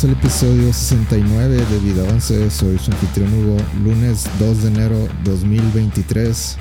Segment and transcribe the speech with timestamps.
[0.00, 2.50] comienza el episodio 69 de Vida 11.
[2.50, 6.56] Soy su anfitrión Hugo, lunes 2 de enero 2023.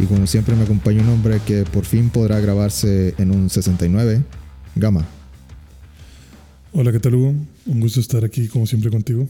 [0.00, 4.24] Y como siempre me acompaña un hombre que por fin podrá grabarse en un 69,
[4.76, 5.06] Gama.
[6.72, 7.34] Hola, ¿qué tal Hugo?
[7.66, 9.28] Un gusto estar aquí como siempre contigo.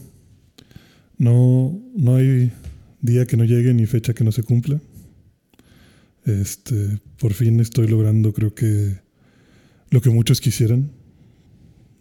[1.17, 2.51] No, no hay
[3.01, 4.79] día que no llegue ni fecha que no se cumpla.
[6.25, 8.97] Este, por fin estoy logrando, creo que
[9.91, 11.04] lo que muchos quisieran.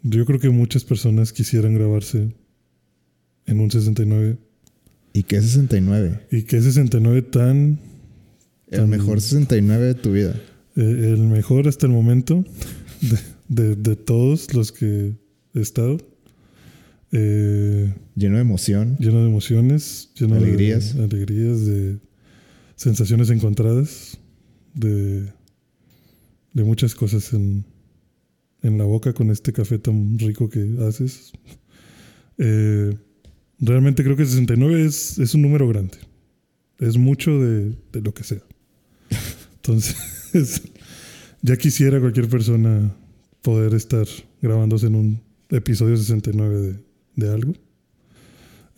[0.04, 2.28] Yo creo que muchas personas quisieran grabarse
[3.46, 4.36] en un 69.
[5.14, 6.20] ¿Y qué 69?
[6.30, 7.78] ¿Y qué 69 tan...
[8.70, 10.34] El tan- mejor 69 de tu vida.
[10.76, 12.44] eh, el mejor hasta el momento
[13.00, 15.14] de, de- de todos los que
[15.54, 15.98] he estado.
[17.12, 18.96] Eh, Lleno de emoción.
[18.98, 20.94] lleno de emociones, lleno Alegrías.
[20.96, 21.98] de alegrías, de
[22.76, 24.18] sensaciones encontradas,
[24.74, 25.32] de,
[26.52, 27.64] de muchas cosas en,
[28.64, 31.32] en la boca con este café tan rico que haces.
[32.38, 32.96] Eh,
[33.60, 35.98] realmente creo que 69 es, es un número grande.
[36.78, 38.42] Es mucho de, lo que sea.
[39.56, 39.94] Entonces,
[41.42, 42.92] ya quisiera cualquier persona
[43.42, 44.06] poder estar
[44.40, 45.20] grabándose en un
[45.50, 46.76] episodio 69 de,
[47.16, 47.52] de algo.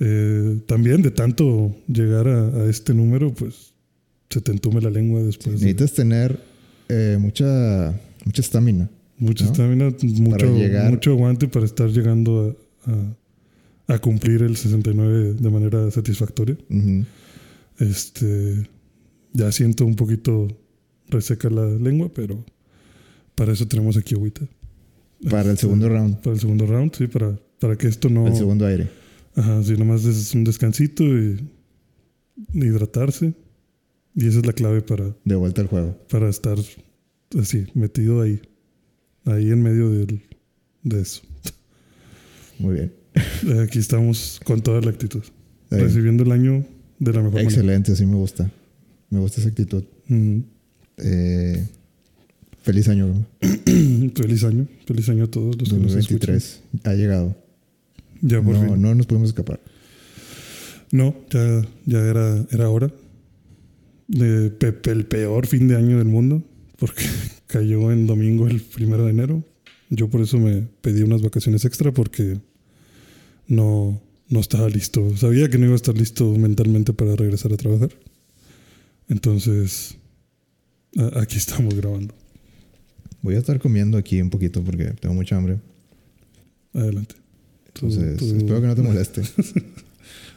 [0.00, 3.72] Eh, también de tanto llegar a, este número, pues
[4.28, 5.60] se te entume la lengua después.
[5.60, 6.40] de Necesitas tener
[6.88, 8.90] eh, mucha mucha estamina.
[9.18, 9.50] Mucha ¿no?
[9.52, 9.90] estamina,
[10.20, 12.56] mucho, llegar- mucho aguante para estar llegando
[12.86, 16.56] a, a- a cumplir el 69 de manera satisfactoria.
[17.78, 18.68] Este,
[19.32, 20.48] ya siento un poquito
[21.08, 22.44] reseca la lengua, pero
[23.34, 24.42] para eso tenemos aquí agüita.
[25.30, 26.16] Para el segundo round.
[26.20, 28.26] Para el segundo round, sí, para, para que esto no...
[28.26, 28.88] El segundo aire.
[29.34, 31.38] Ajá, sí, nomás es un descansito y
[32.54, 33.34] hidratarse.
[34.14, 35.96] Y esa es la clave para, De vuelta al juego.
[36.08, 36.56] para estar
[37.38, 38.40] así, metido ahí.
[39.26, 41.22] Ahí en medio de eso.
[42.58, 42.92] Muy bien.
[43.62, 45.22] Aquí estamos con toda la actitud.
[45.70, 46.64] Recibiendo el año
[46.98, 47.48] de la mejor manera.
[47.50, 48.50] Excelente, así me gusta.
[49.10, 49.84] Me gusta esa actitud.
[50.98, 51.66] Eh,
[52.62, 53.26] feliz año.
[54.14, 54.66] Feliz año.
[54.86, 55.92] Feliz año a todos los que nos.
[55.94, 56.62] 2023.
[56.84, 57.36] Ha llegado.
[58.22, 58.80] Ya por No, fin.
[58.82, 59.60] no nos podemos escapar.
[60.92, 62.92] No, ya, ya era, era hora.
[64.08, 64.52] De
[64.84, 66.44] el peor fin de año del mundo,
[66.78, 67.02] porque
[67.56, 69.42] cayó en domingo el primero de enero.
[69.88, 72.38] Yo por eso me pedí unas vacaciones extra porque
[73.48, 75.16] no, no estaba listo.
[75.16, 77.90] Sabía que no iba a estar listo mentalmente para regresar a trabajar.
[79.08, 79.96] Entonces,
[81.14, 82.14] aquí estamos grabando.
[83.22, 85.58] Voy a estar comiendo aquí un poquito porque tengo mucha hambre.
[86.74, 87.14] Adelante.
[87.72, 89.22] Tú- Entonces, tú- espero que no te moleste.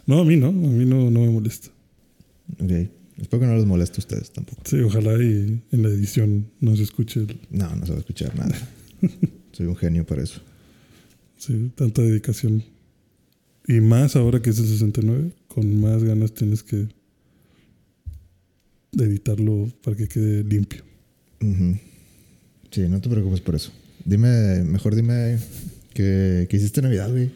[0.05, 1.69] No, a mí no, a mí no, no me molesta.
[2.59, 2.89] ok.
[3.21, 4.61] Espero que no les moleste a ustedes tampoco.
[4.65, 7.99] Sí, ojalá y en la edición no se escuche el, No, no se va a
[7.99, 8.55] escuchar nada.
[9.51, 10.41] Soy un genio para eso.
[11.37, 12.63] Sí, tanta dedicación.
[13.67, 16.87] Y más ahora que es el 69, con más ganas tienes que
[18.97, 20.83] editarlo para que quede limpio.
[22.71, 23.71] Sí, no te preocupes por eso.
[24.05, 25.37] Dime, mejor dime
[25.93, 27.31] qué, qué hiciste en Navidad, güey.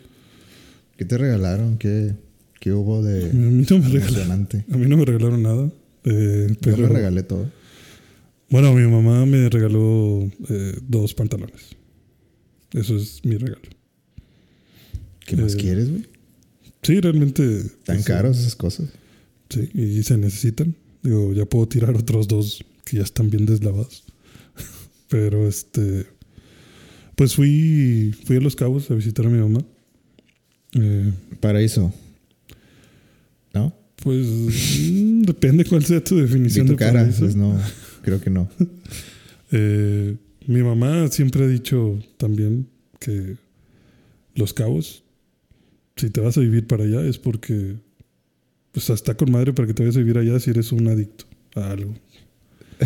[0.97, 1.77] ¿Qué te regalaron?
[1.77, 2.13] ¿Qué,
[2.63, 5.71] qué hubo A de mí no me regalaron, a mí no me regalaron nada.
[6.05, 7.51] eh, Yo pero me regalé todo.
[8.49, 11.75] bueno, mi mamá me regaló eh, dos pantalones.
[12.71, 13.61] Eso es mi regalo.
[15.25, 16.05] ¿Qué más Eh, quieres, güey?
[16.81, 17.63] Sí, realmente.
[17.83, 18.87] Tan sí, caros esas cosas.
[19.49, 20.73] Sí, y se necesitan.
[21.01, 24.05] Digo, ya puedo tirar otros dos que ya están bien deslavados.
[25.09, 26.05] Pero este.
[27.15, 29.63] Pues fui, fui a Los Cabos a visitar a mi mamá.
[30.73, 31.11] Eh,
[31.41, 31.93] Paraíso.
[34.03, 37.19] Pues mm, depende cuál sea tu definición tu de cara, paraíso.
[37.21, 37.57] pues no,
[38.03, 38.49] creo que no.
[39.55, 40.15] Eh,
[40.47, 42.67] mi mamá siempre ha dicho también
[42.99, 43.37] que
[44.33, 45.03] Los Cabos,
[45.95, 47.75] si te vas a vivir para allá, es porque
[48.71, 51.25] pues está con madre para que te vayas a vivir allá si eres un adicto
[51.53, 51.93] a algo.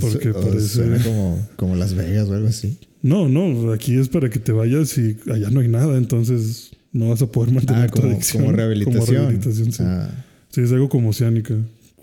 [0.00, 2.78] Porque parece- Suena como, como Las Vegas o algo así.
[3.02, 7.08] No, no, aquí es para que te vayas y allá no hay nada, entonces no
[7.08, 8.42] vas a poder mantener Ah, tu como, adicción.
[8.44, 9.00] como rehabilitación.
[9.06, 9.82] Como rehabilitación, sí.
[9.84, 11.54] Ah, Sí, es algo como oceánica.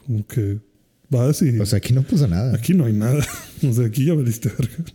[0.06, 0.57] Como que
[1.09, 2.56] vas y o sea, aquí no pasa nada.
[2.56, 3.24] aquí no hay nada.
[3.68, 4.86] o sea, aquí ya valiste verga.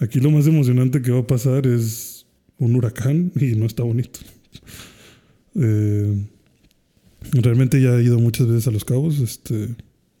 [0.00, 2.26] Aquí lo más emocionante que va a pasar es
[2.58, 4.20] un huracán y no está bonito.
[5.54, 6.26] Eh,
[7.32, 9.74] realmente ya he ido muchas veces a Los Cabos, este,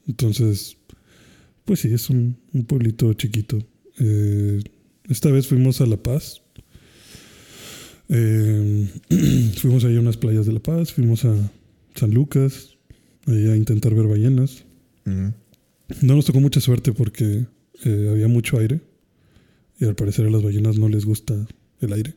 [0.06, 0.76] entonces,
[1.64, 3.58] pues sí, es un, un pueblito chiquito.
[4.00, 4.62] Eh,
[5.08, 6.42] esta vez fuimos a La Paz.
[8.08, 8.88] Eh,
[9.58, 11.34] fuimos ahí a unas playas de La Paz, fuimos a
[11.94, 12.76] San Lucas,
[13.26, 14.64] ahí a intentar ver ballenas.
[15.04, 17.46] No nos tocó mucha suerte porque
[17.84, 18.80] eh, había mucho aire
[19.80, 21.34] y al parecer a las ballenas no les gusta
[21.80, 22.14] el aire.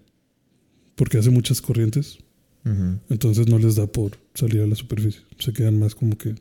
[0.96, 2.20] porque hace muchas corrientes.
[3.10, 5.22] Entonces no les da por salir a la superficie.
[5.40, 6.36] Se quedan más como que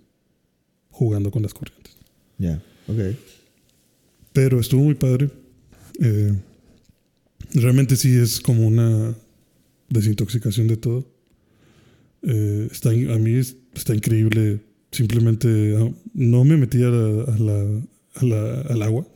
[0.91, 1.97] jugando con las corrientes.
[2.37, 3.17] Ya, ok.
[4.35, 5.31] Pero estuvo muy padre.
[5.99, 6.35] Eh,
[7.55, 9.15] realmente sí es como una
[9.91, 11.07] desintoxicación de todo.
[12.23, 14.61] Eh, está, a mí es- está increíble.
[14.93, 17.81] Simplemente ah, no me metí a la- a la-
[18.15, 19.07] a la- al agua.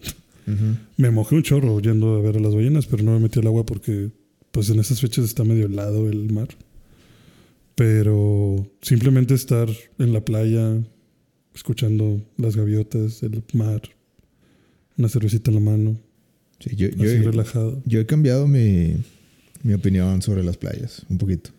[0.99, 3.47] Me mojé un chorro yendo a ver a las ballenas, pero no me metí al
[3.47, 4.11] agua porque
[4.53, 6.49] pues en esas fechas está medio helado el mar.
[7.75, 9.69] Pero simplemente estar
[9.99, 10.81] en la playa,
[11.55, 13.83] escuchando las gaviotas, el mar,
[14.97, 16.01] una cervecita en la mano,
[16.61, 17.83] Sí, yo, yo, así relajado.
[17.85, 18.95] yo he cambiado mi,
[19.65, 21.51] mi opinión sobre las playas un poquito.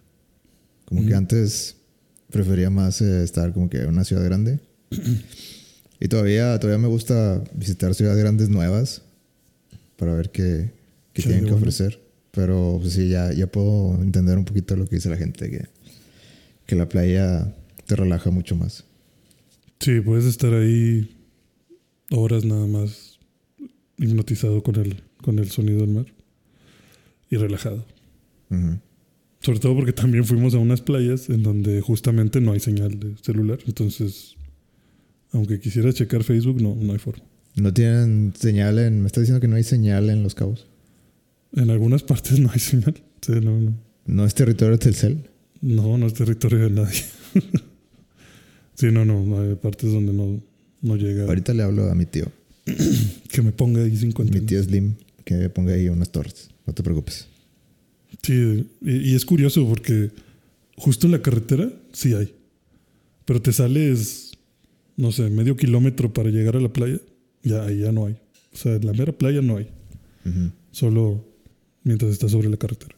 [0.86, 1.18] Como que Ujú.
[1.18, 1.76] antes
[2.30, 4.60] prefería más eh, estar como que en una ciudad grande.
[6.00, 9.02] y todavía, todavía me gusta visitar ciudades grandes nuevas
[9.98, 10.72] para ver qué,
[11.14, 11.58] qué tienen que bueno.
[11.58, 12.00] ofrecer.
[12.32, 15.68] Pero pues, sí, ya, ya puedo entender un poquito lo que dice la gente, que,
[16.68, 17.56] que la playa
[17.88, 18.84] te relaja mucho más.
[19.80, 21.16] Sí, puedes estar ahí
[22.12, 23.18] horas nada más
[23.98, 26.06] hipnotizado con el, con el sonido del mar
[27.30, 27.86] y relajado.
[29.40, 33.16] Sobre todo porque también fuimos a unas playas en donde justamente no hay señal de
[33.22, 33.60] celular.
[33.68, 34.36] Entonces,
[35.32, 37.24] aunque quisiera checar Facebook, no, no hay forma.
[37.56, 39.02] No tienen señal en...
[39.02, 40.68] Me estás diciendo que no hay señal en Los Cabos.
[41.54, 42.96] En algunas partes no hay señal.
[43.22, 43.74] Sí, no, no.
[44.06, 45.30] No es territorio de Telcel.
[45.62, 47.04] No, no es territorio de nadie.
[48.76, 49.26] sí, no, no.
[49.26, 50.42] no Hay partes donde no,
[50.82, 51.26] no llega.
[51.26, 52.32] Ahorita le hablo a mi tío.
[53.30, 54.32] Que me ponga ahí 50.
[54.32, 54.96] Mi tío Slim,
[55.26, 56.50] que me ponga ahí unas torres.
[56.66, 57.28] No te preocupes.
[58.26, 60.12] Sí, y, y es curioso porque
[60.78, 62.34] justo en la carretera sí hay.
[63.26, 64.32] Pero te sales,
[64.98, 67.00] no sé, medio kilómetro para llegar a la playa.
[67.44, 68.14] Ya, ahí ya no hay.
[68.54, 69.68] O sea, en la mera playa no hay.
[70.72, 71.24] Solo
[71.84, 72.96] mientras estás sobre la carretera.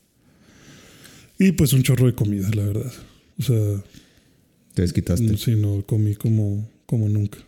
[1.39, 2.91] Y pues un chorro de comida, la verdad.
[3.39, 3.83] O sea,
[4.73, 5.37] Te desquitaste.
[5.37, 7.39] sí, no, comí como, como nunca.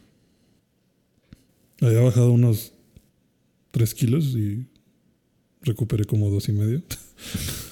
[1.81, 2.73] Había bajado unos
[3.71, 4.65] 3 kilos y
[5.61, 6.81] recuperé como dos y medio.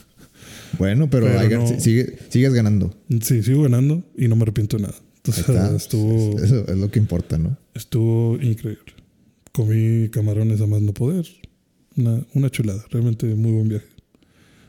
[0.77, 2.93] Bueno, pero, Pero hay- no- sigue- sigues ganando.
[3.21, 4.95] Sí, sigo ganando y no me arrepiento de nada.
[5.17, 5.75] Entonces, está.
[5.75, 7.57] estuvo, Eso es lo que importa, ¿no?
[7.73, 8.93] estuvo increíble.
[9.51, 11.25] Comí camarones a más no poder.
[11.95, 13.87] Una, una chulada, realmente muy buen viaje.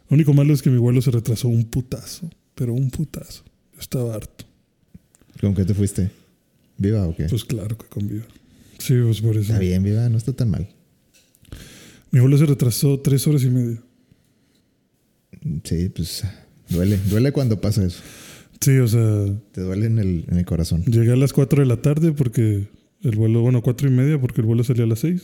[0.09, 3.45] Lo único malo es que mi vuelo se retrasó un putazo, pero un putazo.
[3.75, 4.47] Yo estaba harto.
[5.41, 6.11] ¿Con qué te fuiste?
[6.79, 7.27] ¿Viva o qué?
[7.27, 8.25] Pues claro que con Viva.
[8.79, 9.43] Sí, pues por eso.
[9.53, 10.67] está bien, Viva, no está tan mal.
[12.11, 13.83] Mi vuelo se retrasó tres horas y media.
[15.65, 16.25] Sí, pues
[16.69, 16.99] duele.
[17.09, 18.01] Duele cuando pasa eso.
[18.61, 20.83] Sí, o sea, Te duele en el, en el corazón.
[20.85, 22.67] llegué a las 4 de la tarde porque
[23.03, 25.23] el vuelo, bueno, cuatro y media porque el vuelo salía a las 6.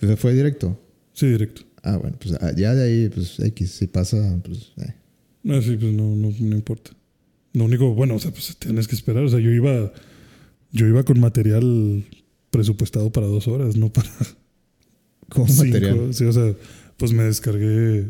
[0.00, 0.78] ¿Se fue directo?
[1.14, 1.62] Sí, directo.
[1.82, 4.72] Ah, bueno, pues ah, ya de ahí, pues X, si pasa, pues...
[4.78, 4.94] eh.
[5.48, 6.90] Ah, sí, pues no, no, no importa.
[7.54, 9.24] Lo único, bueno, o sea, pues tienes que esperar.
[9.24, 9.92] O sea, yo iba,
[10.70, 12.04] yo iba con material
[12.50, 14.08] presupuestado para dos horas, no para
[15.34, 15.46] cinco.
[15.58, 16.14] material.
[16.14, 16.54] Sí, o sea,
[16.98, 18.06] pues me descargué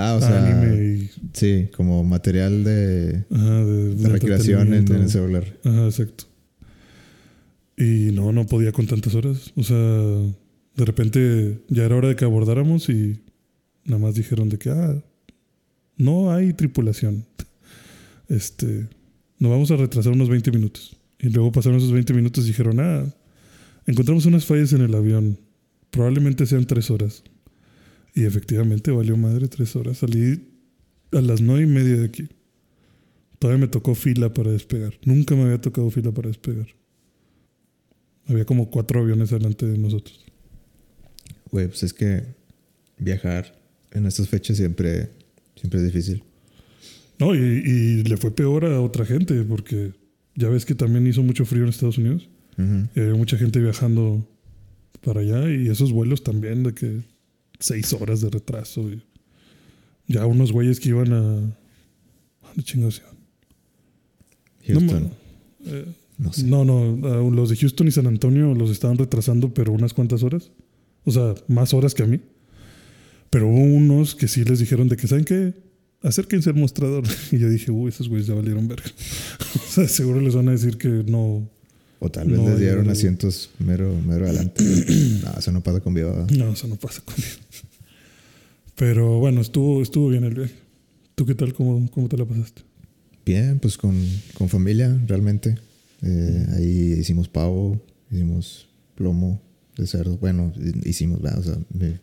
[0.00, 5.02] Ah, o sea, anime y sí, como material de, ajá, de, de recreación en, en
[5.02, 5.44] el celular.
[5.64, 6.24] Ajá, exacto.
[7.76, 9.52] Y no, no podía con tantas horas.
[9.56, 13.20] O sea, de repente ya era hora de que abordáramos y
[13.84, 15.02] nada más dijeron de que, ah,
[15.96, 17.24] no hay tripulación.
[18.30, 18.86] Este,
[19.38, 20.94] nos vamos a retrasar unos 20 minutos.
[21.18, 23.06] Y luego pasaron esos 20 minutos y dijeron, ah,
[23.86, 25.38] encontramos unas fallas en el avión.
[25.90, 27.24] Probablemente sean tres horas.
[28.18, 29.98] Y efectivamente valió madre tres horas.
[29.98, 30.42] Salí
[31.12, 32.28] a las nueve y media de aquí.
[33.38, 34.92] Todavía me tocó fila para despegar.
[35.04, 36.66] Nunca me había tocado fila para despegar.
[38.26, 40.26] Había como cuatro aviones delante de nosotros.
[41.52, 42.24] Güey, pues es que
[42.98, 43.56] viajar
[43.92, 45.10] en estas fechas siempre,
[45.54, 46.24] siempre es difícil.
[47.20, 49.92] No, y, y le fue peor a otra gente, porque
[50.34, 52.28] ya ves que también hizo mucho frío en Estados Unidos.
[52.96, 54.28] Y había mucha gente viajando
[55.02, 57.17] para allá y esos vuelos también de que
[57.58, 58.90] seis horas de retraso.
[58.90, 59.02] y
[60.06, 61.38] ya unos güeyes que iban a...
[61.38, 63.18] ¿a ¿Dónde chingados iban?
[64.66, 65.84] Houston, No, eh,
[66.18, 66.44] no sé.
[66.44, 70.50] No, no, los de Houston y San Antonio los estaban retrasando, pero unas cuantas horas.
[71.04, 72.20] O sea, más horas que a mí.
[73.30, 75.54] Pero hubo unos que sí les dijeron de que, ¿saben qué?
[76.02, 77.04] Acérquense al mostrador.
[77.32, 78.90] Y yo dije, uy, esos güeyes ya valieron verga.
[79.54, 81.48] o sea, seguro les van a decir que no.
[82.00, 84.62] O tal vez No, les dieron yo- asientos mero, mero adelante.
[85.24, 86.26] no, eso no pasa con Viva.
[86.36, 87.28] No, eso no pasa conmigo.
[88.76, 90.54] Pero bueno, estuvo, estuvo bien el viaje.
[91.14, 91.52] ¿Tú qué tal?
[91.52, 92.62] ¿Cómo, cómo te la pasaste?
[93.26, 93.94] Bien, pues con,
[94.34, 95.56] con familia, realmente.
[96.02, 99.42] Eh, ahí hicimos pavo, hicimos plomo
[99.76, 100.16] de cerdo.
[100.18, 100.52] Bueno,
[100.84, 101.40] hicimos, ¿verdad?
[101.40, 101.96] O sea, mi,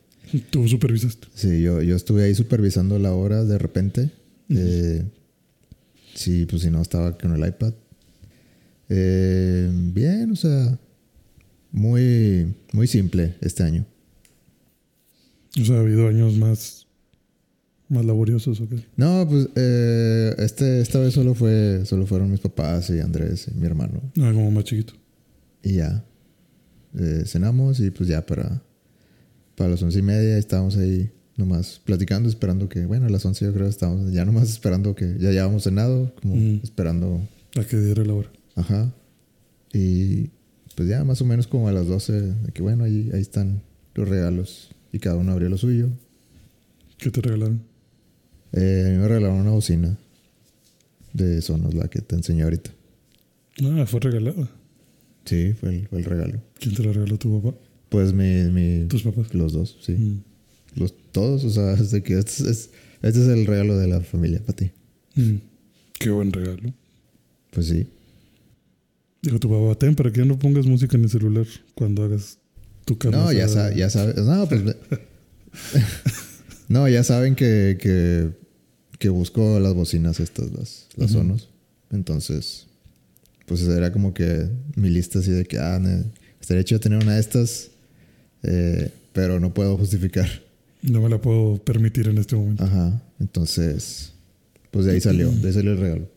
[0.50, 1.28] Tú supervisaste.
[1.34, 4.10] Sí, yo, yo estuve ahí supervisando la hora de repente.
[4.50, 5.04] Eh,
[6.14, 7.74] sí, pues si no estaba con el iPad.
[8.90, 10.80] Eh, bien, o sea,
[11.72, 13.86] muy, muy simple este año.
[15.60, 16.88] O sea, ha habido años más,
[17.90, 18.78] más laboriosos o qué.
[18.98, 23.58] No, pues eh, este, esta vez solo fue, solo fueron mis papás y Andrés y
[23.58, 24.02] mi hermano.
[24.20, 24.94] Ah, como más chiquito.
[25.64, 26.04] Y ya.
[26.98, 28.62] Eh, cenamos y pues ya para,
[29.56, 33.44] para las once y media estábamos ahí nomás platicando, esperando que, bueno, a las once
[33.44, 37.22] yo creo estábamos ya nomás esperando que ya habíamos cenado, como esperando,
[37.60, 38.32] A que diera la hora.
[38.56, 38.94] Ajá.
[39.74, 40.30] Y
[40.76, 43.62] pues ya más o menos como a las 12, de que bueno, ahí, ahí están
[43.94, 45.90] los regalos y cada uno abrió lo suyo.
[46.98, 47.62] ¿Qué te regalaron?
[48.54, 49.98] Eh, a mí me regalaron una bocina
[51.14, 52.72] de Sonos, la que te enseñé ahorita.
[53.64, 54.50] Ah, fue regalada.
[55.26, 56.42] Sí, fue el, fue el regalo.
[56.60, 57.18] ¿Quién te la regaló?
[57.18, 57.58] ¿Tu papá?
[57.90, 59.34] Pues mi, mi ¿Tus papás?
[59.34, 59.94] los dos, sí.
[59.94, 60.24] Mm.
[60.76, 62.70] Los, todos, o sea, es de que este es,
[63.02, 64.72] este es el regalo de la familia para ti.
[65.16, 65.36] Mm.
[66.00, 66.74] Qué buen regalo.
[67.52, 67.88] Pues sí.
[69.26, 72.38] Dijo tu papá, ten para que no pongas música en el celular cuando hagas
[72.86, 73.18] tu carne.
[73.18, 73.70] No, ya, asada".
[73.72, 74.16] sa- ya sabes.
[74.18, 74.62] No, pues.
[76.68, 78.30] no, ya saben que, que,
[79.00, 81.20] que busco las bocinas estas, las, las Ujú.
[81.22, 81.50] Sonos.
[81.92, 82.68] Entonces,
[83.48, 85.82] pues era como que mi lista así de que, ah,
[86.40, 87.72] estaría chido tener una de estas,
[88.44, 90.30] eh, pero no puedo justificar.
[90.84, 92.64] No me la puedo permitir en este momento.
[92.64, 93.02] Ajá.
[93.20, 94.12] Entonces,
[94.70, 96.10] pues de ahí salió, de ahí salió el regalo.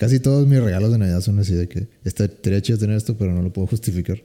[0.00, 3.18] Casi todos mis regalos de Navidad son así de que "Está- estaría chido tener esto,
[3.18, 4.18] pero no lo puedo justificar.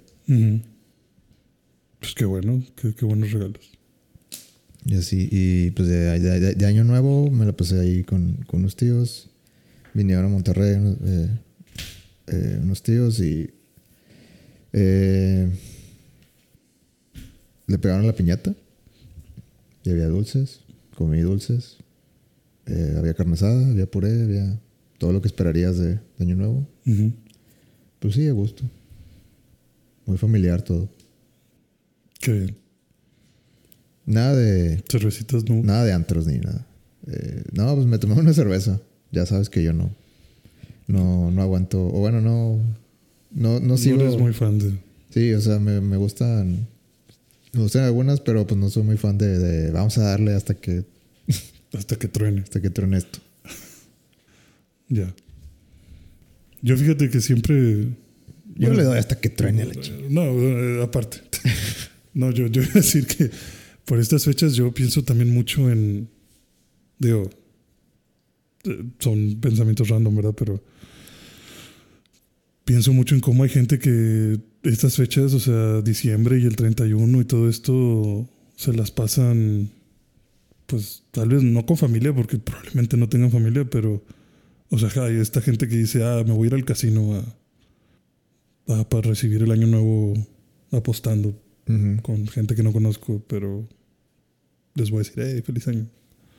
[1.99, 3.59] Pues qué bueno, qué, qué buenos regalos.
[4.85, 8.37] Y así, y pues de, de- de- de año nuevo me la pasé ahí con,
[8.47, 9.29] con unos tíos.
[9.93, 11.29] Vinieron a Monterrey unos, eh,
[12.27, 13.49] eh, unos tíos y
[14.71, 15.49] eh,
[17.67, 18.55] le pegaron la piñata.
[19.83, 20.61] Y había dulces,
[20.95, 21.77] comí dulces.
[22.65, 24.57] Eh, había carne asada, había puré, había
[24.97, 26.67] todo lo que esperarías de, de año nuevo.
[27.99, 28.63] Pues sí, a gusto.
[30.05, 30.87] Muy familiar todo.
[32.19, 32.55] Qué bien.
[34.05, 35.63] Nada de, Cervecitas no.
[35.63, 36.65] Nada de antros ni nada.
[37.07, 38.79] Eh, no, pues me tomé una cerveza.
[39.11, 39.89] Ya sabes que yo no.
[40.87, 41.83] No, no aguanto.
[41.87, 42.59] O bueno, no.
[43.31, 44.01] No, no No sigo.
[44.01, 44.73] eres muy fan de.
[45.09, 46.67] Sí, o sea, me, me gustan.
[47.53, 50.53] Me gustan algunas, pero pues no soy muy fan de, de vamos a darle hasta
[50.55, 50.83] que,
[51.73, 52.41] Hasta que truene.
[52.41, 53.19] hasta que truene esto.
[54.89, 55.13] Ya.
[56.61, 57.83] Yo fíjate que siempre.
[58.57, 59.97] Yo bueno, le doy hasta que truene la chica.
[60.09, 61.21] No, eh, aparte.
[62.13, 63.29] no, yo, yo iba a decir que
[63.85, 66.09] por estas fechas yo pienso también mucho en.
[66.99, 67.29] Digo.
[68.63, 70.33] eh, Son pensamientos random, ¿verdad?
[70.37, 70.63] Pero.
[72.63, 77.21] Pienso mucho en cómo hay gente que estas fechas, o sea, diciembre y el 31
[77.21, 79.69] y todo esto, se las pasan.
[80.65, 84.03] Pues tal vez no con familia, porque probablemente no tengan familia, pero.
[84.75, 87.15] O sea, hay esta gente que dice, ah, me voy a ir al casino
[88.67, 90.13] a, a- para recibir el año nuevo
[90.71, 91.33] apostando
[92.03, 93.67] con gente que no conozco, pero
[94.75, 95.87] les voy a decir, hey, feliz año.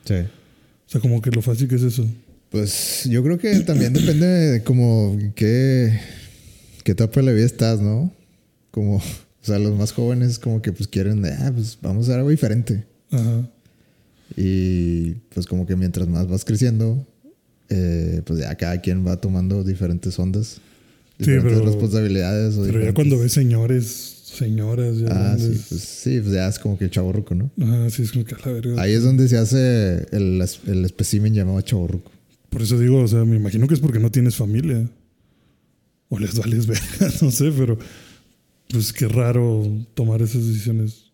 [0.05, 0.13] Sí.
[0.15, 2.07] O sea, como que lo fácil que es eso.
[2.49, 5.99] Pues yo creo que también depende de como qué,
[6.83, 8.13] qué etapa de la vida estás, ¿no?
[8.71, 9.01] Como, o
[9.41, 12.85] sea, los más jóvenes como que pues quieren, ah, pues vamos a hacer algo diferente.
[13.11, 13.49] Ajá.
[14.37, 17.05] Y pues como que mientras más vas creciendo,
[17.69, 20.59] eh, pues ya cada quien va tomando diferentes ondas,
[21.19, 22.55] Sí, diferentes pero- responsabilidades.
[22.55, 26.47] o Pero ya diferentes- cuando ves señores, señoras, ya Ah, sí, pues sí, pues ya
[26.47, 27.49] es como que el chaborruco, ¿no?
[27.61, 28.81] Ajá, sí, es como que a la verga.
[28.81, 32.11] Ahí es donde se hace el, el espécimen llamado chaborruco.
[32.49, 34.89] Por eso digo, o sea, me imagino que es porque no tienes familia.
[36.09, 37.77] O les vales verga, no sé, pero
[38.69, 41.05] pues qué raro tomar esas decisiones.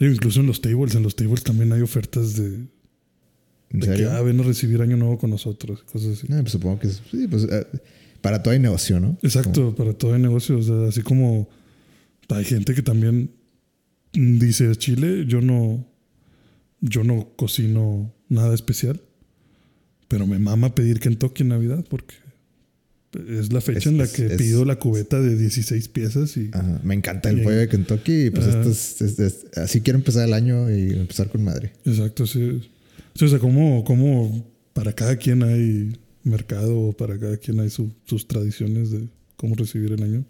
[0.00, 2.66] Digo, incluso en los tables, en los tables también hay ofertas de,
[3.72, 6.26] ¿En de que ah, ven a recibir año nuevo con nosotros, cosas así.
[6.28, 7.66] No, pues supongo que sí, pues eh,
[8.20, 9.16] para todo hay negocio, ¿no?
[9.22, 10.58] Exacto, para todo el negocio.
[10.58, 11.48] O sea, así como
[12.28, 13.30] hay gente que también
[14.12, 15.86] dice Chile, yo no,
[16.80, 19.00] yo no cocino nada especial,
[20.08, 22.14] pero me mama pedir Kentucky en Navidad porque
[23.28, 26.48] es la fecha Es- en la que es- pido la cubeta de 16 piezas y
[26.52, 29.98] Ajá, Me encanta el pollo de Kentucky y pues esto es- es- es- así quiero
[29.98, 31.72] empezar el año y empezar con madre.
[31.84, 32.70] exacto, sí.
[33.14, 35.92] Sí, O sea, como, como para cada quien hay
[36.24, 40.24] mercado para cada quien hay su- sus tradiciones de cómo recibir el año.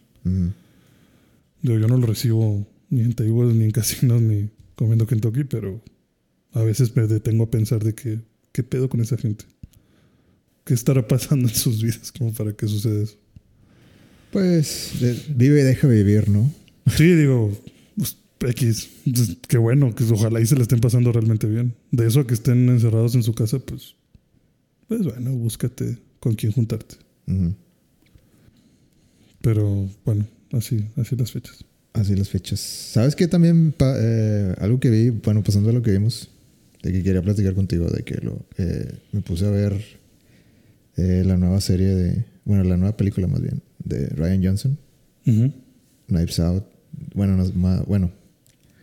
[1.62, 5.80] Digo, yo no lo recibo ni en tables, ni en casinos, ni comiendo Kentucky, pero
[6.52, 8.20] a veces me detengo a pensar de que,
[8.52, 9.44] ¿qué pedo con esa gente?
[10.64, 13.16] ¿Qué estará pasando en sus vidas como para que suceda eso?
[14.32, 16.50] Pues de- vive y deja vivir, ¿no?
[16.96, 17.52] Sí, digo,
[18.50, 18.90] X.
[19.06, 21.74] Entonces, Qué bueno, que ojalá y se le estén pasando realmente bien.
[21.90, 23.94] De eso a que estén encerrados en su casa, pues.
[24.88, 26.96] Pues bueno, búscate con quién juntarte.
[29.40, 31.64] Pero bueno, así, así las fechas.
[31.92, 32.60] Así las fechas.
[32.60, 33.74] ¿Sabes qué también?
[33.80, 36.30] eh, algo que vi, bueno, pasando a lo que vimos,
[36.82, 39.82] de que quería platicar contigo, de que lo, eh, me puse a ver
[40.96, 44.78] eh, la nueva serie de, bueno, la nueva película más bien, de Ryan Johnson.
[46.06, 46.64] Knives Out.
[47.14, 48.10] Bueno, no, ma- bueno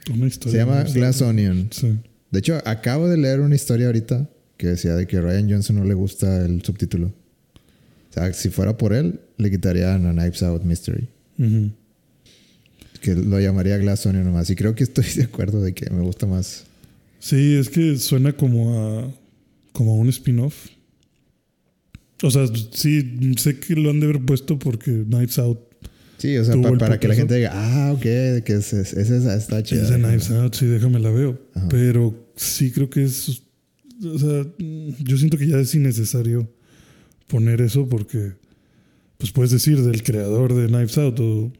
[0.10, 0.52] Una historia.
[0.52, 0.84] se llama.
[0.84, 1.70] Glass Onion.
[1.72, 1.98] Sí.
[2.32, 5.78] De hecho, acabo de leer una historia ahorita que decía de que a Ryan Johnson
[5.78, 7.08] no le gusta el subtítulo.
[7.08, 11.08] O sea, si fuera por él, le quitarían a Knives Out Mystery.
[13.02, 14.50] Que lo llamaría Glass Onion nomás.
[14.50, 16.66] Y creo que estoy de acuerdo de que me gusta más.
[17.20, 19.12] Sí, es que suena como a.
[19.72, 20.68] como a un spin-off.
[22.22, 25.69] O sea, sí, sé que lo han de haber puesto porque Knives Out
[26.20, 29.10] Sí, o sea, pa- para que la gente diga, ah, ok, que es, es, es
[29.10, 29.82] esa, está chida.
[29.84, 31.40] es de Knives Out, sí, déjame la veo.
[31.56, 31.68] Ajá.
[31.70, 33.42] Pero sí creo que es.
[34.04, 36.48] O sea, yo siento que ya es innecesario
[37.28, 38.34] poner eso porque.
[39.18, 41.52] Pues puedes decir del creador de Knives Out o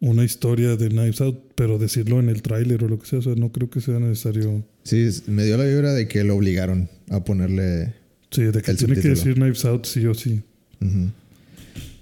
[0.00, 3.22] una historia de Knives Out, pero decirlo en el tráiler o lo que sea, o
[3.22, 4.64] sea, no creo que sea necesario.
[4.84, 7.94] Sí, me dio la vibra de que lo obligaron a ponerle.
[8.30, 10.40] Sí, de que El tiene que decir Knives Out sí o sí.
[10.80, 11.10] Ujú.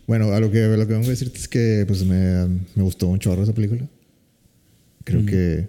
[0.06, 3.08] Bueno, a lo que, lo que vengo a decirte es que pues me, me gustó
[3.08, 3.88] un chorro esa película.
[5.04, 5.28] Creo Ujú.
[5.28, 5.68] que,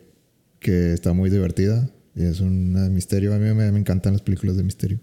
[0.59, 3.33] que está muy divertida y es un misterio.
[3.33, 4.99] A mí me, me encantan las películas de misterio,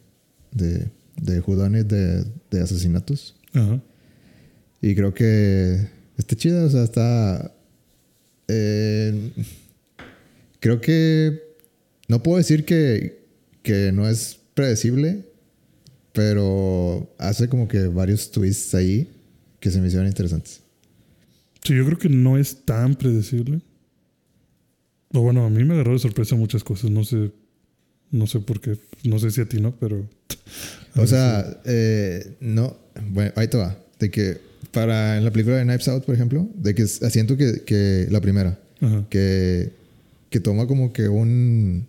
[0.53, 0.89] de,
[1.21, 3.35] de whodunit, de, de asesinatos.
[3.53, 3.81] Ajá.
[4.83, 7.53] Y creo que está chida, o sea, está.
[8.49, 9.31] eh,
[10.59, 11.41] creo que.
[12.09, 13.25] No puedo decir que,
[13.63, 15.25] que no es predecible,
[16.13, 19.09] pero hace como que varios twists ahí
[19.61, 20.63] que se me hicieron interesantes.
[21.63, 23.61] Sí, yo creo que no es tan predecible.
[25.13, 26.91] O bueno, a mí me agarró de sorpresa muchas cosas.
[26.91, 27.31] No sé,
[28.11, 28.79] no sé por qué.
[29.05, 30.09] No sé si a ti no, pero.
[30.97, 32.77] O sea, eh, no.
[33.11, 33.79] Bueno, ahí te va.
[34.01, 34.39] De que
[34.73, 38.21] para en la película de Knives Out, por ejemplo, de que siento que, que la
[38.21, 38.59] primera.
[38.81, 39.07] Ajá.
[39.09, 39.73] que,
[40.31, 41.87] que toma como que un,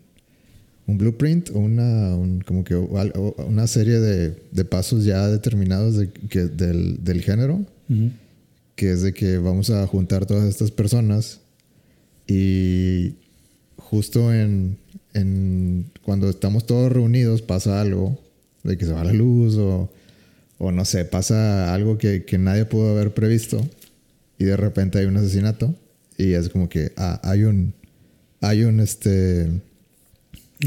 [0.87, 5.27] un blueprint o una, un- como que al- o- una serie de, de pasos ya
[5.27, 7.65] determinados de, que, del, del género,
[8.75, 11.39] que es de que vamos a juntar todas estas personas
[12.27, 13.15] y
[13.77, 14.77] justo en,
[15.13, 18.17] en cuando estamos todos reunidos pasa algo,
[18.63, 19.89] de que se va la luz o,
[20.57, 23.59] o no sé, pasa algo que, que nadie pudo haber previsto
[24.37, 25.75] y de repente hay un asesinato
[26.17, 27.73] y es como que ah, hay un
[28.39, 29.49] hay un este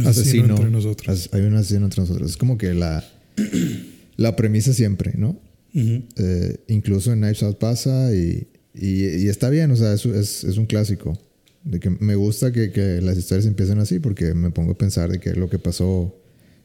[0.07, 1.09] asesino, entre nosotros.
[1.09, 3.05] as- hay un asesino entre nosotros es como que la
[4.17, 5.41] la premisa siempre no
[5.77, 10.45] eh, incluso en Knives Out pasa y, y, y está bien, o sea, es, es,
[10.45, 11.19] es un clásico.
[11.65, 15.11] De que me gusta que, que las historias empiecen así porque me pongo a pensar
[15.11, 16.15] de que lo que pasó,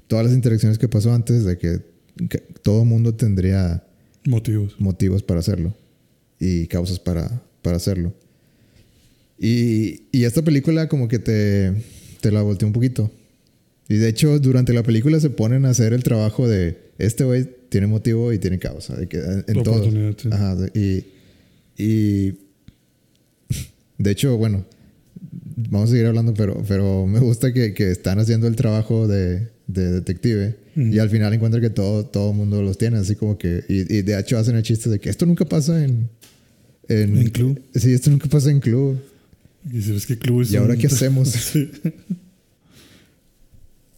[0.05, 1.79] todas las interacciones que pasó antes, de que,
[2.29, 3.83] que todo mundo tendría
[4.27, 4.75] Motivos.
[4.77, 5.75] motivos para hacerlo
[6.39, 8.13] y causas para, para hacerlo.
[9.39, 11.73] Y, y esta película como que te,
[12.21, 13.09] te la volteó un poquito.
[13.89, 17.47] Y de hecho, durante la película se ponen a hacer el trabajo de este güey
[17.69, 18.95] tiene motivo y tiene causa.
[18.95, 19.83] De que, en todo.
[20.15, 20.29] Sí.
[20.31, 21.05] Ajá, y,
[21.77, 22.33] y
[23.97, 24.65] de hecho, bueno,
[25.69, 29.47] vamos a seguir hablando, pero, pero me gusta que, que están haciendo el trabajo de,
[29.67, 33.63] de detective y al final encuentran que todo todo mundo los tiene, así como que,
[33.67, 36.09] y, y de hecho hacen el chiste de que esto nunca pasa en...
[36.87, 37.61] En, En club.
[37.75, 38.97] Sí, esto nunca pasa en club.
[39.71, 41.27] Y si ves que Club es ¿Y ahora un- qué hacemos?
[41.29, 41.69] sí.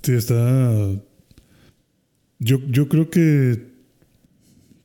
[0.03, 1.01] Sí, está.
[2.39, 3.71] Yo, yo creo que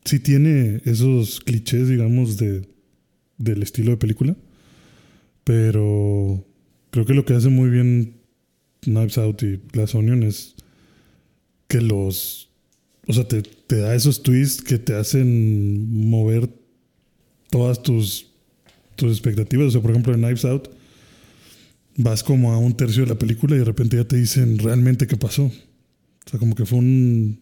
[0.05, 2.69] sí tiene esos clichés, digamos, de,
[3.39, 4.37] del estilo de película.
[5.45, 6.45] Pero
[6.91, 8.17] creo que lo que hace muy bien
[8.83, 10.55] Knives Out y Glass Onion es
[11.69, 12.51] que los.
[13.07, 16.51] O sea, te, te da esos twists que te hacen mover
[17.51, 18.33] todas tus,
[18.97, 19.69] tus expectativas.
[19.69, 20.69] O sea, por ejemplo, en Knives Out
[21.97, 25.07] vas como a un tercio de la película y de repente ya te dicen realmente
[25.07, 25.45] qué pasó.
[25.45, 27.41] O sea, como que fue un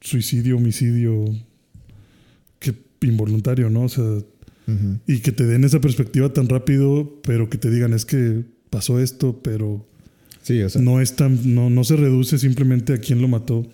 [0.00, 1.24] suicidio, homicidio
[2.58, 3.82] que involuntario, ¿no?
[3.82, 4.04] O sea,
[5.06, 9.00] y que te den esa perspectiva tan rápido, pero que te digan es que pasó
[9.00, 9.86] esto, pero
[10.42, 13.64] Sí, o sea, no es tan, no, no se reduce simplemente a quién lo mató,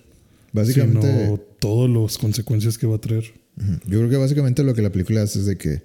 [0.53, 1.25] básicamente...
[1.25, 3.25] sino todas las consecuencias que va a traer.
[3.57, 3.73] Ujú.
[3.87, 5.83] Yo creo que básicamente lo que la película hace es de que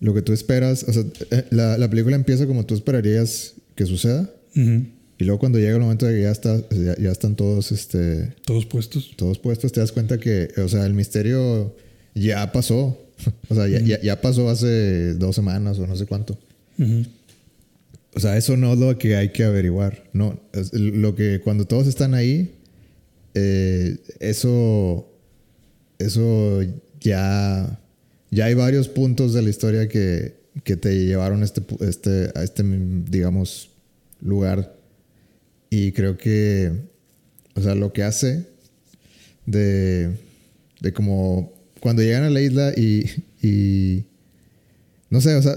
[0.00, 3.86] lo que tú esperas, o sea, eh, la, la película empieza como tú esperarías que
[3.86, 7.70] suceda y luego cuando llega el momento de que ya, está, ya, ya están todos,
[7.72, 9.10] este, Todos puestos.
[9.16, 11.76] todos puestos, te das cuenta que, o sea, el misterio
[12.14, 12.98] ya pasó,
[13.48, 16.38] o sea, ya, ya, ya pasó hace dos semanas o no sé cuánto.
[18.14, 20.04] O sea, eso no es lo que hay que averiguar.
[20.14, 22.54] No, es lo que cuando todos están ahí,
[23.34, 25.06] eh, eso,
[25.98, 26.62] eso
[27.00, 27.79] ya,
[28.30, 32.42] ya hay varios puntos de la historia que, que te llevaron a este, este, a
[32.42, 33.70] este, digamos,
[34.20, 34.76] lugar.
[35.68, 36.72] Y creo que,
[37.54, 38.46] o sea, lo que hace
[39.46, 40.10] de,
[40.80, 43.06] de como cuando llegan a la isla y,
[43.42, 44.04] y
[45.08, 45.56] no sé, o sea,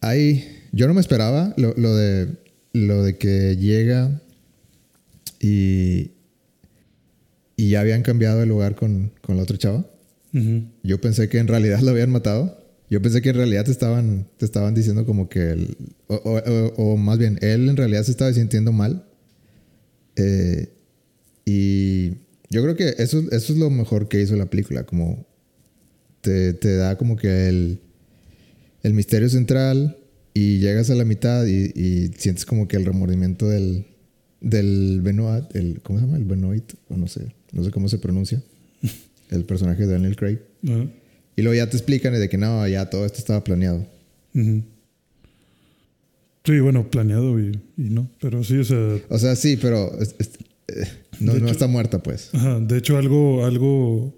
[0.00, 2.28] hay, yo no me esperaba lo, lo de,
[2.72, 4.20] lo de que llega
[5.40, 6.12] y,
[7.56, 9.89] y ya habían cambiado el lugar con, con la otra chava.
[10.82, 12.58] Yo pensé que en realidad lo habían matado.
[12.88, 15.76] Yo pensé que en realidad te estaban, te estaban diciendo como que...
[16.08, 16.16] o,
[16.76, 19.06] o, más bien, él en realidad se estaba sintiendo mal.
[20.16, 20.68] Eh,
[21.44, 22.10] y
[22.50, 24.84] yo creo que eso, eso es lo mejor que hizo la película.
[24.84, 25.24] Como
[26.20, 27.80] te, te da como que el,
[28.82, 29.96] el misterio central
[30.34, 33.86] y llegas a la mitad y, y sientes como que el remordimiento del,
[34.40, 36.18] del Benoit, el, ¿cómo se llama?
[36.18, 38.42] El Benoit, o no sé, no sé cómo se pronuncia,
[39.30, 40.38] el personaje de Daniel Craig.
[41.36, 43.86] Y luego ya te explican de que no, ya todo esto estaba planeado.
[44.32, 44.62] Sí,
[46.60, 48.98] bueno, planeado y, no, pero sí, o sea...
[49.08, 49.90] O sea, sí, pero
[50.68, 50.86] eh,
[51.20, 52.30] no, no está muerta, pues.
[52.34, 54.14] Ajá, de hecho, algo, algo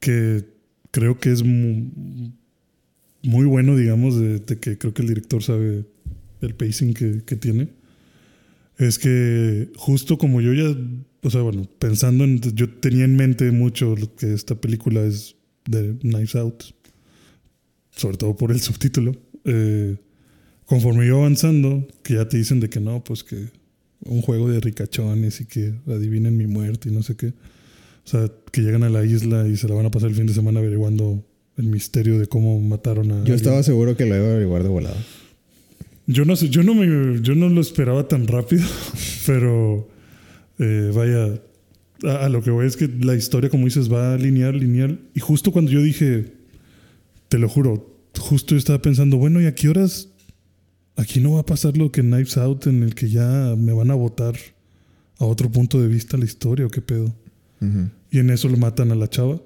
[0.00, 0.44] que
[0.90, 1.90] creo que es muy,
[3.22, 5.84] muy bueno, digamos, de, que creo que el director sabe
[6.40, 7.68] el pacing que, que tiene
[8.78, 10.74] es que justo como yo ya,
[11.22, 15.96] o sea, bueno, pensando en, yo tenía en mente mucho que esta película es de
[16.00, 16.64] Knives Out,
[17.90, 19.16] sobre todo por el subtítulo.
[19.44, 19.96] Eh,
[20.66, 23.48] conforme iba avanzando, que ya te dicen de que no, pues que
[24.00, 27.28] un juego de ricachones y que adivinen mi muerte y no sé qué.
[27.28, 30.26] O sea, que llegan a la isla y se la van a pasar el fin
[30.26, 31.24] de semana averiguando
[31.56, 33.24] el misterio de cómo mataron a.
[33.24, 34.96] Yo estaba seguro que lo iba a averiguar de volada.
[36.06, 38.64] Yo no sé, yo no me, yo no lo esperaba tan rápido,
[39.26, 39.88] pero
[40.58, 41.40] eh, vaya,
[42.04, 45.00] a, lo que voy es que la historia, como dices, va lineal, lineal.
[45.14, 46.32] Y justo cuando yo dije,
[47.28, 50.08] te lo juro, justo yo estaba pensando, bueno, ¿y a qué horas?
[50.96, 53.90] Aquí no va a pasar lo que Knives Out, en el que ya me van
[53.90, 54.34] a votar
[55.18, 57.14] a otro punto de vista la historia o qué pedo.
[58.10, 59.40] Y en eso lo matan a la chava.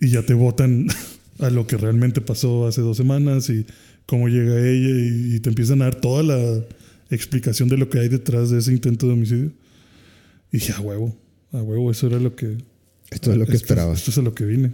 [0.00, 0.88] Y ya te votan
[1.38, 3.66] a lo que realmente pasó hace dos semanas y
[4.06, 6.64] cómo llega ella y, te empiezan a dar toda la
[7.10, 9.52] explicación de lo que hay detrás de ese intento de homicidio.
[10.54, 11.12] Y dije, a huevo,
[11.50, 12.58] a huevo, eso era lo que...
[13.10, 13.92] Esto es lo que esperaba.
[13.92, 14.70] Esto es a lo que vine.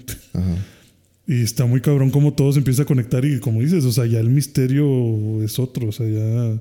[1.26, 4.04] Y está muy cabrón cómo todo se empieza a conectar y como dices, o sea,
[4.04, 6.60] ya el misterio es otro, o sea, ya...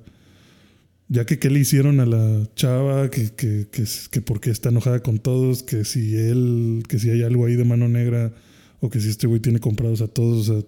[1.10, 4.70] Ya que qué le hicieron a la chava, que, que, que, que por qué está
[4.70, 8.32] enojada con todos, que si él, que si hay algo ahí de mano negra,
[8.80, 10.64] o que si este güey tiene comprados a todos, o sea,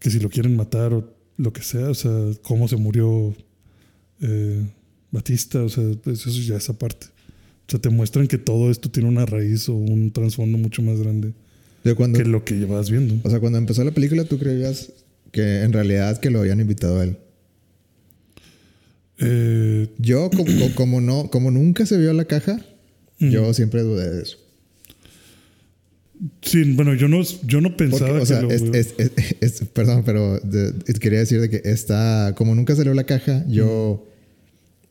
[0.00, 2.10] que si lo quieren matar o lo que sea, o sea,
[2.42, 3.32] cómo se murió
[4.22, 4.66] eh,
[5.12, 7.06] Batista, o sea, eso ya esa parte.
[7.70, 10.98] O sea, te muestran que todo esto tiene una raíz o un trasfondo mucho más
[10.98, 11.32] grande
[11.84, 13.14] que lo que llevas viendo.
[13.22, 14.92] O sea, cuando empezó la película, ¿tú creías
[15.30, 17.16] que en realidad que lo habían invitado a él?
[19.18, 22.60] Eh, yo, como, como, no, como nunca se vio la caja,
[23.20, 24.38] yo siempre dudé de eso.
[26.42, 30.40] Sí, bueno, yo no, yo no pensaba o sea, es, perdón, pero
[31.00, 34.09] quería decir de que está, como nunca salió la caja, yo,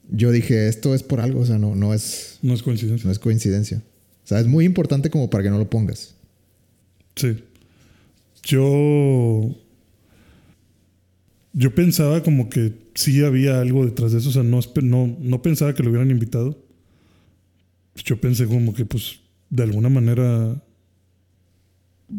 [0.09, 2.39] yo dije, esto es por algo, o sea, no, no es...
[2.41, 3.05] No es coincidencia.
[3.05, 3.83] No es coincidencia.
[4.23, 6.15] O sea, es muy importante como para que no lo pongas.
[7.15, 7.43] Sí.
[8.43, 9.55] Yo...
[11.53, 15.41] Yo pensaba como que sí había algo detrás de eso, o sea, no, no, no
[15.41, 16.57] pensaba que lo hubieran invitado.
[18.05, 19.19] Yo pensé como que, pues,
[19.49, 20.61] de alguna manera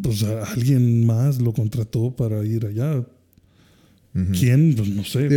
[0.03, 3.05] pues alguien más lo contrató para ir allá.
[4.13, 4.75] ¿Quién?
[4.75, 5.29] Pues no sé.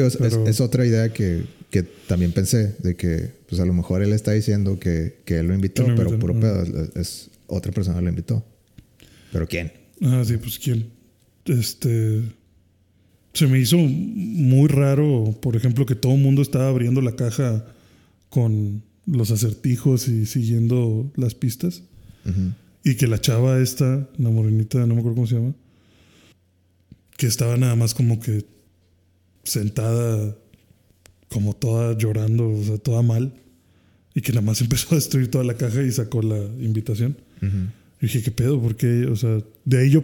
[0.48, 4.32] es, otra idea que, que, también pensé, de que pues a lo mejor él está
[4.32, 6.64] diciendo que, que él lo invitó, pero puro pedo,
[6.96, 8.44] es, otra persona lo invitó.
[9.32, 9.72] ¿Pero quién?
[10.02, 10.88] Ah, sí, pues quién.
[11.46, 12.22] Este...
[13.34, 17.66] Se me hizo muy raro, por ejemplo, que todo el mundo estaba abriendo la caja
[18.30, 21.82] con los acertijos y siguiendo las pistas.
[22.84, 25.56] Y que la chava esta, la morenita, no me acuerdo cómo se llama,
[27.18, 28.46] que estaba nada más como que
[29.44, 30.36] sentada,
[31.30, 33.34] como toda llorando, o sea, toda mal.
[34.16, 37.18] Y que nada más empezó a destruir toda la caja y sacó la invitación.
[37.42, 38.62] Y dije, ¿qué pedo?
[38.62, 40.04] Porque, o sea, de ahí yo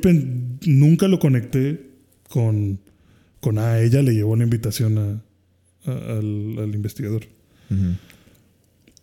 [0.65, 1.89] nunca lo conecté
[2.27, 2.79] con,
[3.39, 5.23] con, ah, ella le llevó la invitación a,
[5.85, 7.23] al, investigador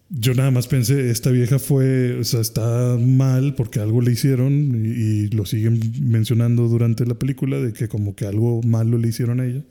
[0.09, 4.85] yo nada más pensé, esta vieja fue, o sea, está mal porque algo le hicieron
[4.85, 9.41] y, lo siguen mencionando durante la película de que como que algo malo le hicieron
[9.41, 9.65] a ella.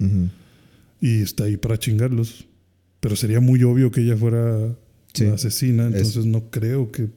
[1.07, 2.45] Y está ahí para chingarlos.
[2.99, 4.75] Pero sería muy obvio que ella fuera
[5.13, 5.25] Sí.
[5.25, 7.07] la asesina, entonces no creo que,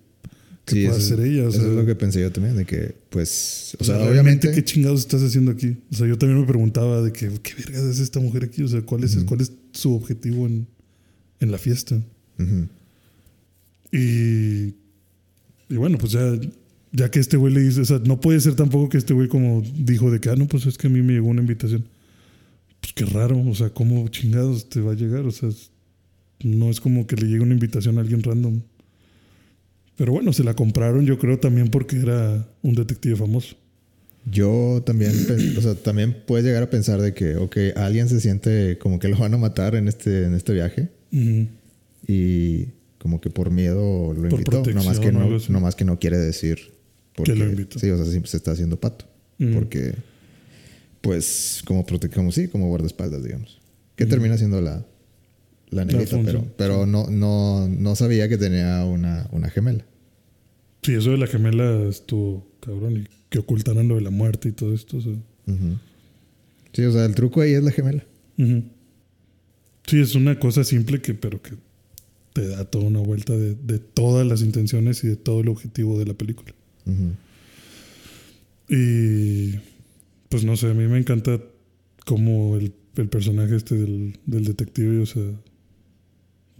[0.64, 1.44] que Sí, pueda ser ella.
[1.46, 4.52] o eso es lo que pensé yo también, de que, pues, o sea, obviamente...
[4.52, 5.78] ¿qué chingados estás haciendo aquí?
[5.90, 8.62] O sea, yo también me preguntaba de que, ¿qué vergas es esta mujer aquí?
[8.62, 10.66] O sea, ¿cuál es, cuál es su objetivo en,
[11.40, 12.00] en la fiesta?
[13.90, 14.74] Y,
[15.68, 16.38] y bueno, pues ya,
[16.92, 19.28] ya que este güey le dice, o sea, no puede ser tampoco que este güey
[19.28, 21.84] como dijo de que, ah, no, pues es que a mí me llegó una invitación.
[22.98, 25.24] Qué raro, o sea, ¿cómo chingados te va a llegar?
[25.24, 25.50] O sea,
[26.42, 28.60] no es como que le llegue una invitación a alguien random.
[29.96, 33.56] Pero bueno, se la compraron yo creo también porque era un detective famoso.
[34.30, 35.12] Yo también,
[35.56, 39.08] o sea, también puedes llegar a pensar de que, ok, alguien se siente como que
[39.08, 40.88] lo van a matar en este, en este viaje
[42.06, 42.66] y
[42.98, 45.52] como que por miedo lo Por invitó, nomás que protección o algo no, así.
[45.52, 46.72] nomás que no quiere decir
[47.14, 47.78] porque, lo invitó.
[47.78, 49.06] Sí, o sea, sí, se está haciendo pato,
[49.54, 49.94] porque,
[51.00, 53.60] pues, como prote como sí, como guardaespaldas, digamos,
[53.96, 54.84] que termina siendo la,
[55.70, 59.84] la negrita, pero, pero no, no, no sabía que tenía una, una gemela.
[60.82, 64.52] Sí, eso de la gemela estuvo cabrón y que ocultaran lo de la muerte y
[64.52, 64.98] todo esto.
[64.98, 65.14] o sea.
[66.72, 68.04] Sí, o sea, el truco ahí es la gemela.
[68.36, 71.52] Sí, es una cosa simple que, pero que
[72.32, 75.98] te da toda una vuelta de, de todas las intenciones y de todo el objetivo
[75.98, 76.54] de la película.
[78.68, 79.54] Y
[80.28, 81.40] pues no sé, a mí me encanta
[82.04, 85.22] cómo el, el personaje este del, del detective, o sea,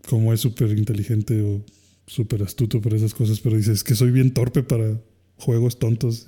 [0.09, 1.65] cómo es súper inteligente o
[2.07, 5.01] súper astuto para esas cosas, pero dices que soy bien torpe para
[5.37, 6.27] juegos tontos.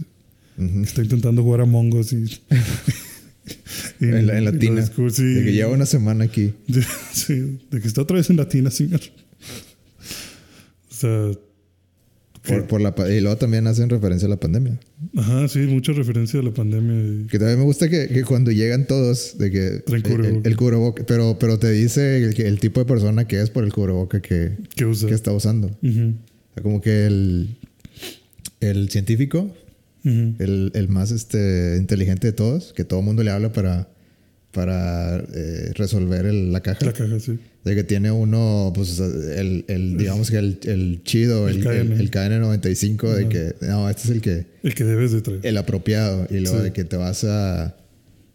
[0.82, 2.24] Está intentando jugar a Mongos y...
[4.00, 4.44] y- En la, en.
[5.24, 6.52] De que lleva una semana aquí.
[7.12, 9.00] Sí, de que está otra vez en latina, señor.
[10.90, 11.30] O sea,
[12.46, 14.80] Por, por la, y luego también hacen referencia a la pandemia.
[15.16, 17.26] ajá, sí, mucha referencia a la pandemia.
[17.28, 20.48] Que también me gusta que, que cuando llegan todos, de que el, el, cubreboca.
[20.48, 24.22] el cubreboca, pero, pero te dice el, tipo de persona que es por el cubreboca
[24.22, 25.08] que, que usa.
[25.08, 25.68] que está usando.
[25.82, 27.58] Ujú, O sea, como que el,
[28.60, 29.54] el científico,
[30.04, 33.88] el, el más este, inteligente de todos, que todo el mundo le habla para,
[34.52, 36.84] para eh, resolver el- la caja.
[36.86, 37.38] La caja, sí.
[37.64, 41.92] De que tiene uno, pues, el, el digamos que el, el chido, El el, KN.
[41.92, 45.40] el, el KN95, de que, no, este es el que, El que debes de traer.
[45.44, 46.26] el apropiado.
[46.30, 46.64] Y luego Sí.
[46.64, 47.76] de que te vas a,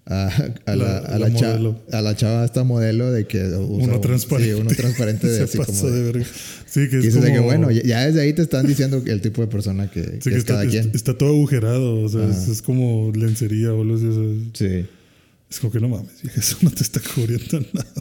[0.05, 0.27] a,
[0.67, 1.59] a La- la, a, la cha-
[1.91, 4.53] a la chava esta modelo de que usa uno un- transparente.
[4.53, 6.25] Sí, uno transparente de así como de de, verga.
[6.67, 9.01] Sí, que y es dices de que como- bueno, ya, desde ahí te están diciendo
[9.07, 10.91] el tipo de persona que, Sí, que que es está, cada quien.
[10.93, 12.01] está todo agujerado.
[12.03, 14.05] O sea, es, como lencería o algo así.
[14.05, 14.85] o sea, Sí,
[15.55, 17.93] es como que no mames, vieja, eso no te está cubriendo nada.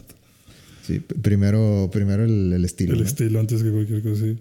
[0.85, 0.99] sí.
[0.99, 2.93] Primero, primero el, el estilo.
[2.93, 3.05] El ¿no?
[3.05, 4.37] estilo antes que cualquier cosa así.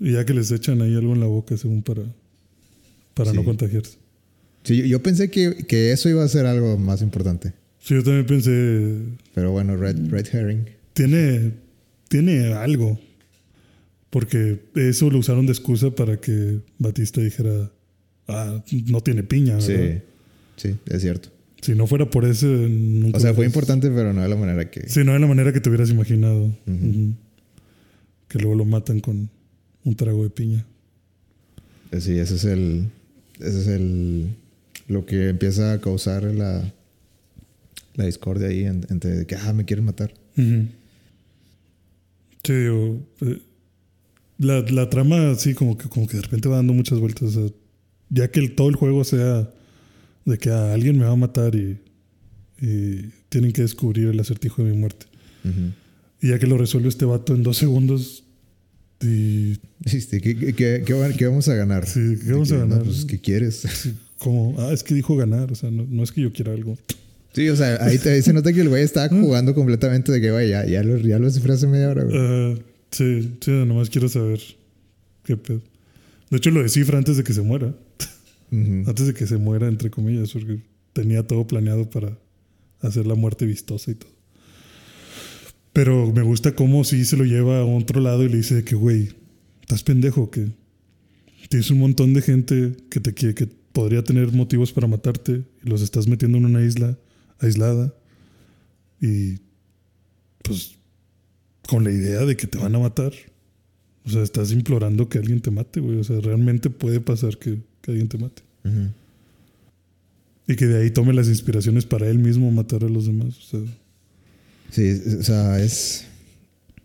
[0.00, 2.02] Y ya que les echan ahí algo en la boca, según para,
[3.14, 3.44] para no Sí.
[3.44, 3.98] contagiarse.
[4.64, 7.52] Sí, yo, yo pensé que, que eso iba a ser algo más importante.
[7.80, 8.96] Sí, yo también pensé,
[9.34, 10.64] Pero bueno, Red, red Herring.
[10.94, 11.52] tiene,
[12.08, 12.98] tiene algo.
[14.10, 17.70] Porque eso lo usaron de excusa para que Batista dijera,
[18.26, 19.60] ah, no tiene piña.
[19.60, 20.02] Sí, ¿verdad?
[20.56, 21.28] sí, es cierto.
[21.60, 24.36] Si no fuera por ese, nunca O sea, fue hubieras- importante, pero no de la
[24.36, 24.88] manera que...
[24.88, 26.50] Sí, no de la manera que te hubieras imaginado.
[28.28, 29.28] Que luego lo matan con
[29.84, 30.64] un trago de piña.
[31.90, 32.88] Eh, Sí, ese es el.
[33.40, 34.28] Ese es el.
[34.88, 36.72] Lo que empieza a causar la.
[37.94, 40.14] La discordia ahí en- entre que, ah, me quieren matar.
[40.36, 40.68] Sí,
[42.52, 43.40] digo, eh,
[44.38, 47.34] la, la trama sí como que, como que de repente va dando muchas vueltas.
[47.34, 47.56] o sea,
[48.10, 49.50] ya que el- todo el juego sea
[50.28, 51.78] de que ah, alguien me va a matar y,
[52.60, 55.06] y tienen que descubrir el acertijo de mi muerte.
[55.44, 55.72] Ujú.
[56.20, 58.24] Y ya que lo resuelve este vato en dos segundos
[59.00, 61.86] y ¿qué, qué- qué- qué va- qué vamos a ganar?
[61.86, 62.84] Sí, ¿qué vamos a que, no, ganar?
[62.84, 63.62] pues, ¿qué quieres?
[64.18, 66.76] como, ah, es que dijo ganar, o sea, no, no es que yo quiera algo.
[67.32, 70.32] Sí, o sea, ahí, te- se nota que el güey estaba jugando completamente de que,
[70.32, 72.16] güey, ya, ya, lo, ya lo sufrí hace media hora, güey.
[72.18, 72.54] Ah,
[72.90, 74.40] sí, sí, nomás quiero saber
[75.22, 75.62] qué pedo.
[76.30, 77.72] De hecho, lo descifra antes de que se muera.
[78.50, 82.18] Antes de que se muera, entre comillas, porque tenía todo planeado para
[82.80, 84.10] hacer la muerte vistosa y todo.
[85.72, 88.74] Pero me gusta cómo sí se lo lleva a otro lado y le dice que,
[88.74, 89.10] güey,
[89.60, 90.48] estás pendejo, que
[91.48, 95.68] tienes un montón de gente que te quiere, que podría tener motivos para matarte y
[95.68, 96.98] los estás metiendo en una isla
[97.38, 97.94] aislada
[99.00, 99.38] y
[100.42, 100.78] pues
[101.68, 103.12] con la idea de que te van a matar.
[104.04, 105.98] O sea, estás implorando que alguien te mate, güey.
[105.98, 108.42] O sea, realmente puede pasar que, que alguien te mate.
[110.46, 113.38] Y que de ahí tome las inspiraciones para él mismo matar a los demás.
[113.38, 113.60] O sea,
[114.70, 116.04] Sí, o sea, es.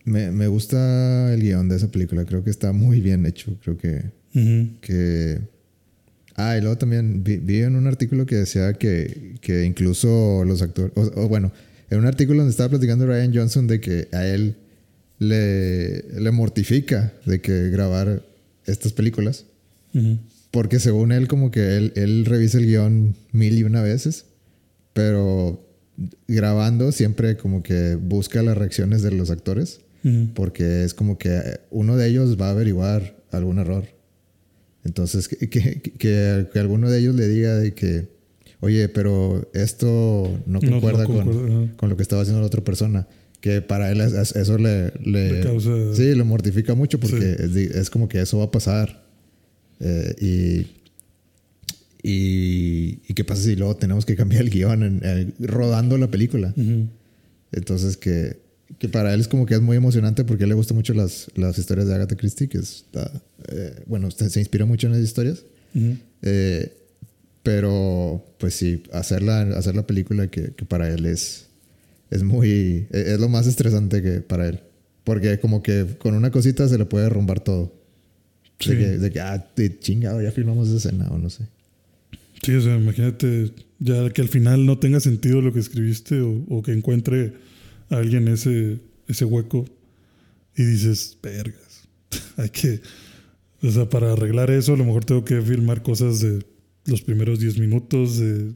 [0.05, 2.23] Me, me gusta el guion de esa película.
[2.23, 3.57] Creo que está muy bien hecho.
[3.61, 4.03] Creo que.
[4.79, 5.39] que
[6.35, 10.61] ah y luego también vi, vi en un artículo que decía que, que incluso los
[10.63, 11.51] actores o, o bueno
[11.91, 14.55] en un artículo donde estaba platicando Ryan Johnson de que a él
[15.19, 18.23] le, le mortifica de que grabar
[18.65, 19.45] estas películas.
[20.53, 24.25] Porque según él, como que él, él revisa el guion mil y una veces,
[24.93, 25.67] pero
[26.27, 30.27] grabando siempre como que busca las reacciones de los actores, Ujú.
[30.35, 33.85] porque es como que uno de ellos va a averiguar algún error.
[34.85, 38.09] Entonces, que, que, que- que alguno de ellos le diga de que,
[38.59, 42.47] oye, pero esto no No- no concuerda con, concuerda, con lo que estaba haciendo la
[42.47, 43.07] otra persona.
[43.41, 47.35] Que para él es- es- eso le, le, Le causa- sí, le mortifica mucho porque
[47.51, 47.59] Sí.
[47.63, 49.02] es, es como que eso va a pasar.
[49.85, 50.15] Eh,
[52.03, 55.97] y, y, y qué pasa si luego tenemos que cambiar el guion en- en- rodando
[55.97, 56.53] la película.
[56.55, 56.87] Ujú.
[57.51, 58.37] Entonces que,
[58.79, 60.93] que para él es como que es muy emocionante porque a él le gustan mucho
[60.93, 63.11] las, las historias de Agatha Christie, que está,
[63.49, 65.43] eh, bueno, usted se inspira mucho en las historias.
[65.75, 65.97] Ujú.
[66.21, 66.71] Eh,
[67.43, 71.47] pero pues sí, hacer la, hacer la película que, que para él es,
[72.09, 74.61] es muy, es es lo más estresante que para él.
[75.03, 77.73] Porque como que con una cosita se le puede derrumbar todo.
[78.63, 78.75] Sí.
[78.75, 81.47] De, que, de que, ah, de chingado, ya filmamos esa escena o no sé.
[82.41, 86.43] Sí, o sea, imagínate ya que al final no tenga sentido lo que escribiste o,
[86.49, 87.33] o que encuentre
[87.89, 89.65] a alguien ese, ese hueco
[90.55, 91.87] y dices, vergas,
[92.37, 92.81] hay que,
[93.61, 96.43] o sea, para arreglar eso a lo mejor tengo que filmar cosas de
[96.85, 98.53] los primeros 10 minutos, de,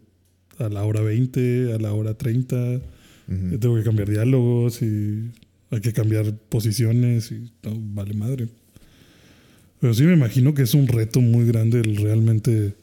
[0.59, 2.81] a la hora 20, a la hora 30,
[3.27, 3.57] Ujú.
[3.59, 5.31] tengo que cambiar diálogos y
[5.69, 8.47] hay que cambiar posiciones y no, vale madre.
[9.79, 12.73] Pero sí me imagino que es un reto muy grande el realmente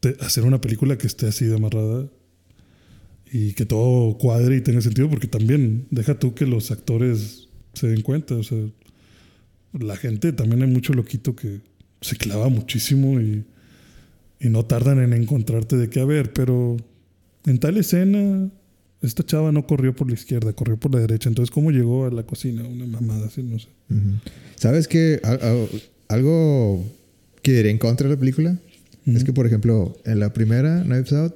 [0.00, 2.06] te- hacer una película que esté así de amarrada
[3.32, 7.88] y que todo cuadre y tenga sentido, porque también deja tú que los actores se
[7.88, 8.34] den cuenta.
[8.34, 8.58] O sea,
[9.78, 11.60] la gente también hay mucho loquito que
[12.00, 13.44] se clava muchísimo y,
[14.40, 16.76] y no tardan en encontrarte de qué a ver, pero
[17.46, 18.50] en tal escena
[19.02, 21.28] esta chava no corrió por la izquierda, corrió por la derecha.
[21.28, 22.64] Entonces, ¿cómo llegó a la cocina?
[22.64, 23.68] Una mamada así, no sé.
[24.56, 25.20] ¿Sabes qué?
[26.08, 26.84] Al- al- algo
[27.42, 28.58] que diría en contra de la película
[29.06, 31.34] es que, por ejemplo, en la primera, Knives Out,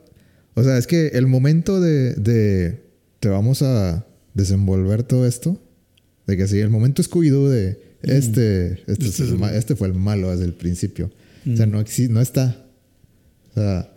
[0.54, 2.82] o sea, es que el momento de, de
[3.20, 4.04] te vamos a
[4.35, 5.58] desenvolver todo esto,
[6.26, 9.94] de que sí, el momento Scooby-Doo de este, este, Este es el este fue el
[9.94, 11.11] malo desde el principio.
[11.50, 12.66] O sea, no, no está.
[13.52, 13.94] O sea,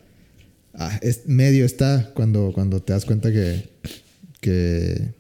[0.76, 3.68] ah, es, medio está cuando, cuando te das cuenta que,
[4.42, 5.14] que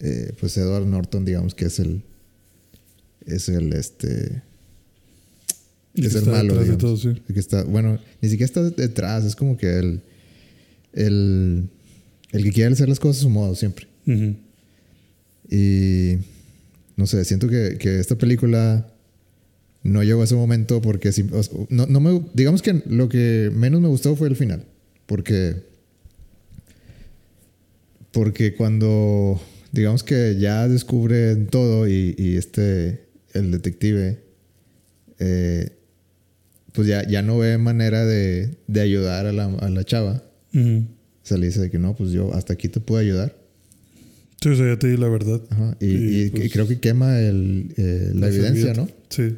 [0.00, 2.02] eh, pues Edward Norton, digamos que es el,
[3.26, 4.42] es el, este,
[6.00, 7.14] El está malo, de todo, sí.
[7.32, 10.00] Que está, bueno, ni siquiera está detrás, es como que el,
[10.92, 11.68] el,
[12.32, 13.86] el que quiere hacer las cosas a su modo siempre.
[14.06, 14.36] Ujú.
[15.50, 16.18] Y
[16.96, 18.92] no sé, siento que, que esta película
[19.82, 23.08] no llegó a ese momento porque si- o sea, no, no me, digamos que lo
[23.08, 24.64] que menos me gustó fue el final.
[25.06, 25.62] Porque,
[28.12, 29.40] porque cuando,
[29.72, 33.04] digamos que ya descubren todo y, y este,
[33.34, 34.18] el detective,
[35.18, 35.70] eh,
[36.76, 40.22] pues ya, ya no ve manera de, de ayudar a la, a la chava.
[40.54, 40.84] Ujú.
[41.24, 43.34] O sea, le dice de que no, pues yo hasta aquí te puedo ayudar.
[44.40, 45.40] Sí, o sea, ya te di la verdad.
[45.50, 48.80] Ajá, Y, Y, y- pues, creo que quema el, eh, la, evidencia, servilleta.
[48.82, 48.88] ¿no?
[49.08, 49.36] Sí.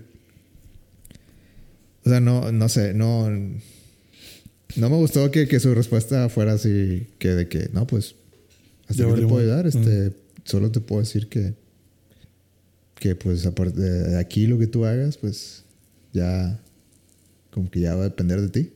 [2.05, 3.31] O sea, no, no sé, no.
[4.77, 8.15] No me gustó que, que su respuesta fuera así, que de que, no, pues,
[8.87, 10.13] hasta aquí te puedo ayudar, este,
[10.45, 11.55] solo te puedo decir que,
[12.97, 15.65] que pues, aparte de aquí lo que tú hagas, pues,
[16.13, 16.61] ya,
[17.51, 18.73] como que ya va a depender de ti.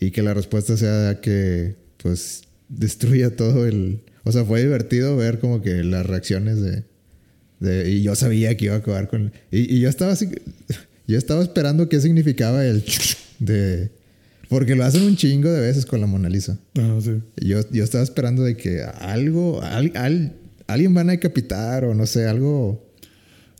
[0.00, 4.00] Y que la respuesta sea que, pues, destruya todo el...
[4.24, 6.82] O sea, fue divertido ver como que las reacciones de...
[7.60, 9.32] de y yo sabía que iba a acabar con...
[9.50, 10.28] Y, y yo estaba así...
[11.08, 12.82] Yo estaba esperando qué significaba el...
[13.38, 13.90] De...
[14.48, 16.58] Porque lo hacen un chingo de veces con la Mona Lisa.
[16.76, 17.20] Ah, sí.
[17.36, 19.62] Yo, yo estaba esperando de que algo...
[19.62, 20.34] al- al-
[20.66, 22.85] alguien van a decapitar o no sé, algo...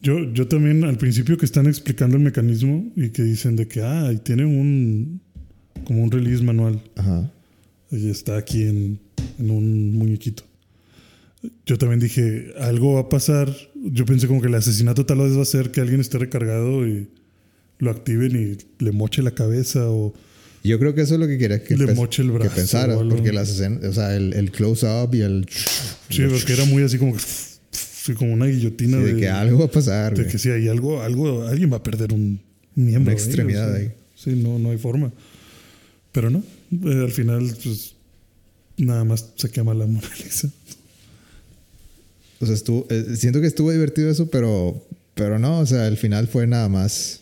[0.02, 3.82] Yo, yo también, al principio que están explicando el mecanismo y que dicen de que,
[3.82, 5.20] ah, y tiene un,
[5.84, 6.82] como un release manual.
[6.96, 7.30] Ajá.
[7.90, 9.00] Y está aquí en,
[9.38, 10.42] en un muñequito.
[11.64, 13.54] Yo también dije, algo va a pasar.
[13.74, 16.86] Yo pensé como que el asesinato tal vez va a ser que alguien esté recargado
[16.86, 17.08] y
[17.78, 20.14] lo activen y le moche la cabeza o...
[20.64, 23.08] Yo creo que eso es lo que quería que, Le moche el brazo que algo.
[23.08, 23.84] Porque las escenas...
[23.84, 25.46] O sea, el, el close-up y el...
[26.10, 27.22] Sí, porque era muy así como que...
[28.06, 30.32] sí, como una guillotina Sí, de, que algo va a pasar, de güey.
[30.32, 32.40] que sí, hay algo, algo, alguien va a perder un
[32.74, 33.12] miembro.
[33.12, 33.92] Una ahí, extremidad o sea, ahí.
[34.14, 35.12] Sí, no, no hay forma.
[36.12, 37.94] Pero no, eh, al final, pues
[38.76, 40.48] nada más se quema la Mona Lisa.
[42.38, 45.96] O sea, estuvo, eh, siento que estuvo divertido eso, pero, pero no, o sea, el
[45.96, 47.20] final fue nada más,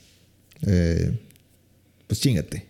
[0.67, 1.13] eh,
[2.07, 2.67] pues chingate.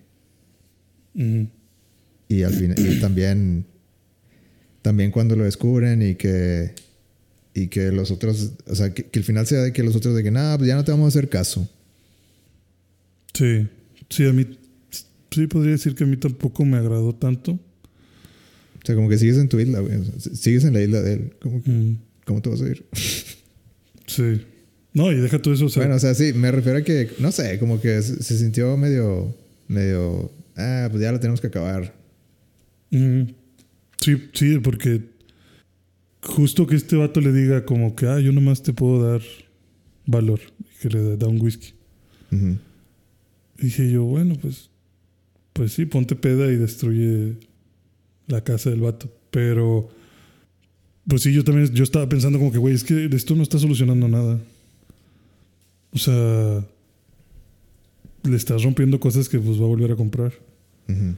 [2.29, 3.65] Y al final, y también,
[4.83, 6.75] también cuando lo descubren y que
[7.55, 10.15] y que los otros, o sea, que, que el final sea de que los otros
[10.17, 11.69] de que nada, pues ya no te vamos a hacer caso.
[13.33, 13.69] Sí,
[14.11, 14.47] sí, a mí
[15.31, 17.53] sí podría decir que a mí tampoco me agradó tanto.
[17.53, 19.97] O sea, como que sigues en tu isla, güey.
[19.97, 21.33] O sea, sigues en la isla de él.
[21.41, 21.95] ¿Cómo, Mm,
[22.27, 22.85] cómo te vas a ir?
[24.07, 24.43] sí.
[24.93, 25.67] No, y deja todo eso.
[25.67, 28.23] O sea, bueno, o sea, sí, me refiero a que, no sé, como que se,
[28.23, 29.35] se sintió medio,
[29.67, 31.93] medio, ah, pues ya lo tenemos que acabar.
[32.91, 33.23] mm,
[34.01, 35.01] sí, sí, porque
[36.25, 39.23] justo que este vato le diga como que, ah, yo nomás te puedo dar
[40.07, 40.41] valor.
[40.61, 41.75] Y que le da un whisky.
[42.33, 42.57] Ujú.
[43.59, 44.71] Dije yo, bueno, pues,
[45.53, 47.37] pues sí, ponte peda y destruye
[48.27, 49.11] la casa del vato.
[49.31, 49.89] Pero,
[51.07, 53.59] pues sí, yo también, yo estaba pensando como que, güey, es que esto no está
[53.59, 54.41] solucionando nada.
[55.93, 56.65] O sea,
[58.25, 60.33] le estás rompiendo cosas que pues va a volver a comprar.
[60.89, 61.15] Ujú.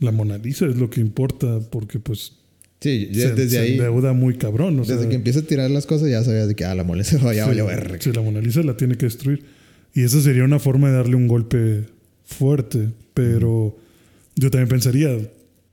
[0.00, 2.32] La Mona Lisa es lo que importa porque pues
[2.80, 4.78] Sí, ya se, desde se ahí, endeuda muy cabrón.
[4.78, 6.84] O desde sea, que empieza a tirar las cosas ya sabías de que, ah, la
[7.04, 7.96] se va, ya sí, valió verga.
[8.00, 9.44] sí, la Mona Lisa la tiene que destruir.
[9.94, 11.84] Y esa sería una forma de darle un golpe
[12.24, 12.90] fuerte.
[13.14, 13.78] Pero
[14.34, 15.08] yo también pensaría,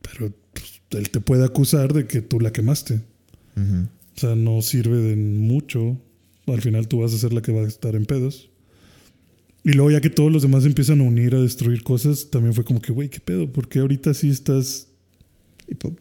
[0.01, 3.01] pero pues, él te puede acusar de que tú la quemaste.
[3.55, 5.99] O sea, no sirve de mucho.
[6.47, 8.49] Al final tú vas a ser la que va a estar en pedos.
[9.63, 12.65] Y luego ya que todos los demás empiezan a unir a destruir cosas, también fue
[12.65, 13.51] como que, güey, ¿qué pedo?
[13.51, 14.89] Porque ahorita sí estás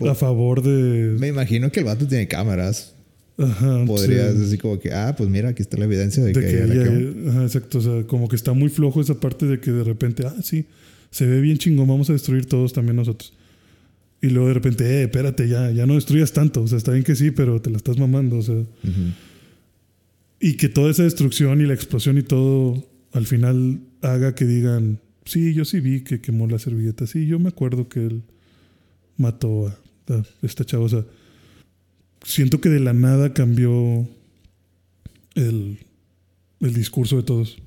[0.09, 1.17] a favor de...
[1.19, 2.95] me imagino que el vato tiene cámaras.
[3.39, 4.39] Ajá, Podrías sí.
[4.41, 6.67] decir como que, ah, pues mira, aquí está la evidencia de, De que, que ella
[6.67, 7.31] la ella- quemó.
[7.31, 7.79] ajá, exacto.
[7.79, 10.67] O sea, como que está muy flojo esa parte de que de repente, ah, sí,
[11.11, 13.33] se ve bien chingón, vamos a destruir todos también nosotros.
[14.21, 16.63] Y luego de repente, eh, espérate, ya, ya no destruyas tanto.
[16.63, 18.37] O sea, está bien que sí, pero te la estás mamando.
[18.37, 18.63] O sea,
[20.41, 25.01] y que toda esa destrucción y la explosión y todo al final haga que digan,
[25.25, 27.07] sí, yo sí vi que quemó la servilleta.
[27.07, 28.23] Sí, yo me acuerdo que él
[29.17, 30.85] mató a, a esta chava.
[30.85, 31.05] O sea,
[32.25, 34.09] siento que de la nada cambió
[35.35, 35.79] el,
[36.61, 37.59] el discurso de todos.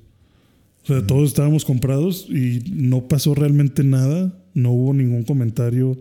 [0.84, 4.38] O sea, todos estábamos comprados y no pasó realmente nada.
[4.54, 5.96] No hubo ningún comentario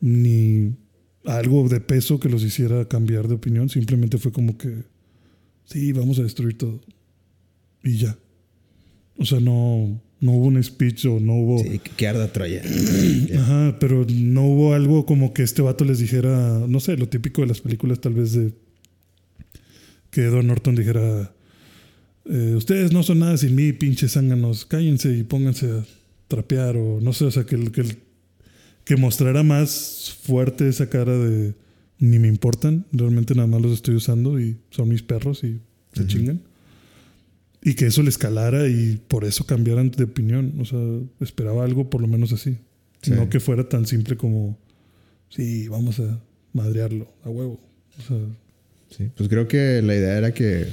[0.00, 0.74] ni
[1.24, 3.68] algo de peso que los hiciera cambiar de opinión.
[3.68, 4.84] Simplemente fue como que,
[5.64, 6.80] sí, vamos a destruir todo.
[7.82, 8.16] Y ya.
[9.18, 11.62] O sea, no, no hubo un speech o no hubo...
[11.62, 12.62] Sí, que, arda Troya.
[13.38, 17.40] Ajá, pero no hubo algo como que este vato les dijera, no sé, lo típico
[17.40, 18.52] de las películas tal vez de
[20.10, 21.32] que Edward Norton dijera,
[22.26, 25.84] eh, ustedes no son nada sin mí, pinches zánganos, cállense y pónganse a
[26.28, 27.84] trapear o no sé, o sea, que, el- que,
[28.84, 31.54] que mostrara más fuerte esa cara de
[31.98, 35.60] ni me importan, realmente nada más los estoy usando y son mis perros y
[35.92, 36.08] se Ujú.
[36.10, 36.40] chingan.
[37.62, 40.54] Y que eso le escalara y por eso cambiaran de opinión.
[40.60, 40.78] O sea,
[41.20, 42.56] esperaba algo por lo menos así.
[43.02, 43.10] Sí.
[43.12, 44.58] No que fuera tan simple como,
[45.28, 46.20] sí, vamos a
[46.52, 47.60] madrearlo a huevo.
[47.98, 48.16] O sea,
[48.96, 50.66] Sí, pues creo que la idea era que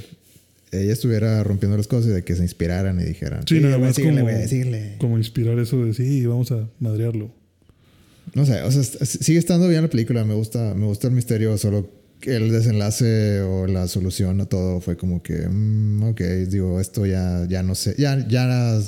[0.72, 3.88] ella estuviera rompiendo las cosas y de que se inspiraran y dijeran, Sí, nada güey,
[3.88, 4.96] más como- síguele".
[4.98, 7.30] como inspirar eso de, sí, vamos a madrearlo.
[8.34, 11.56] No sé, o sea, sigue estando bien la película, me gusta, me gusta el misterio,
[11.58, 11.88] solo
[12.22, 17.46] el desenlace o la solución a todo fue como que, mm, ok, digo, esto ya,
[17.48, 18.80] ya no sé, ya, ya,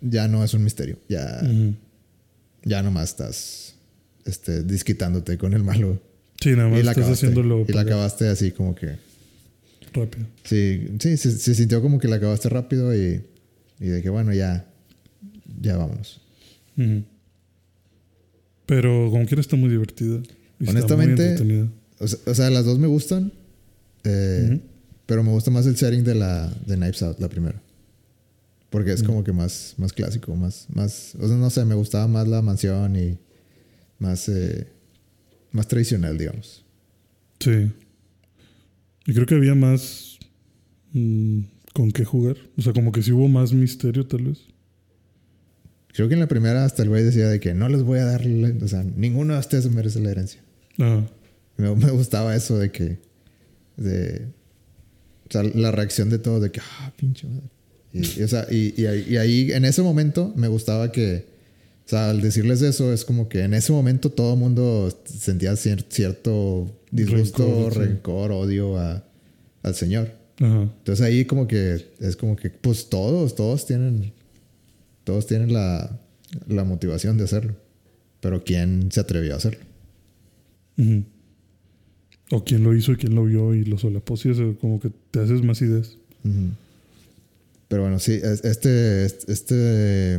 [0.00, 1.74] ya no es un misterio, ya, Ujú.
[2.64, 3.74] ya nomás estás,
[4.24, 6.00] este, disquitándote con el malo.
[6.40, 8.96] Sí, nada más y la estás acabaste, haciéndolo y la acabaste así como que,
[9.92, 10.26] rápido.
[10.44, 13.22] sí, sí, se, se sintió como que la acabaste rápido y,
[13.80, 14.66] y de que bueno, ya,
[15.60, 16.20] ya vámonos.
[18.66, 20.20] Pero como quiera está muy divertida.
[20.58, 21.68] Y Honestamente.
[21.98, 23.32] O sea, o sea, las dos me gustan.
[24.04, 24.60] eh.
[25.06, 27.62] Pero me gusta más el setting de la de Knives Out, la primera.
[28.70, 31.14] Porque es como que más, más clásico, más, más.
[31.20, 33.16] O sea, no sé, me gustaba más la mansión y
[34.00, 34.66] más, eh,
[35.52, 36.64] más tradicional, digamos.
[37.38, 37.70] Sí.
[39.06, 40.18] Y creo que había más
[40.92, 41.42] mm,
[41.72, 42.36] con qué jugar.
[42.58, 44.38] O sea, como que sí hubo más misterio, tal vez.
[45.94, 48.04] Creo que en la primera hasta el güey decía de que no les voy a
[48.04, 48.26] dar,
[48.60, 50.42] o sea, ninguno de ustedes merece la herencia.
[50.78, 51.02] Ah,
[51.56, 52.98] Me, me gustaba eso de que,
[53.76, 54.26] de,
[55.28, 57.48] o sea, la reacción de todos de que, ah, pinche madre.
[57.92, 61.26] Y, y, o sea, y, y ahí, en ese momento, me gustaba que,
[61.86, 65.52] o sea, al decirles eso, es como que en ese momento todo el mundo sentía
[65.52, 67.78] cier- cierto disgusto, Rencor, sí.
[67.78, 69.02] rencor, odio a,
[69.62, 70.12] al Señor.
[70.38, 70.62] ajá.
[70.62, 74.12] Entonces ahí como que es como que, pues todos, todos tienen,
[75.04, 75.98] todos tienen la,
[76.48, 77.54] la motivación de hacerlo.
[78.20, 79.64] Pero ¿quién se atrevió a hacerlo?
[82.30, 84.16] O quién lo hizo y quién lo vio y lo solapó.
[84.16, 85.96] Sí, eso como que te haces más ideas.
[87.68, 90.16] Pero bueno, sí, es- este, este, este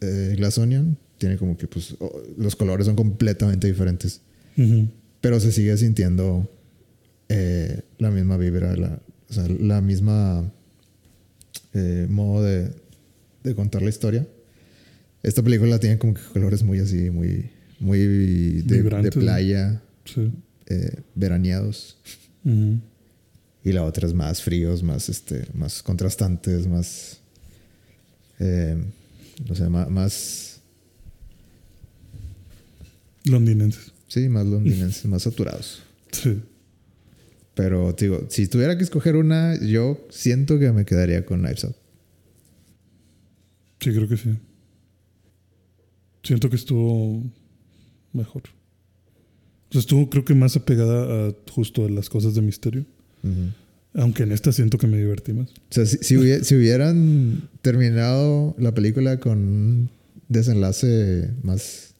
[0.00, 1.96] eh, Glass Onion tiene como que pues
[2.36, 4.20] los colores son completamente diferentes.
[5.20, 6.48] Pero se sigue sintiendo
[7.28, 10.50] eh, la misma vibra, la, o sea, la misma
[11.74, 12.70] eh, modo de,
[13.44, 14.26] de contar la historia.
[15.24, 17.50] Esta película tiene como que colores muy así, muy,
[17.80, 20.30] muy de, playa, Sí.
[20.66, 21.96] eh, veraneados.
[23.64, 27.18] Y la otra es más fríos, más, este, más contrastantes, más...
[28.38, 28.76] eh,
[29.46, 30.60] no sé, más, más...
[33.24, 33.92] Londinenses.
[34.06, 35.82] Sí, más londinenses, más saturados.
[36.12, 36.40] Sí.
[37.54, 41.76] Pero, digo, si tuviera que escoger una, yo siento que me quedaría con Knives Out.
[43.80, 44.30] Sí, creo que sí.
[46.22, 47.22] Siento que estuvo
[48.18, 48.42] mejor.
[49.70, 52.84] Sea, estuvo creo que más apegada a justo a las cosas de misterio.
[53.94, 55.48] Aunque en esta siento que me divertí más.
[55.50, 59.90] O sea, si, si, hubie- si hubieran terminado la película con un
[60.28, 61.94] desenlace más,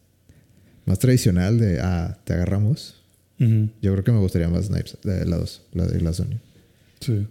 [0.85, 2.95] más tradicional de, ah, te agarramos,
[3.39, 6.39] yo creo que me gustaría más Knives, de la 2, la de la Sony.
[6.99, 7.25] Sí.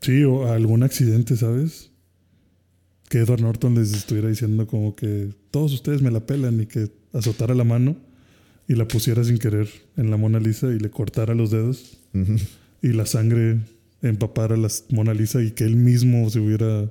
[0.00, 1.90] Sí, o algún accidente, ¿sabes?
[3.08, 6.90] Que Edward Norton les estuviera diciendo como que todos ustedes me la pelan y que
[7.12, 7.96] azotara la mano
[8.68, 11.98] y la pusiera sin querer en la Mona Lisa y le cortara los dedos
[12.82, 13.60] y la sangre
[14.02, 16.90] empapara la Mona Lisa y que él mismo se hubiera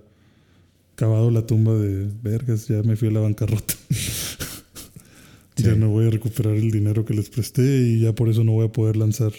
[0.95, 3.75] cavado la tumba de vergas, ya me fui a la bancarrota.
[5.55, 8.53] ya no voy a recuperar el dinero que les presté y ya por eso no
[8.53, 9.31] voy a poder lanzar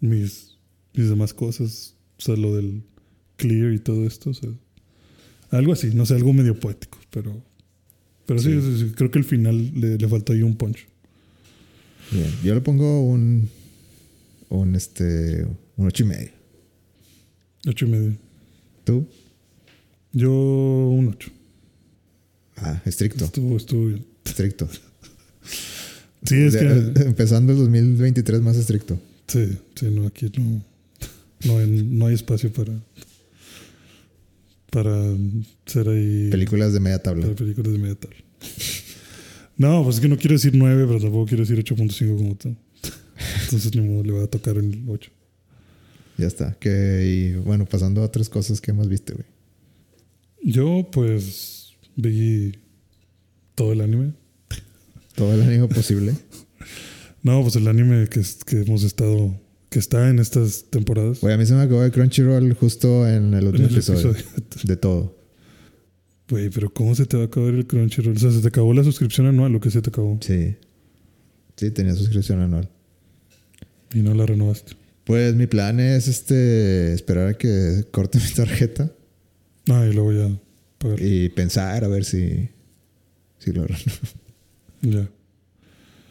[0.00, 0.58] mis,
[0.92, 1.94] mis demás cosas.
[2.18, 2.82] O sea, lo del
[3.36, 4.30] clear y todo esto.
[4.30, 4.50] o sea,
[5.50, 7.42] algo así, no sé, algo medio poético, pero,
[8.26, 8.92] pero sí, Sí.
[8.96, 10.86] creo que al final le, le faltó ahí un punch.
[12.12, 12.30] Bien.
[12.44, 13.48] Yo le pongo un,
[14.48, 15.44] un, este,
[15.76, 16.30] un ocho y medio.
[17.66, 18.16] Ocho y medio.
[18.84, 19.06] ¿Tú?
[20.12, 21.30] Yo un ocho.
[22.56, 23.24] Ah, estricto.
[23.26, 24.04] Estuvo, estuvo bien.
[24.24, 24.68] Estricto.
[26.22, 26.66] Sí, es que...
[27.06, 29.00] Empezando el 2023 más estricto.
[29.26, 30.62] Sí, sí, no, aquí no,
[31.46, 32.74] no, hay, no hay espacio para,
[34.70, 34.94] para
[35.66, 37.24] ser ahí Películas de media tabla.
[37.24, 38.16] para películas de media tabla.
[39.56, 42.56] No, pues es que no quiero decir 9, pero tampoco quiero decir 8.5 como tú.
[43.44, 45.10] Entonces ni modo, le va a tocar el 8.
[46.16, 46.54] Ya está.
[46.58, 49.26] Que, y bueno, pasando a otras cosas que más viste, güey.
[50.42, 52.52] Yo pues vi
[53.54, 54.14] todo el anime.
[55.14, 56.14] Todo el anime posible.
[57.22, 59.38] No, pues el anime que, que hemos estado,
[59.70, 61.20] que está en estas temporadas.
[61.20, 64.10] Güey, a mí se me acabó de Crunchyroll justo en el en último el episodio.
[64.10, 64.24] episodio.
[64.64, 65.16] De todo.
[66.28, 68.16] Güey, pero ¿cómo se te va a acabar el Crunchyroll?
[68.16, 70.18] O sea, se te acabó la suscripción anual, lo que se te acabó.
[70.20, 70.56] Sí.
[71.56, 72.68] Sí, tenía suscripción anual.
[73.94, 74.72] Y no la renovaste.
[75.04, 78.92] Pues mi plan es este esperar a que corte mi tarjeta
[79.68, 80.28] Ah, y luego ya
[80.78, 81.00] pagar.
[81.02, 82.48] y pensar a ver si,
[83.38, 83.78] si lo reno-
[84.82, 85.08] Ya.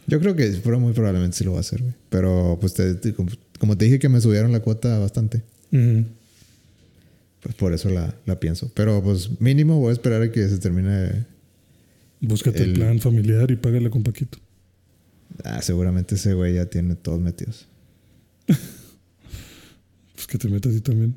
[0.07, 0.49] Yo creo que
[0.79, 1.93] muy probablemente sí lo va a hacer, güey.
[2.09, 3.13] Pero pues te- te-
[3.59, 8.71] como, te dije que me subieron la cuota bastante, pues por eso la, la pienso.
[8.73, 11.25] Pero pues mínimo voy a esperar a que se termine.
[12.21, 12.69] Búscate el...
[12.71, 14.39] El- plan familiar y págale con Paquito.
[15.43, 17.67] Ah, seguramente ese güey ya tiene todos metidos.
[20.15, 21.15] Pues que te metas y también.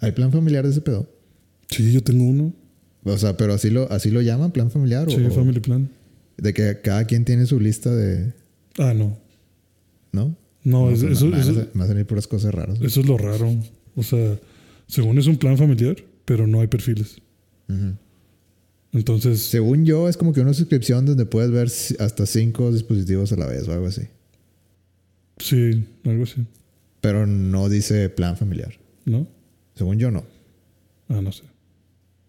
[0.00, 1.08] ¿Hay plan familiar de ese pedo?
[1.70, 2.52] Sí, yo tengo uno.
[3.04, 5.10] O sea, pero así lo, así lo llaman, plan familiar.
[5.10, 5.88] Sí, o, Family Plan.
[6.36, 8.34] De que cada quien tiene su lista de.
[8.76, 9.16] Ah, no.
[10.12, 10.36] ¿No?
[10.64, 12.80] No, es- pues, eso, me eso, me salir puras cosas raras.
[12.80, 13.54] eso es lo raro.
[13.96, 14.38] O sea,
[14.88, 17.18] según es un plan familiar, pero no hay perfiles.
[18.92, 23.36] Entonces, Según yo, es como que una suscripción donde puedes ver hasta cinco dispositivos a
[23.36, 24.02] la vez o algo así.
[25.38, 26.46] sí, algo así.
[27.00, 28.72] Pero no dice plan familiar.
[29.04, 29.26] ¿No?
[29.74, 30.24] Según yo, no.
[31.08, 31.42] Ah, no sé.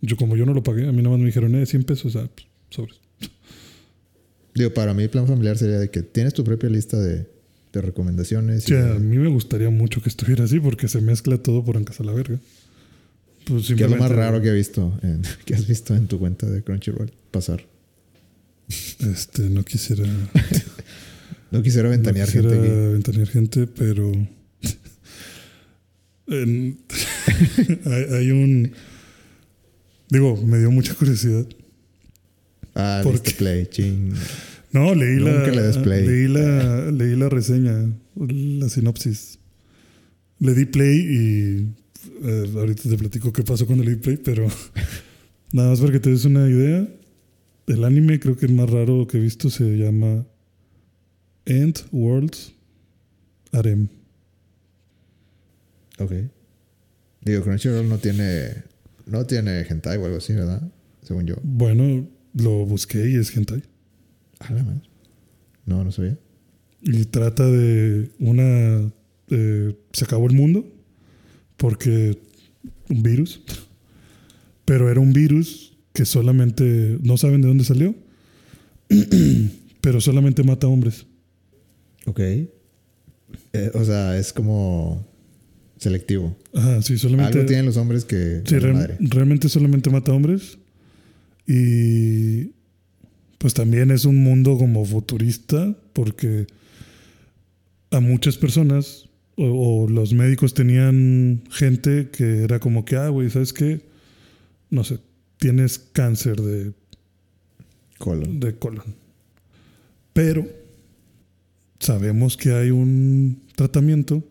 [0.02, 2.16] Yo, como yo no lo pagué, a mí nada más me dijeron, eh, 100 pesos,
[2.16, 3.00] ah, pues, sobres.
[4.54, 7.28] Digo, para mí, plan familiar sería de que tienes tu propia lista de,
[7.80, 8.64] de recomendaciones.
[8.66, 11.78] y Sí, a mí me gustaría mucho que estuviera así porque se mezcla todo por
[11.78, 12.40] en casa la verga.
[13.46, 14.98] Pues ¿Qué es lo más raro que he visto?
[15.04, 17.64] En, que has visto en tu cuenta de Crunchyroll pasar?
[19.00, 20.06] Este, no quisiera.
[21.52, 22.94] No quisiera ventanear no quisiera gente aquí.
[22.94, 24.12] ventanear gente, pero.
[26.28, 26.78] en-
[27.86, 28.72] hay, hay un.
[30.10, 31.46] Digo, me dio mucha curiosidad.
[32.74, 33.36] Ah, ¿por listo qué?
[33.38, 34.14] play, ching.
[34.76, 35.72] No, leí Nunca la.
[35.72, 36.06] le play.
[36.06, 39.40] Leí la, leí la reseña, la sinopsis.
[40.40, 41.68] Le di play y.
[42.24, 44.48] eh, ahorita te platico qué pasó cuando le di play, pero.
[45.54, 46.88] nada más para que te des una idea.
[47.68, 50.26] El anime, creo que el más raro que he visto se llama.
[51.46, 52.54] End Worlds
[53.54, 53.88] Arem.
[56.00, 56.12] Ok.
[57.22, 58.64] Digo, Crunchyroll no tiene.
[59.06, 60.62] No tiene hentai o algo así, ¿verdad?
[61.04, 61.36] según yo.
[61.44, 63.64] Bueno, lo busqué y es hentai.
[64.50, 64.82] A la madre.
[65.66, 66.18] No, no sabía.
[66.82, 68.92] Y trata de una...
[69.30, 70.72] eh, se acabó el mundo
[71.58, 72.20] porque
[72.90, 73.42] un virus.
[74.66, 76.98] Pero era un virus que solamente...
[77.04, 77.96] No saben de dónde salió.
[79.82, 81.06] pero solamente mata hombres.
[82.08, 82.20] Ok.
[82.20, 82.50] Eh,
[83.74, 85.08] o sea, es como
[85.78, 86.36] selectivo.
[86.54, 87.38] Ajá, sí, solamente...
[87.38, 88.42] Algo tienen los hombres que...
[88.46, 88.98] Sí, madre.
[89.00, 90.58] realmente solamente mata hombres.
[91.48, 92.55] Y
[93.38, 96.48] pues también es un mundo como futurista porque
[97.92, 103.30] a muchas personas o, o los médicos tenían gente que era como que, ah, güey,
[103.30, 103.82] ¿sabes qué?
[104.70, 105.00] No sé,
[105.38, 106.74] tienes cáncer de,
[107.98, 108.40] Colon.
[108.40, 108.96] de colon.
[110.14, 110.48] Pero
[111.80, 114.24] sabemos que hay un tratamiento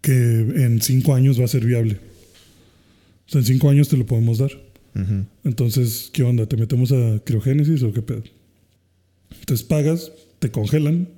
[0.00, 1.98] que en cinco años va a ser viable.
[3.26, 4.50] O sea, en cinco años te lo podemos dar.
[5.42, 6.46] Entonces, ¿qué onda?
[6.46, 8.22] ¿Te metemos a criogénesis o qué pedo?
[9.40, 11.08] Entonces pagas, te congelan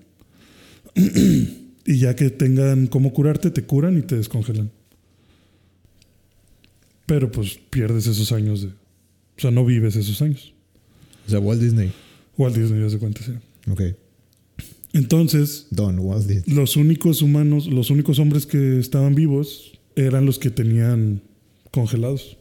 [1.84, 4.70] y ya que tengan cómo curarte, te curan y te descongelan.
[7.04, 8.68] Pero pues pierdes esos años de...
[8.68, 10.54] O sea, no vives esos años.
[11.26, 11.92] O sea, Walt Disney.
[12.36, 13.32] Walt Disney, ya se cuenta, sí.
[13.70, 13.82] Ok.
[14.92, 16.56] Entonces, Don Walt Disney.
[16.56, 21.22] los únicos humanos, los únicos hombres que estaban vivos eran los que tenían
[21.70, 22.36] congelados.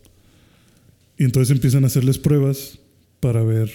[1.17, 2.79] Y entonces empiezan a hacerles pruebas
[3.19, 3.69] para ver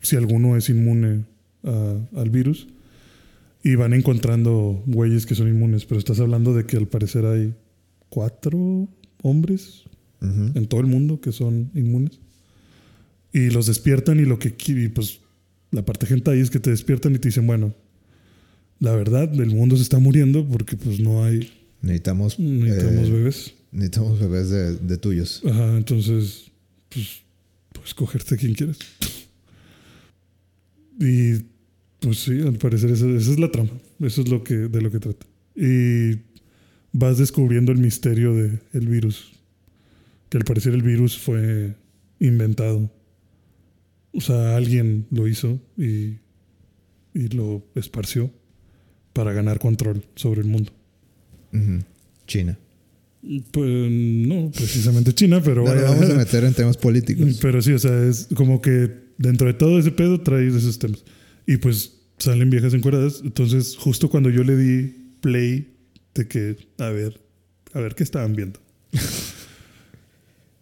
[0.00, 1.24] si alguno es inmune
[1.64, 2.66] a- al virus.
[3.64, 5.84] Y van encontrando güeyes que son inmunes.
[5.84, 7.54] Pero estás hablando de que al parecer hay
[8.08, 8.88] cuatro
[9.22, 9.82] hombres
[10.22, 10.52] Ujú.
[10.58, 12.18] en todo el mundo que son inmunes.
[13.32, 15.20] Y los despiertan y lo que y pues
[15.70, 17.74] la parte gente ahí es que te despiertan y te dicen, bueno,
[18.80, 21.50] la verdad, el mundo se está muriendo porque pues no hay,
[21.82, 23.54] Necesitamos, necesitamos eh, bebés.
[23.70, 25.42] necesitamos bebés de, de tuyos.
[25.44, 26.47] Ajá, entonces,
[26.88, 27.22] pues,
[27.72, 28.78] puedes cogerte a quien quieras.
[31.00, 31.44] Y
[32.00, 33.70] pues sí, al parecer esa, esa es la trama.
[34.00, 35.26] Eso es lo que, de lo que trata.
[35.54, 36.18] Y
[36.92, 39.32] vas descubriendo el misterio del el virus.
[40.28, 41.74] Que al parecer el virus fue
[42.20, 42.90] inventado.
[44.12, 46.18] O sea, alguien lo hizo y,
[47.14, 48.30] y lo esparció
[49.12, 50.72] para ganar control sobre el mundo.
[52.26, 52.58] China.
[53.50, 55.82] Pues no, precisamente China, pero No bueno.
[55.82, 57.38] vamos a meter en temas políticos.
[57.42, 61.04] Pero sí, o sea, es como que dentro de todo ese pedo traes esos temas.
[61.46, 63.20] Y pues salen viejas encueradas.
[63.24, 65.74] Entonces, justo cuando yo le di play
[66.14, 67.20] de que, a ver,
[67.74, 68.60] a ver qué estaban viendo.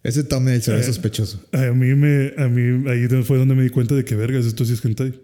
[0.03, 0.83] Ese thumbnail se ve Eh.
[0.83, 1.41] sospechoso.
[1.51, 4.63] A mí me, a mí ahí fue donde me di cuenta de que vergas, esto
[4.65, 5.19] sí es hentai.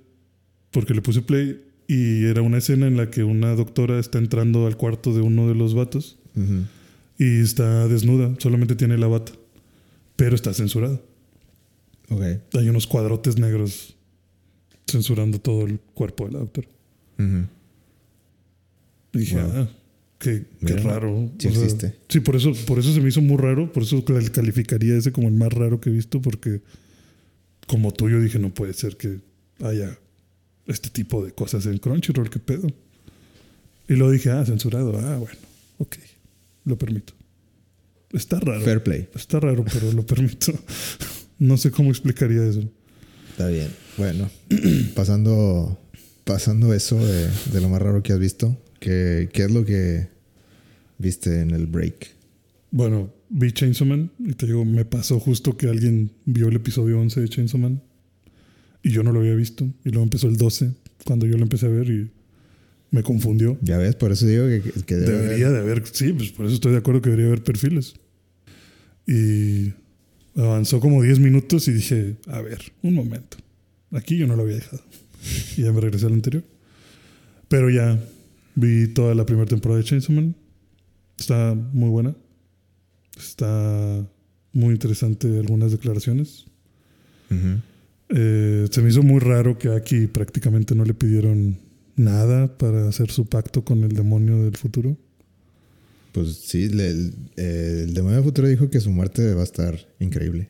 [0.72, 4.66] Porque le puse play y era una escena en la que una doctora está entrando
[4.68, 6.64] al cuarto de uno de los vatos Ujú.
[7.24, 9.32] Y está desnuda, solamente tiene la bata,
[10.16, 11.00] pero está censurada.
[12.10, 12.22] Ok.
[12.54, 13.96] Hay unos cuadrotes negros
[14.88, 16.68] censurando todo el cuerpo de la doctora.
[19.14, 19.52] Y dije, Wow.
[19.56, 19.68] ah,
[20.20, 21.32] qué, qué raro.
[21.38, 21.96] sí O sea, existe.
[22.10, 23.72] sí, por eso, por eso se me hizo muy raro.
[23.72, 26.22] Por eso cal- calificaría ese como el más raro que he visto.
[26.22, 26.62] Porque
[27.68, 29.20] como tú, yo dije, no puede ser que
[29.62, 29.98] haya
[30.66, 32.68] este tipo de cosas en Crunchyroll, qué pedo.
[33.88, 34.98] Y luego dije, ah, censurado.
[35.00, 35.38] Ah, bueno,
[35.78, 35.96] ok,
[36.66, 37.14] lo permito.
[38.12, 38.62] Está raro.
[38.62, 39.08] Fair play.
[39.16, 40.54] Está raro, pero lo permito.
[41.40, 42.64] no sé cómo explicaría eso.
[43.32, 43.70] Está bien.
[43.98, 44.30] Bueno,
[44.96, 45.80] pasando,
[46.24, 50.08] pasando eso de, de lo más raro que has visto, ¿qué, qué es lo que
[51.00, 52.12] viste en el break?
[52.70, 57.00] Bueno, vi Chainsaw Man y te digo, me pasó justo que alguien vio el episodio
[57.00, 57.82] 11 de Chainsaw Man
[58.84, 59.66] y yo no lo había visto.
[59.84, 60.72] Y luego empezó el 12
[61.06, 62.12] cuando yo lo empecé a ver y
[62.94, 63.58] me confundió.
[63.62, 66.54] Ya ves, por eso digo que, que debe Debería de haber, sí, pues por eso
[66.54, 67.96] estoy de acuerdo que debería haber perfiles.
[69.08, 69.74] Y
[70.36, 73.38] avanzó como 10 minutos y dije, a ver, un momento.
[73.94, 74.84] Aquí yo no lo había dejado.
[75.58, 76.44] Y ya me regresé al anterior.
[77.48, 78.00] Pero ya
[78.54, 80.36] vi toda la primera temporada de Chainsaw Man.
[81.18, 82.16] Está muy buena.
[83.18, 84.08] Está
[84.52, 86.46] muy interesante algunas declaraciones.
[88.10, 91.58] Eh, se me hizo muy raro que aquí prácticamente no le pidieron
[91.96, 94.98] nada para hacer su pacto con el demonio del futuro.
[96.12, 100.50] Pues sí, el, el demonio del futuro dijo que su muerte va a estar increíble.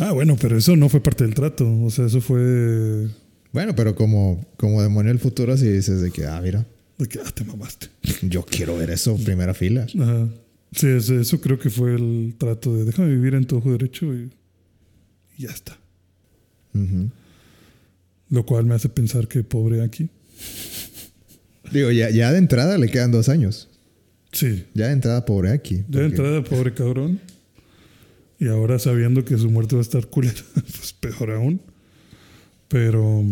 [0.00, 1.66] Ah, bueno, pero eso no fue parte del trato.
[1.82, 3.08] O sea, eso fue de
[3.52, 6.66] Bueno, pero como, como demonio del futuro, si dices de que, ah, mira,
[7.08, 7.88] que, ah, te mamaste.
[8.22, 9.86] yo quiero ver eso, primera fila.
[9.98, 10.28] Ajá.
[10.72, 14.30] Sí, eso, creo que fue el trato de déjame vivir en tu ojo derecho y,
[15.38, 15.78] y ya está.
[18.30, 20.08] Lo cual me hace pensar que pobre aquí.
[21.72, 23.68] Digo, ya, ya de entrada le quedan dos años.
[24.32, 25.76] Sí, Ya de entrada, pobre aquí.
[25.76, 27.20] de porque- entrada, pobre cabrón.
[28.38, 31.60] Y ahora sabiendo que su muerte va a estar culera, pues peor aún.
[32.68, 33.24] Pero,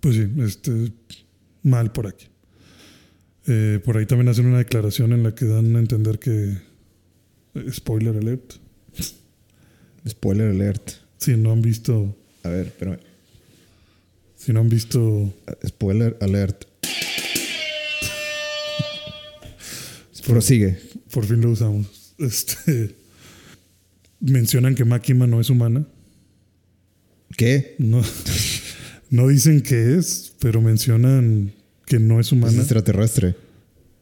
[0.00, 0.92] pues sí, este,
[1.62, 2.26] mal por aquí.
[3.48, 6.56] Eh, por ahí también hacen una declaración en la que dan a entender que,
[7.72, 8.54] spoiler alert,
[10.08, 10.90] Spoiler alert.
[11.18, 12.98] si no han visto, A ver, espérame.
[14.44, 15.32] Si no han visto,
[15.66, 16.64] Spoiler alert.
[20.26, 20.78] Prosigue.
[21.10, 22.94] por fin lo usamos, este,
[24.20, 25.84] mencionan que Máquina no es humana.
[27.36, 27.74] ¿Qué?
[27.78, 28.02] No,
[29.10, 31.52] no dicen que es, pero mencionan
[31.86, 32.56] que no es Es humana.
[32.56, 33.34] extraterrestre.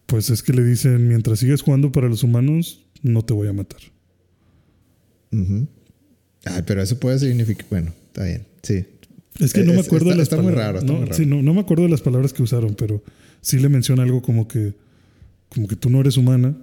[0.06, 3.52] Pues es que le dicen, mientras sigues jugando para los humanos, no te voy a
[3.54, 3.80] matar.
[5.32, 7.64] Ay, pero eso puede significar.
[7.70, 8.46] Bueno, está bien.
[8.62, 8.84] Sí.
[9.38, 10.66] Es que no me acuerdo está- de las está muy palabras.
[10.66, 11.16] raro, está no, muy raro.
[11.16, 13.02] sí, no, no me acuerdo de las palabras que usaron, pero
[13.40, 14.74] sí le menciona algo como que,
[15.48, 16.56] como que tú no eres humana,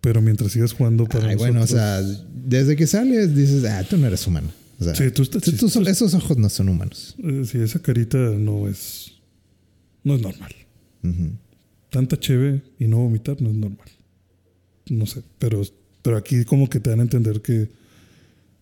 [0.00, 2.02] pero mientras sigas jugando para Ay, bueno, o nosotros- sea,
[2.34, 4.48] desde que sales dices, ah, tú no eres humano.
[4.78, 7.14] O sea, Sí, tú estás- tú- sí, tú- esos ojos no son humanos.
[7.22, 9.12] Eh, sí, esa carita no es,
[10.04, 10.52] no es normal.
[11.02, 11.30] Ujú.
[11.90, 13.88] Tanta cheve y no vomitar no es normal.
[14.90, 15.62] No sé, pero,
[16.02, 17.68] pero aquí como que te dan a entender que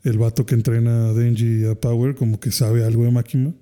[0.04, 3.54] el vato que entrena a Denji y a Power como que sabe algo de Máquina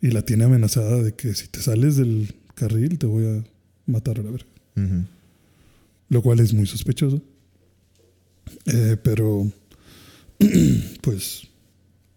[0.00, 3.44] y la tiene amenazada de que si te sales del carril te voy a
[3.86, 4.46] matar a la verga.
[6.10, 7.22] Lo cual es muy sospechoso.
[8.66, 9.50] Eh, pero
[11.00, 11.48] pues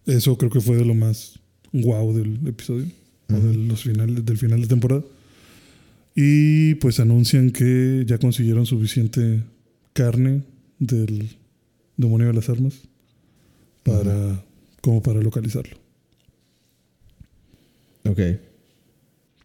[0.04, 1.40] eso creo que fue de lo más
[1.72, 2.86] guau del episodio
[3.30, 5.04] o de los finales del final de temporada.
[6.14, 9.42] Y pues anuncian que ya consiguieron suficiente
[9.94, 10.42] carne
[10.78, 11.30] del
[11.96, 12.87] demonio de las armas
[13.88, 14.44] para
[14.80, 15.76] como para localizarlo.
[18.04, 18.20] Ok.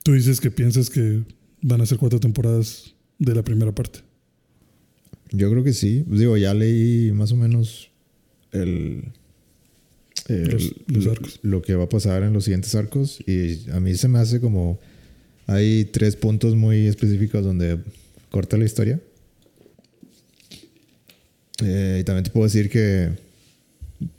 [0.04, 1.24] Tú dices que piensas que
[1.62, 4.00] van a ser cuatro temporadas de la primera parte.
[5.32, 6.04] Yo creo que sí.
[6.08, 7.90] Digo, ya leí más o menos
[8.52, 9.04] el,
[10.28, 11.40] el- Los- los lo- arcos.
[11.42, 13.20] Lo que va a pasar en los siguientes arcos.
[13.28, 14.80] Y a mí se me hace como.
[15.48, 17.80] Hay tres puntos muy específicos donde
[18.30, 19.02] corta la historia.
[21.64, 23.10] Eh, y también te puedo decir que,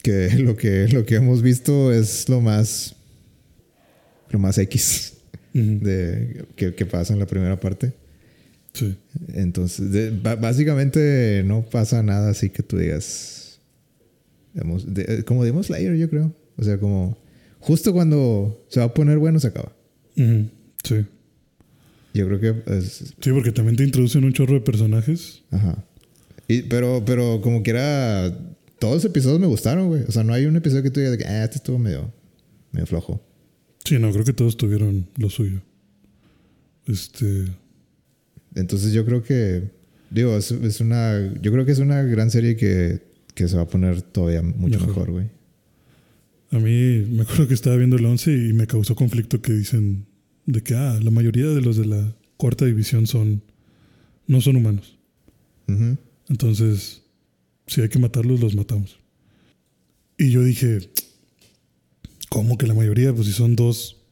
[0.02, 2.96] que, lo que lo que hemos visto es lo más.
[4.30, 5.14] Lo más X
[5.54, 5.78] Ujú.
[5.84, 7.92] de, que, que pasa en la primera parte.
[8.72, 8.96] Sí.
[9.34, 13.60] Entonces, de- básicamente no pasa nada así que tú digas.
[14.86, 16.34] De- como Demon Slayer, yo creo.
[16.56, 17.16] O sea, como
[17.60, 19.72] justo cuando se va a poner bueno, se acaba.
[20.16, 21.06] Sí.
[22.14, 23.14] Yo creo que es.
[23.20, 25.42] Sí, porque también te introducen un chorro de personajes.
[25.50, 25.84] Ajá.
[26.48, 28.36] Y, pero, pero como quiera,
[28.84, 30.02] todos los episodios me gustaron, güey.
[30.06, 32.12] O sea, no hay un episodio que tú digas, de que, ah, este estuvo medio,
[32.70, 33.24] medio flojo.
[33.82, 35.62] Sí, no, creo que todos tuvieron lo suyo.
[36.86, 37.46] Este.
[38.54, 39.70] Entonces yo creo que,
[40.10, 43.00] digo, es, es una, yo creo que es una gran serie que,
[43.34, 45.10] que se va a poner todavía mucho Mejor.
[45.10, 45.30] güey.
[46.50, 50.04] A mí me acuerdo que estaba viendo el 11 y me causó conflicto que dicen
[50.44, 53.42] de que ah, la mayoría de los de la cuarta división son
[54.26, 54.98] no son humanos.
[56.28, 57.03] Entonces,
[57.66, 58.98] si hay que matarlos, los matamos.
[60.18, 60.90] Y yo dije,
[62.28, 63.12] ¿cómo que la mayoría?
[63.12, 64.02] Pues si son dos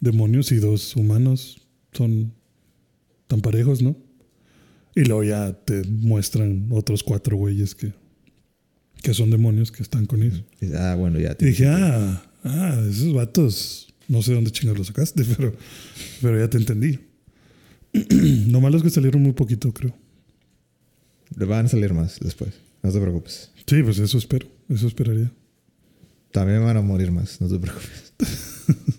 [0.00, 2.32] demonios y dos humanos, son
[3.26, 3.96] tan parejos, ¿no?
[4.94, 7.92] Y luego ya te muestran otros cuatro güeyes que,
[9.02, 10.44] que son demonios que están con ellos.
[10.76, 11.32] Ah, bueno, ya.
[11.32, 15.54] Y tiene dije, ah, ah, esos vatos, no sé dónde chingados los sacaste, pero,
[16.20, 17.00] pero ya te entendí.
[18.50, 19.94] Lo malo es que salieron muy poquito, creo.
[21.36, 22.63] Le van a salir más después.
[22.84, 23.50] No te preocupes.
[23.66, 25.32] Sí, pues eso espero, eso esperaría.
[26.30, 27.40] También van a morir más.
[27.40, 28.12] No te preocupes.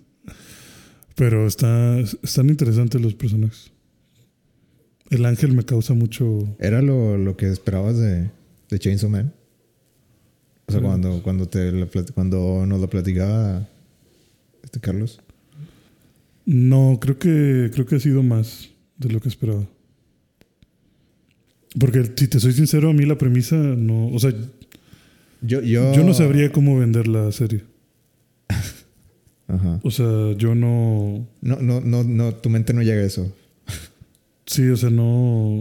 [1.16, 3.72] Pero está, están interesantes los personajes.
[5.12, 6.58] El ángel me causa mucho...
[6.58, 8.32] ¿Era lo, lo que esperabas de,
[8.70, 9.36] de Chainsaw Man?
[10.66, 13.70] O sea, cuando, cuando, te lo cuando nos lo platicaba
[14.64, 15.22] este Carlos.
[16.44, 19.68] No, creo que, creo que ha sido más de lo que esperaba.
[21.80, 24.08] Porque si te soy sincero, a mí la premisa no...
[24.08, 24.32] O sea,
[25.42, 27.64] Yo, yo, yo no sabría cómo vender la serie.
[29.48, 29.80] Ajá.
[29.84, 31.28] O sea, yo no...
[31.42, 33.32] No, no, no, no, tu mente no llega a eso.
[34.48, 35.56] Sí, o sea, no...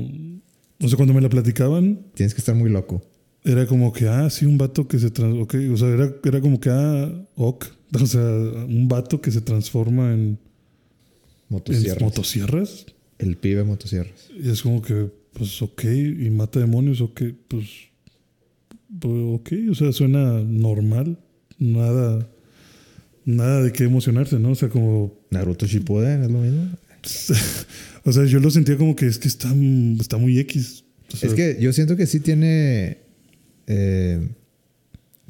[0.83, 3.03] O sea, cuando me la platicaban, Tienes que estar muy loco.
[3.43, 5.11] era como que, ah, sí, un vato que se...
[5.11, 7.65] Trans ok, O sea, era, era como que, ah, ok.
[8.03, 10.39] O sea, un vato que se transforma en, en
[11.49, 12.03] Motosierras.
[12.03, 12.87] motosierras.
[13.19, 14.29] El pibe motosierras.
[14.37, 17.67] Y es como que, pues, ok, y mata demonios, ok, pues,
[18.99, 21.19] pues, ok, o sea, suena normal,
[21.59, 22.29] nada,
[23.25, 24.53] nada de qué emocionarse, ¿no?
[24.53, 26.71] O sea, como, Naruto Shippuden es lo mismo.
[28.05, 29.53] o sea, yo lo sentía como que es que está,
[30.01, 30.85] está muy X.
[31.13, 32.99] O sea, es que yo siento que sí tiene.
[33.67, 34.27] eh,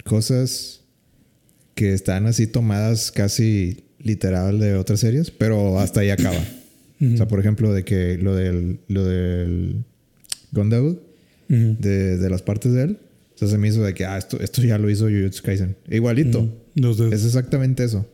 [0.05, 0.83] cosas
[1.75, 6.45] que están así tomadas casi literal de otras series, pero hasta ahí acaba.
[7.01, 9.85] O sea, por ejemplo, de que lo del, lo del
[10.55, 10.99] Gun Devil,
[11.49, 12.99] de, de, las partes de él,
[13.35, 15.77] o sea, se me hizo de que, ah, esto, esto ya lo hizo Jujutsu Kaisen.
[15.91, 16.49] Igualito.
[17.13, 18.07] Es exactamente eso.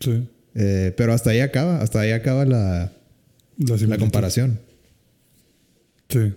[0.00, 0.26] Sí.
[0.54, 2.92] Eh, pero hasta ahí acaba, hasta ahí acaba la,
[3.58, 4.58] la, comparación.
[6.08, 6.32] Sí.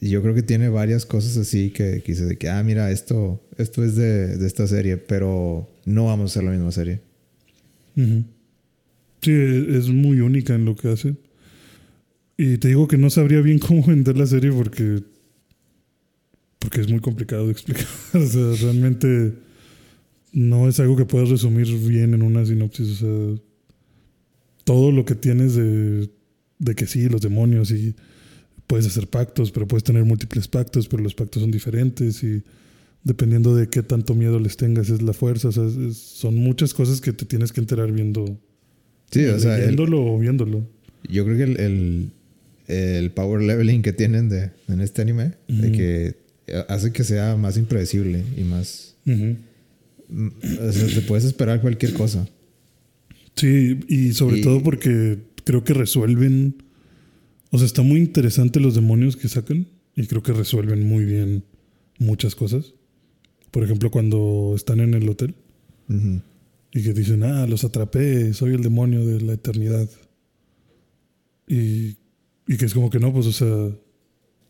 [0.00, 3.40] Y yo creo que tiene varias cosas así que, dice de que, ah, mira, esto,
[3.58, 7.00] esto es de, de, esta serie, pero no vamos a hacer la misma serie.
[7.94, 11.14] Sí, es muy única en lo que hace.
[12.36, 15.02] Y te digo que no sabría bien cómo vender la serie porque.
[16.58, 17.86] Porque es muy complicado de explicar.
[18.14, 19.34] o sea, realmente
[20.32, 22.90] no es algo que puedas resumir bien en una sinopsis.
[22.90, 23.42] O sea,
[24.64, 26.08] todo lo que tienes de,
[26.58, 27.94] de que sí, los demonios y
[28.66, 32.42] puedes hacer pactos, pero puedes tener múltiples pactos, pero los pactos son diferentes y
[33.04, 35.48] dependiendo de qué tanto miedo les tengas es la fuerza.
[35.48, 38.40] O sea, son muchas cosas que te tienes que enterar viendo.
[39.10, 40.66] Sí, o sea, viéndolo o viéndolo.
[41.08, 42.12] Yo creo que el, el,
[43.14, 46.16] power leveling que tienen de, en este anime, de que
[46.68, 48.96] hace que sea más impredecible y más...
[49.06, 52.28] o sea, te puedes esperar cualquier cosa.
[53.36, 56.62] Sí, y sobre todo porque creo que resuelven...
[57.50, 61.44] O sea, está muy interesante los demonios que sacan y creo que resuelven muy bien
[61.98, 62.72] muchas cosas.
[63.50, 65.34] Por ejemplo, cuando están en el hotel
[66.72, 69.88] y que dicen, ah, los atrapé, soy el demonio de la eternidad.
[71.46, 71.96] Y,
[72.46, 73.70] y que es como que no, pues, o sea,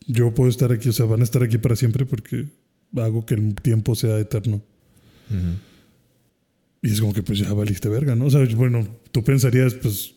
[0.06, 2.46] yo puedo estar aquí, o sea, van a estar aquí para siempre porque
[2.96, 4.62] hago que el tiempo sea eterno.
[6.82, 8.26] Y es como que pues ya valiste verga, ¿no?
[8.26, 10.14] O sea, bueno, tú pensarías, pues,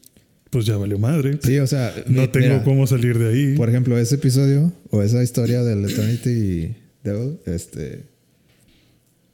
[0.49, 1.39] pues ya valió madre.
[1.41, 3.55] Sí, o sea, no tengo cómo salir de ahí.
[3.55, 8.05] Por ejemplo, ese episodio o esa historia del Eternity Devil, este,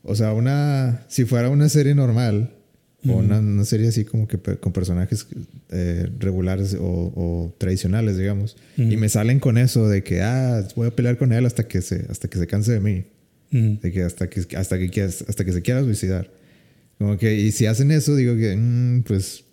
[0.03, 2.53] o sea, una, si fuera una serie normal,
[3.07, 5.27] o una, serie así como que con personajes
[5.69, 10.91] eh, regulares o, tradicionales, digamos, y me salen con eso de que, ah, voy a
[10.91, 13.03] pelear con él hasta que se, hasta que se canse de mí.
[13.51, 16.29] De que hasta que, hasta que, hasta que se quiera suicidar.
[16.97, 19.43] Como que, y si hacen eso, digo que, mm, pues,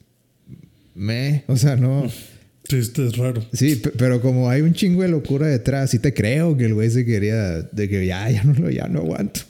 [0.94, 2.08] me, o sea, no.
[2.68, 3.42] Sí, esto es raro.
[3.52, 6.90] Sí, pero como hay un chingo de locura detrás, sí te creo que el güey
[6.90, 9.40] se quería, de que ya, ya no lo, ya no aguanto.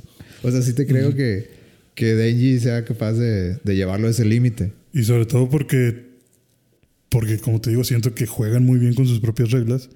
[0.43, 1.58] O sea, sí te creo que,
[1.99, 4.73] que Denji sea capaz de, de llevarlo a ese límite.
[4.93, 6.07] Y sobre todo porque,
[7.09, 9.91] porque, como te digo, siento que juegan muy bien con sus propias reglas.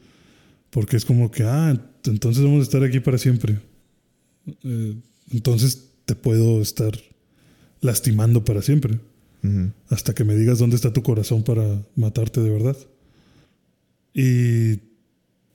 [0.70, 3.60] Porque es como que, ah, entonces vamos a estar aquí para siempre.
[4.64, 4.96] Eh,
[5.30, 6.92] entonces te puedo estar
[7.80, 8.98] lastimando para siempre.
[9.88, 12.76] Hasta que me digas dónde está tu corazón para matarte de verdad.
[14.12, 14.80] Y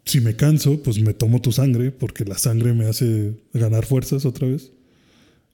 [0.06, 4.26] si me canso, pues me tomo tu sangre, porque la sangre me hace ganar fuerzas
[4.26, 4.72] otra vez.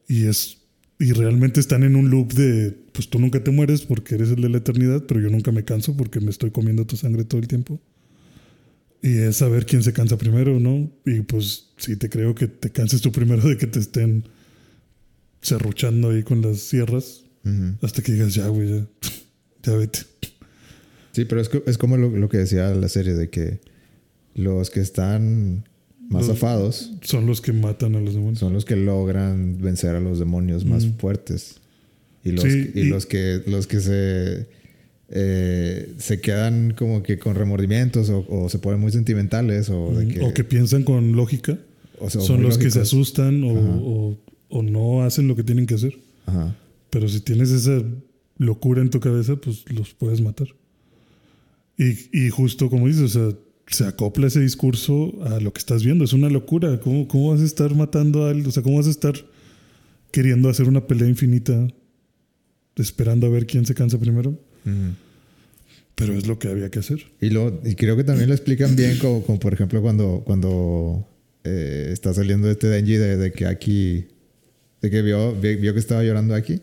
[0.08, 0.60] Y es.
[1.04, 2.72] Y realmente están en un loop de.
[2.94, 5.66] Pues tú nunca te mueres porque eres el de la eternidad, pero yo nunca me
[5.66, 7.82] canso porque me estoy comiendo tu sangre todo el tiempo.
[9.02, 10.90] Y es saber quién se cansa primero, ¿no?
[11.06, 14.30] Y pues sí te creo que te canses tú primero de que te estén
[15.42, 17.26] cerruchando ahí con las sierras.
[17.82, 18.88] Hasta que digas, ya, güey, ya,
[19.64, 20.00] ya vete.
[21.12, 23.60] Sí, pero es, es como lo, lo, que decía la serie, de que
[24.36, 25.68] los que están
[26.10, 26.94] más afados.
[27.02, 28.40] Son los que matan a los demonios.
[28.40, 31.56] Son los que logran vencer a los demonios más fuertes.
[32.24, 34.48] Y los, y, los que los que se
[35.10, 39.94] eh, se quedan como que con remordimientos o, se ponen muy sentimentales o,
[40.34, 41.60] que, piensan con lógica.
[42.08, 44.18] son los que se asustan o,
[44.50, 45.98] no hacen lo que tienen que hacer.
[46.90, 47.84] Pero si tienes esa
[48.38, 50.48] locura en tu cabeza, pues los puedes matar.
[51.78, 53.38] Y, y justo como dices, o sea,
[53.68, 56.04] se acopla ese discurso a lo que estás viendo.
[56.04, 56.80] Es una locura.
[56.80, 58.48] ¿Cómo, cómo vas a estar matando a alguien?
[58.48, 59.14] O sea, ¿cómo vas a estar
[60.12, 61.68] queriendo hacer una pelea infinita
[62.76, 64.38] esperando a ver quién se cansa primero?
[65.96, 67.04] Pero es lo que había que hacer.
[67.22, 71.08] Y, lo, y creo que también lo explican bien, como, como por ejemplo cuando, cuando
[71.44, 74.08] eh, está saliendo este Denji de, que aquí,
[74.82, 76.62] de que vio, vio que estaba llorando aquí,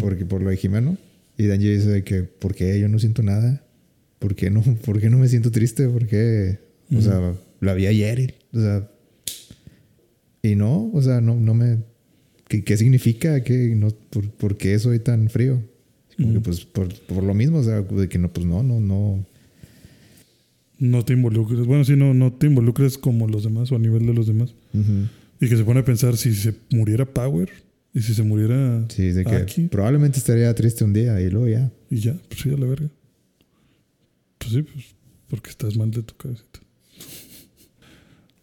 [0.00, 0.96] porque, por lo de Jimeno.
[1.36, 3.64] Y Denji dice de que, ¿por qué yo no siento nada?
[4.18, 5.88] ¿Por qué no, por qué no me siento triste?
[5.88, 6.58] ¿Por qué?
[6.94, 8.34] O sea, la vi ayer.
[8.52, 8.90] O sea,
[10.42, 11.78] y no, o sea, no, no me...
[12.48, 13.42] ¿Qué, qué significa?
[13.42, 15.62] ¿Qué, no, por, por, qué soy tan frío?
[16.16, 18.80] Como que pues por, por, lo mismo, o sea, de que no, pues no, no,
[18.80, 19.24] no.
[20.78, 21.66] No te involucres.
[21.66, 24.54] Bueno, sí, no, no te involucres como los demás o a nivel de los demás.
[25.40, 27.50] Y que se pone a pensar si se muriera Power
[27.92, 28.86] y si se muriera.
[28.88, 31.70] Sí, de que probablemente estaría triste un día y luego ya.
[31.90, 32.88] Y ya, pues sí, a la verga.
[34.48, 34.94] Pues sí, pues
[35.28, 36.60] porque estás mal de tu cabecita.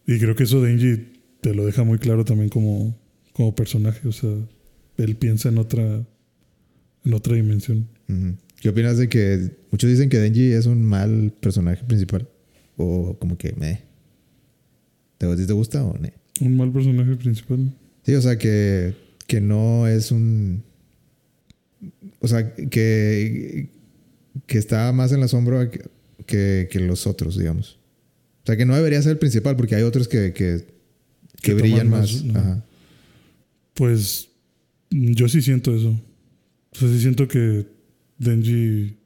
[0.06, 1.08] Y creo que eso Denji
[1.42, 2.96] te lo deja muy claro también como,
[3.34, 4.08] como personaje.
[4.08, 4.30] O sea,
[4.98, 6.06] él piensa en otra,
[7.04, 7.88] en otra dimensión.
[8.62, 12.30] ¿Qué opinas de que muchos dicen que Denji es un mal personaje principal?
[12.78, 13.82] O como que me.
[15.18, 16.10] ¿Te, te gusta o no?
[16.42, 17.74] Un mal personaje principal.
[18.04, 18.94] Sí, o sea que,
[19.26, 20.64] que no es un.
[22.20, 23.70] O sea, que,
[24.46, 25.70] que está más en la sombra
[26.26, 27.78] que, los otros, digamos.
[28.44, 30.66] O sea, que no debería ser el principal porque hay otros que, que,
[31.42, 32.14] que brillan más.
[32.14, 32.40] más, ¿no?
[32.40, 32.66] Ajá.
[33.74, 34.30] Pues
[34.90, 35.90] yo sí siento eso.
[36.72, 37.66] O sea, sí siento que
[38.18, 38.98] Denji.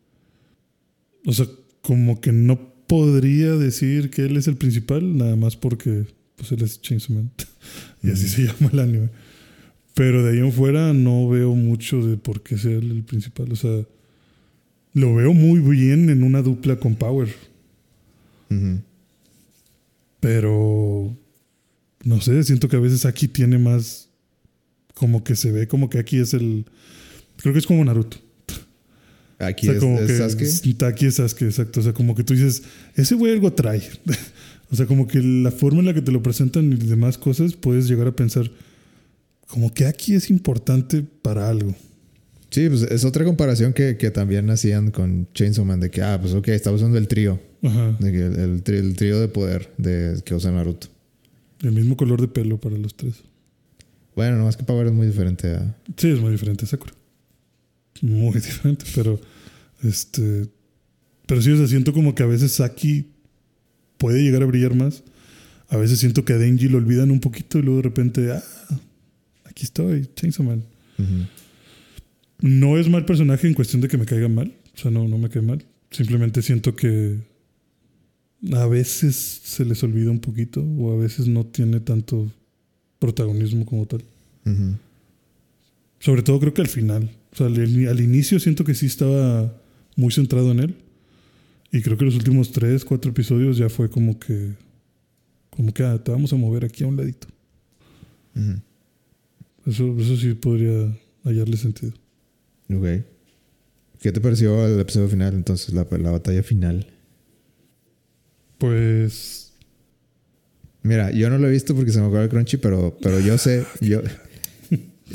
[1.25, 1.47] O sea,
[1.81, 6.05] como que no podría decir que él es el principal, nada más porque
[6.35, 7.31] pues él es Chainsaw Man.
[8.03, 9.09] y así se llama el anime.
[9.93, 13.51] Pero de ahí en fuera no veo mucho de por qué él el principal.
[13.51, 13.85] O sea,
[14.99, 17.29] lo veo muy bien en una dupla con Power.
[20.19, 21.15] Pero
[22.03, 24.09] no sé, siento que a veces aquí tiene más.
[24.93, 26.65] Como que se ve como que aquí es el.
[27.37, 28.17] Creo que es como Naruto.
[29.37, 30.83] Aquí o sea, es, como es que Sasuke.
[30.83, 31.79] Aquí es Sasuke, exacto.
[31.79, 32.63] O sea, como que tú dices,
[32.95, 33.81] ese güey algo trae.
[34.71, 37.53] o sea, como que la forma en la que te lo presentan y demás cosas,
[37.53, 38.51] puedes llegar a pensar,
[39.47, 41.73] como que aquí es importante para algo.
[42.51, 46.17] Sí, pues es otra comparación que, que también hacían con Chainsaw Man, de que, ah,
[46.19, 47.95] pues ok, está usando el trío, Ajá.
[47.99, 50.87] de que el, el tri- el trío de poder de, que usa Naruto.
[51.61, 53.15] El mismo color de pelo para los tres.
[54.15, 55.77] Bueno, nomás que Power es muy diferente a...
[55.95, 56.93] Sí, es muy diferente a Sakura.
[58.01, 59.19] Muy diferente, pero
[59.83, 60.47] este.
[61.27, 63.07] Pero sí, o sea, siento como que a veces Saki
[63.97, 65.03] puede llegar a brillar más.
[65.67, 68.41] A veces siento que a Denji lo olvidan un poquito y luego de repente, ah,
[69.45, 70.63] aquí estoy, Chainsaw Man.
[70.97, 71.27] Ujú.
[72.41, 74.53] No es mal personaje en cuestión de que me caiga mal.
[74.73, 75.63] O sea, no, no me cae mal.
[75.91, 77.17] Simplemente siento que
[78.53, 82.31] a veces se les olvida un poquito o a veces no tiene tanto
[82.99, 84.03] protagonismo como tal.
[85.99, 87.09] Sobre todo creo que al final.
[87.31, 89.53] O sea, al, al inicio siento que sí estaba
[89.95, 90.75] muy centrado en él.
[91.71, 94.53] Y creo que los últimos tres, cuatro episodios ya fue como que...
[95.49, 97.27] Como que ah, te vamos a mover aquí a un ladito.
[99.65, 101.91] Eso, eso sí podría hallarle sentido.
[102.69, 103.05] Ok.
[104.01, 106.87] ¿Qué te pareció el episodio final, entonces, la, la batalla final?
[108.57, 109.53] Pues...
[110.81, 113.37] Mira, yo no lo he visto porque se me acaba el crunchy, pero, pero yo
[113.37, 114.01] sé, yo,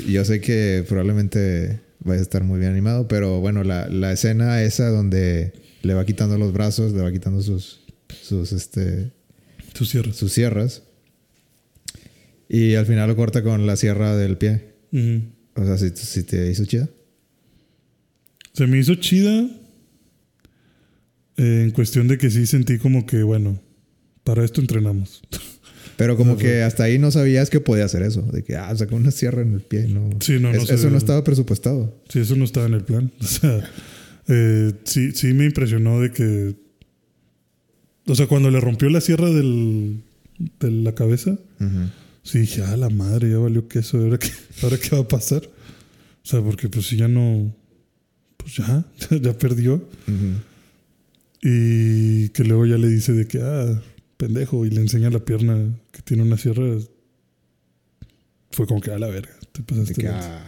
[0.07, 4.61] yo sé que probablemente vaya a estar muy bien animado, pero bueno, la, la escena
[4.61, 7.81] esa donde le va quitando los brazos, le va quitando sus,
[8.21, 9.11] sus, este,
[9.73, 10.15] Tus cierres.
[10.15, 10.83] sus sierras
[12.47, 14.75] y al final lo corta con la sierra del pie.
[15.55, 16.87] O sea, si, si te hizo chida.
[18.55, 19.47] Se me hizo chida
[21.37, 23.59] eh, en cuestión de que sí sentí como que, bueno,
[24.23, 25.21] para esto entrenamos.
[25.97, 28.21] Pero como que hasta ahí no sabías que podía hacer eso.
[28.23, 29.87] De que, ah, sacó una sierra en el pie.
[29.87, 30.09] No.
[30.19, 32.01] Sí, no, no Es- eso no estaba presupuestado.
[32.09, 33.11] Sí, eso no estaba en el plan.
[33.21, 33.69] O sea,
[34.27, 36.55] eh, sí, sí me impresionó de que.
[38.07, 40.01] O sea, cuando le rompió la sierra del,
[40.59, 41.37] de la cabeza,
[42.23, 43.97] sí dije, ah, la madre, ya valió queso.
[43.97, 44.29] ¿Ahora qué,
[44.63, 45.43] ¿Ahora qué va a pasar?
[45.45, 47.55] O sea, porque pues si ya no.
[48.45, 48.85] Pues ya,
[49.21, 49.83] ya perdió.
[51.41, 53.81] Y que luego ya le dice de que, ah,
[54.17, 55.57] pendejo, y le enseña la pierna
[55.91, 56.63] que tiene una sierra.
[58.51, 59.93] Fue como que a la verga, te pasaste.
[59.95, 60.43] que, ah,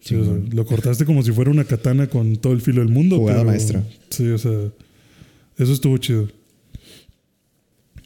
[0.00, 0.54] Sí, o sea, chingón.
[0.56, 3.16] lo cortaste como si fuera una katana con todo el filo del mundo.
[3.18, 3.84] Jugada pero- maestra.
[4.10, 4.52] Sí, o sea,
[5.58, 6.28] eso estuvo chido.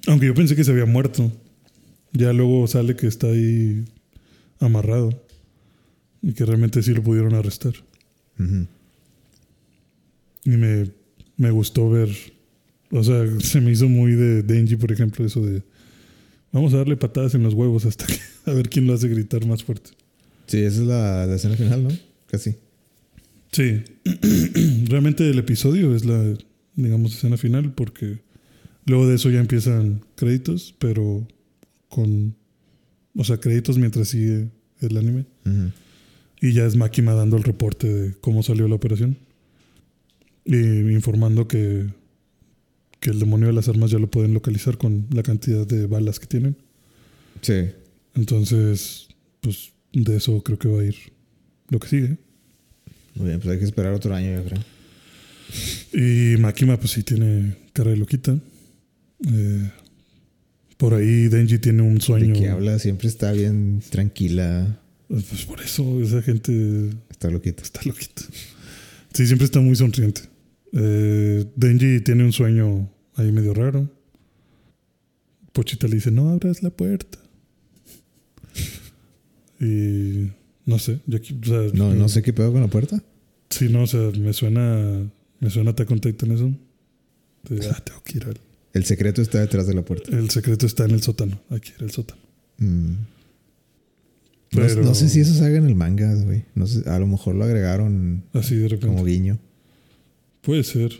[0.09, 1.31] Aunque yo pensé que se había muerto.
[2.13, 3.85] Ya luego sale que está ahí
[4.59, 5.23] amarrado.
[6.23, 7.75] Y que realmente sí lo pudieron arrestar.
[10.45, 10.91] Y me,
[11.37, 12.09] me gustó ver.
[12.91, 15.63] O sea, se me hizo muy de Denji, por ejemplo, eso de.
[16.53, 18.19] Vamos a darle patadas en los huevos hasta que.
[18.51, 19.91] A ver quién lo hace gritar más fuerte.
[20.47, 21.91] Sí, esa es la, la escena final, ¿no?
[22.27, 22.57] Casi.
[23.53, 23.83] Sí.
[24.89, 26.37] Realmente el episodio es la,
[26.75, 28.19] digamos, escena final porque
[28.87, 31.27] luego de eso ya empiezan créditos, pero
[31.89, 32.35] con,
[33.17, 34.49] o sea, créditos mientras sigue
[34.81, 35.27] el anime.
[35.45, 35.71] Ujú.
[36.41, 39.19] Y ya es Makima dando el reporte de cómo salió la operación.
[40.45, 41.87] Y informando que,
[42.99, 46.19] que el demonio de las armas ya lo pueden localizar con la cantidad de balas
[46.19, 46.57] que tienen.
[47.43, 47.71] Sí.
[48.15, 49.09] Entonces,
[49.41, 50.97] pues de eso creo que va a ir
[51.69, 52.17] lo que sigue.
[53.15, 54.61] Muy bien, pues hay que esperar otro año, yo creo.
[55.93, 58.39] Y Makima, pues sí tiene cara de loquita.
[59.27, 59.71] Eh,
[60.77, 62.35] por ahí Denji tiene un sueño.
[62.35, 64.81] De que habla siempre está bien tranquila.
[65.11, 67.63] Pues por eso esa gente Está loquita.
[67.65, 68.23] está loquita.
[69.13, 70.23] Sí, siempre está muy sonriente.
[70.73, 73.91] Eh, Denji tiene un sueño ahí medio raro.
[75.53, 77.19] Pochita le dice, no abras la puerta.
[79.61, 80.31] Y
[80.65, 83.03] no sé, yo aquí- o sea, No, yo- no sé qué pedo con la puerta.
[83.51, 86.53] Sí, no, o sea, me suena, me suena on Titan eso.
[87.49, 88.39] De, ah, tengo que ir al...
[88.73, 90.17] El secreto está detrás de la puerta.
[90.17, 91.41] El secreto está en el sótano.
[91.51, 92.21] Hay que ir al sótano.
[92.59, 92.93] Mm.
[94.53, 96.45] No- Pero- No, sé si eso salga en el manga, güey.
[96.55, 98.89] No sé, a lo mejor lo agregaron Así de repente.
[98.89, 99.39] como guiño.
[100.43, 100.93] Puede ser.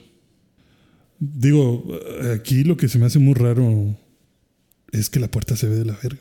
[1.19, 1.85] Digo,
[2.35, 3.95] aquí lo que se me hace muy raro
[4.93, 6.21] es que la puerta se ve de la verga.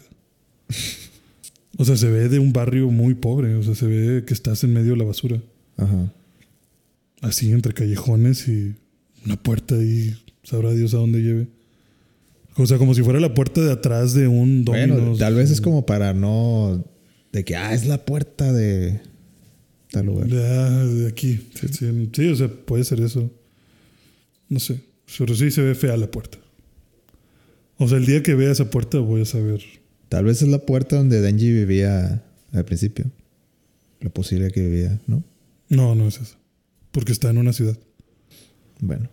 [1.78, 3.56] O sea, se ve de un barrio muy pobre.
[3.56, 5.42] O sea, se ve que estás en medio de la basura.
[5.78, 6.12] Ajá.
[7.22, 8.76] Así entre callejones y
[9.26, 10.16] una puerta ahí.
[10.44, 11.48] Sabrá Dios a dónde lleve.
[12.56, 15.20] O sea, como si fuera la puerta de atrás de un Bueno, Domino's.
[15.20, 16.84] tal vez es como para no.
[17.32, 19.02] De que, ah, es la puerta de
[19.92, 20.28] tal lugar.
[20.28, 21.40] De, ah, aquí.
[21.54, 23.32] Sí, sí, sí, o sea, puede ser eso.
[24.48, 24.82] No sé.
[25.18, 26.38] Pero sí se ve fea la puerta.
[27.78, 29.62] O sea, el día que vea esa puerta voy a saber.
[30.10, 33.06] Tal vez es la puerta donde Denji vivía al principio.
[34.02, 35.24] La posible que vivía, ¿no?
[35.70, 36.36] No, no es eso.
[36.92, 37.78] Porque está en una ciudad.
[38.80, 39.10] Bueno.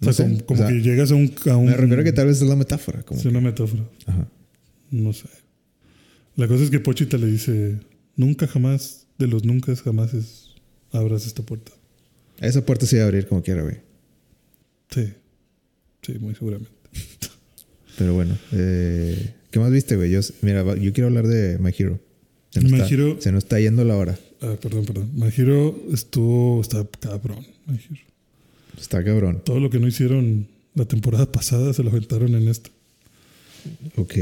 [0.00, 0.22] O sea, sé.
[0.24, 1.32] como, como O sea, que llegas a un...
[1.46, 3.02] A un me refiero a que tal vez es la metáfora.
[3.02, 3.84] Como Es una metáfora.
[4.06, 4.28] Ajá.
[4.90, 5.28] No sé.
[6.36, 7.78] La cosa es que Pochita le dice...
[8.16, 10.50] Nunca jamás, de los nunca jamás es,
[10.92, 11.72] abras esta puerta.
[12.40, 13.76] Esa puerta se iba a abrir como quiera, güey.
[14.90, 15.12] Sí.
[16.02, 16.72] Sí, muy seguramente.
[17.98, 18.36] Pero bueno.
[18.52, 20.10] eh, ¿Qué más viste, güey?
[20.10, 21.98] Yo, mira, va- yo quiero hablar de My Hero.
[22.50, 24.18] Se nos, My está, Hero- se nos está yendo la hora.
[24.42, 25.10] Ah, perdón, perdón.
[25.14, 26.60] Majiro estuvo...
[26.60, 27.46] Está cabrón.
[27.66, 28.00] My Hero.
[28.78, 29.40] Está cabrón.
[29.44, 32.70] Todo lo que no hicieron la temporada pasada se lo aventaron en esta.
[33.96, 34.14] Ok.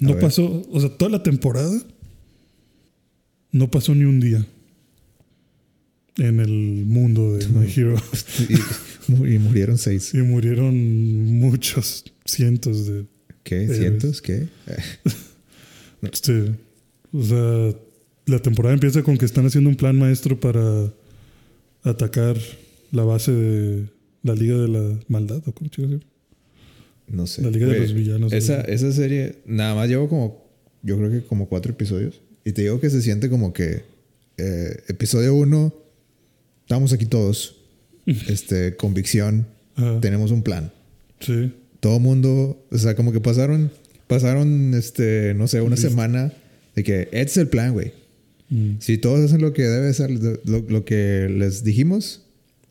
[0.00, 1.80] No pasó, o sea, toda la temporada
[3.52, 4.44] no pasó ni un día
[6.18, 7.96] en el mundo de My Hero.
[9.08, 10.12] Y, mu- y murieron seis.
[10.14, 13.06] y murieron muchos, cientos de...
[13.44, 13.62] ¿Qué?
[13.64, 13.78] Héroes.
[13.78, 14.22] ¿Cientos?
[14.22, 14.48] ¿Qué?
[16.02, 16.50] Este,
[17.12, 17.76] o sea,
[18.26, 20.92] la temporada empieza con que están haciendo un plan maestro para
[21.84, 22.36] atacar
[22.90, 23.86] la base de
[24.24, 26.00] la Liga de la Maldad, ¿o cómo se llama?
[27.08, 27.42] No sé.
[27.42, 28.32] La Liga de los Villanos.
[28.32, 30.44] Esa, esa serie, nada más llevo como,
[30.82, 32.20] yo creo que como cuatro episodios.
[32.44, 33.82] Y te digo que se siente como que
[34.38, 35.74] eh, episodio uno,
[36.62, 37.56] estamos aquí todos.
[38.06, 39.46] este, convicción,
[39.76, 40.72] Ajá, tenemos un plan.
[41.20, 41.52] sí.
[41.80, 43.72] Todo mundo, o sea, como que pasaron,
[44.06, 45.90] pasaron, este, no sé, una Listo.
[45.90, 46.32] semana
[46.76, 47.92] de que este es el plan, güey.
[48.50, 48.74] Mm.
[48.78, 52.22] Si todos hacen lo que debe ser, lo, lo que les dijimos,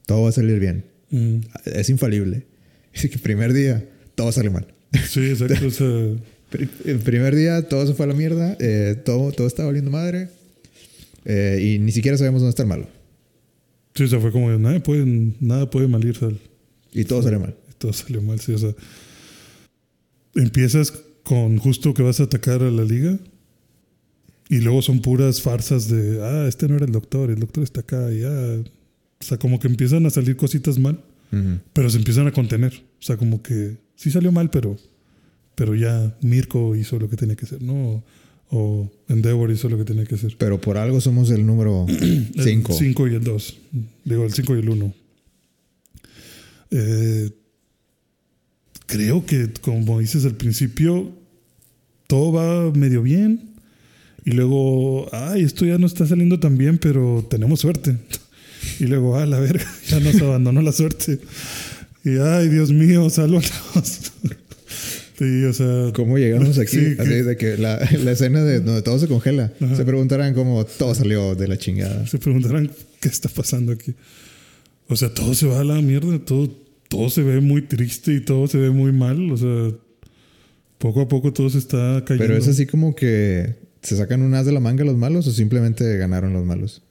[0.06, 0.86] todo va a salir bien.
[1.10, 1.40] Mm.
[1.66, 2.46] Es infalible.
[2.96, 3.84] Así que primer día,
[4.22, 4.68] todo sale mal.
[5.10, 5.66] Sí, exacto.
[5.66, 5.88] o sea,
[6.86, 10.30] El primer día todo se fue a la mierda, eh, todo, todo estaba valiendo madre
[11.26, 12.88] eh, y ni siquiera sabemos dónde está el malo.
[13.96, 15.06] Sí, o sea, fue como de, nada puede,
[15.40, 16.40] nada puede mal ir, sal.
[16.94, 17.56] Y todo sale mal.
[17.70, 18.76] Y todo salió mal, sí, o sea.
[20.36, 20.94] Empiezas
[21.24, 23.18] con justo que vas a atacar a la liga.
[24.50, 27.82] Y luego son puras farsas de, ah, este no era el doctor, el doctor está
[27.82, 28.62] acá, y ah.
[29.20, 31.00] O sea, como que empiezan a salir cositas mal,
[31.74, 32.84] pero se empiezan a contener.
[33.00, 34.78] O sea, como que sí salió mal, pero,
[35.54, 38.04] pero ya Mirko hizo lo que tenía que hacer, ¿no?
[38.50, 40.36] O Endeavor hizo lo que tenía que hacer.
[40.40, 42.74] Pero por algo somos el número 5.
[42.74, 43.58] El 5 y el 2.
[44.06, 44.94] Digo, el 5 y el 1.
[48.88, 51.12] creo que, como dices al principio,
[52.08, 53.52] todo va medio bien.
[54.26, 57.98] Y luego, ay, esto ya no está saliendo tan bien, pero tenemos suerte.
[58.80, 61.20] Y luego, ah, la verga, ya nos abandonó la suerte.
[62.04, 63.52] Y ay, Dios mío, sálvanos.
[65.18, 65.92] Sí, o sea.
[65.94, 66.78] ¿Cómo llegamos aquí?
[66.78, 69.54] Sí, Así que- de que la, la escena de donde todo se congela.
[69.62, 69.76] Ajá.
[69.76, 72.08] Se preguntarán cómo todo salió de la chingada.
[72.08, 73.94] Se preguntarán qué está pasando aquí.
[74.88, 76.50] O sea, todo se va a la mierda, todo,
[76.88, 79.30] todo se ve muy triste y todo se ve muy mal.
[79.32, 79.70] O sea,
[80.80, 82.26] poco a poco todo se está cayendo.
[82.26, 85.32] Pero es así como que se sacan un as de la manga los malos o
[85.32, 86.82] simplemente ganaron los malos.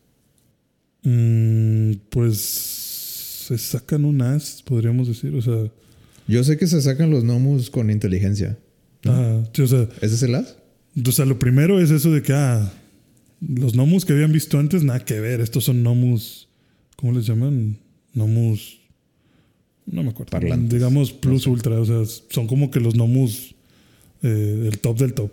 [1.02, 2.79] Mm, pues
[3.58, 5.34] se sacan un as, podríamos decir.
[5.34, 5.70] O sea,
[6.26, 8.58] Yo sé que se sacan los gnomos con inteligencia.
[9.06, 10.56] ah, sí, o sea, ¿Ese es el as?
[11.06, 12.72] o sea, lo primero es eso de que ah,
[13.40, 15.40] los nomus que habían visto antes, nada que ver.
[15.40, 16.48] Estos son nomus,
[16.96, 17.78] ¿cómo les llaman?
[18.14, 18.80] Nomus.
[19.86, 20.30] No me acuerdo.
[20.30, 20.70] Parlantes.
[20.70, 21.80] Digamos plus ultra.
[21.80, 23.54] O sea, son como que los nomus,
[24.22, 25.30] eh, el top del top.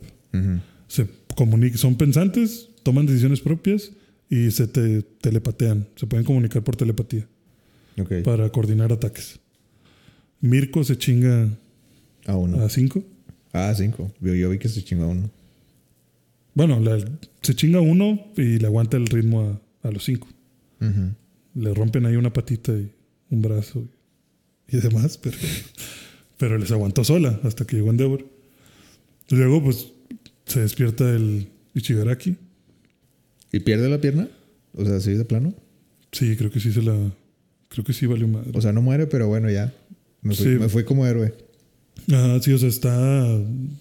[0.88, 3.92] Se comunican, son pensantes, toman decisiones propias
[4.30, 5.88] y se te telepatean.
[5.96, 7.28] Se pueden comunicar por telepatía
[8.00, 8.24] Ok.
[8.24, 9.40] para coordinar ataques.
[10.42, 11.50] Mirko se chinga
[12.26, 12.62] A uno.
[12.64, 13.04] a 5.
[13.54, 14.12] Ah, cinco.
[14.22, 15.32] Yo, yo vi que se chingó a uno.
[16.54, 17.04] Bueno, la-
[17.42, 20.28] se chinga uno y le aguanta el ritmo a, a los 5.
[20.82, 21.14] Ujú.
[21.56, 22.92] Le rompen ahí una patita y
[23.32, 23.84] un brazo
[24.68, 25.38] y, y demás, pero,
[26.38, 28.26] pero les aguantó sola hasta que llegó Endeavor.
[29.30, 29.92] Luego, pues,
[30.46, 32.36] se despierta el Ichigaraki.
[33.52, 34.28] ¿Y pierde la pierna?
[34.74, 35.54] O sea, ¿sí de plano?
[36.12, 36.96] Sí, creo que sí se la.
[37.70, 38.52] Creo que sí valió madre.
[38.54, 39.74] O sea, no muere, pero bueno, ya.
[40.22, 40.50] Me fui, Sí.
[40.52, 41.34] me fui como héroe.
[42.12, 43.28] Ah, sí, o sea, está.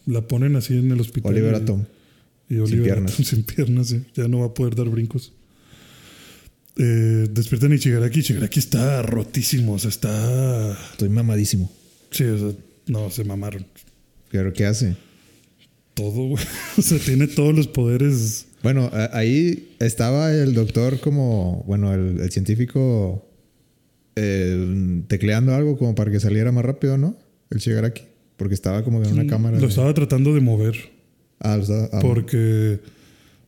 [0.06, 1.32] La ponen así en el hospital.
[1.32, 1.84] Oliver y- Atom.
[2.48, 3.12] Y Oliver piernas.
[3.14, 4.02] Atom sin piernas, sí.
[4.14, 5.32] Ya no va a poder dar brincos.
[6.78, 8.20] Eh, despiertan a Ichigaraki.
[8.20, 9.74] Ichigaraki está rotísimo.
[9.74, 10.72] O sea, está.
[10.92, 11.70] Estoy mamadísimo.
[12.10, 12.58] Sí, o sea,
[12.88, 13.66] no, se mamaron.
[14.30, 14.96] ¿Pero qué hace?
[15.94, 16.44] Todo, güey.
[16.78, 18.46] O sea, tiene todos los poderes.
[18.62, 23.25] Bueno, ahí estaba el doctor como, bueno, el, el científico
[24.16, 27.16] eh, tecleando algo como para que saliera más rápido, ¿no?
[27.50, 28.02] El Shigaraki.
[28.36, 29.56] Porque estaba como en una cámara.
[29.56, 30.76] Lo de- estaba tratando de mover.
[31.38, 32.80] Ah, lo estaba- ah, Porque,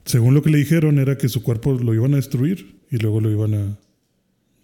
[0.04, 3.20] según lo que le dijeron, era que su cuerpo lo iban a destruir y luego
[3.20, 3.78] lo iban a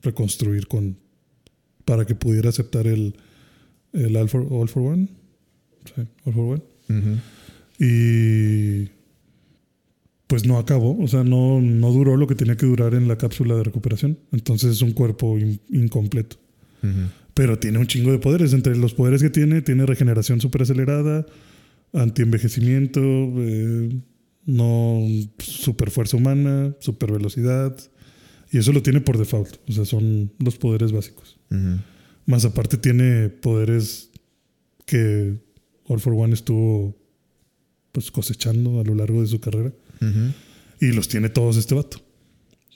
[0.03, 0.97] reconstruir con
[1.85, 3.17] para que pudiera aceptar el,
[3.93, 5.09] el All, for, All for One.
[5.95, 7.21] Sí, All for One.
[7.79, 8.89] Y
[10.27, 13.19] pues no acabó, o sea, no, no duró lo que tenía que durar en la
[13.19, 14.19] cápsula de recuperación.
[14.33, 16.37] Entonces es un cuerpo in- incompleto.
[17.35, 18.53] Pero tiene un chingo de poderes.
[18.53, 21.27] Entre los poderes que tiene, tiene regeneración súper acelerada,
[21.93, 24.01] antienvejecimiento, eh,
[24.47, 25.01] no
[25.39, 27.77] super fuerza humana, super velocidad.
[28.53, 29.57] Y eso lo tiene por default.
[29.69, 31.39] O sea, son los poderes básicos.
[32.27, 34.11] Más aparte tiene poderes
[34.87, 35.35] que
[35.87, 36.97] All for One estuvo
[37.93, 39.73] pues cosechando a lo largo de su carrera.
[40.81, 42.01] Y los tiene todos este vato.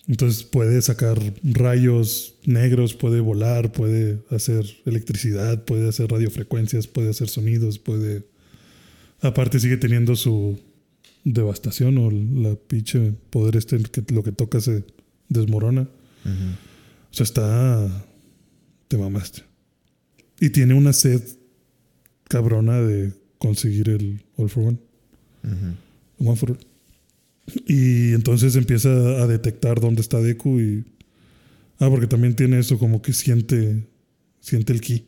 [0.08, 7.28] Entonces puede sacar rayos negros, puede volar, puede hacer electricidad, puede hacer radiofrecuencias, puede hacer
[7.28, 8.26] sonidos, puede...
[9.20, 10.58] Aparte sigue teniendo su
[11.24, 14.84] devastación o la pinche poder este que lo que toca se
[15.28, 15.82] desmorona.
[15.82, 18.06] O sea, está...
[18.88, 19.42] Te mamaste.
[20.40, 21.22] Y tiene una sed
[22.28, 24.78] cabrona de conseguir el All for One.
[26.18, 26.58] One for All.
[27.66, 30.84] Y entonces empieza a detectar dónde está Deku y...
[31.78, 33.84] Ah, porque también tiene eso como que siente...
[34.40, 35.04] Siente el ki.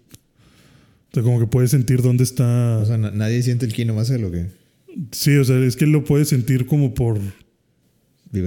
[1.10, 2.78] O sea, como que puede sentir dónde está...
[2.78, 4.46] O sea, na- nadie siente el ki nomás es lo que.
[5.12, 7.18] sí, o sea, es que él lo puede sentir como por,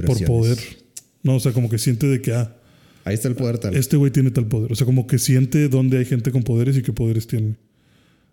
[0.05, 0.57] por poder.
[1.23, 2.55] No, o sea, como que siente de que, ah,
[3.05, 3.75] Ahí está el poder tal.
[3.75, 4.71] este güey tiene tal poder.
[4.71, 7.55] O sea, como que siente dónde hay gente con poderes y qué poderes tiene.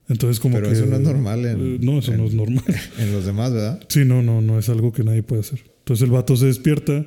[0.09, 0.75] Entonces, como Pero que.
[0.75, 2.65] eso no es normal en- Eh, no, eso no en- es normal.
[2.99, 3.81] En los demás, ¿verdad?
[3.89, 5.63] Sí, no, no, no es algo que nadie puede hacer.
[5.81, 7.07] Entonces el vato se despierta,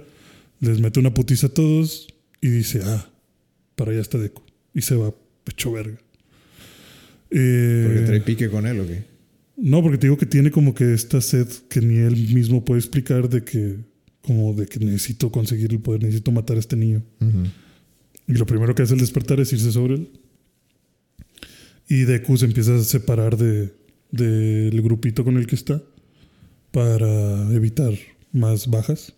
[0.62, 2.08] les mete una putiza a todos
[2.42, 3.10] y dice, ah,
[3.76, 4.42] para allá está Deku.
[4.74, 5.14] Y se va
[5.50, 5.98] hecho verga.
[7.30, 9.04] Eh, Porque trae pique con él o qué.
[9.58, 12.80] no, porque te digo que tiene como que esta sed que ni él mismo puede
[12.80, 13.78] explicar de que,
[14.22, 17.04] como de que necesito conseguir el poder, necesito matar a este niño.
[17.20, 17.44] Ujú.
[18.28, 20.10] Y lo primero que hace al despertar es irse sobre él.
[21.88, 23.74] Y Deku se empieza a separar de,
[24.12, 25.82] del grupito con el que está
[26.72, 27.94] para evitar
[28.32, 29.14] más bajas.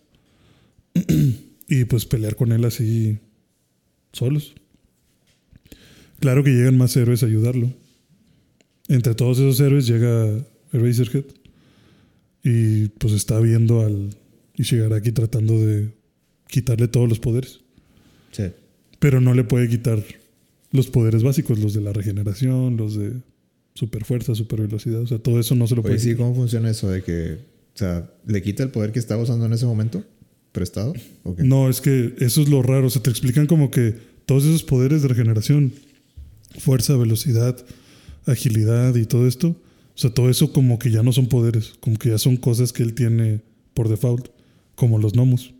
[1.68, 3.18] y pues pelear con él así
[4.12, 4.54] solos.
[6.20, 7.72] Claro que llegan más héroes a ayudarlo.
[8.88, 11.24] Entre todos esos héroes llega Eraserhead
[12.42, 14.10] y pues está viendo al
[14.54, 15.90] Ishigaraki tratando de
[16.48, 17.60] quitarle todos los poderes
[18.30, 18.44] Sí.
[19.00, 20.02] pero no le puede quitar
[20.72, 23.14] los poderes básicos, los de la regeneración, los de
[23.74, 26.14] super fuerza, super velocidad, o sea, todo eso no se lo Oye, puede sí.
[26.14, 27.34] ¿cómo funciona eso de que,
[27.74, 30.02] o sea, le quita el poder que estaba usando en ese momento?
[30.52, 30.94] ¿Prestado?
[31.36, 33.94] No, es que eso es lo raro, o sea, te explican como que
[34.24, 35.72] todos esos poderes de regeneración,
[36.58, 37.56] fuerza, velocidad,
[38.24, 41.98] agilidad y todo esto, o sea, todo eso como que ya no son poderes, como
[41.98, 43.42] que ya son cosas que él tiene
[43.74, 44.28] por default,
[44.74, 45.54] como los gnomos.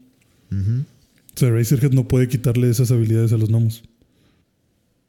[0.50, 3.82] O sea, Razorhead no puede quitarle esas habilidades a los gnomos.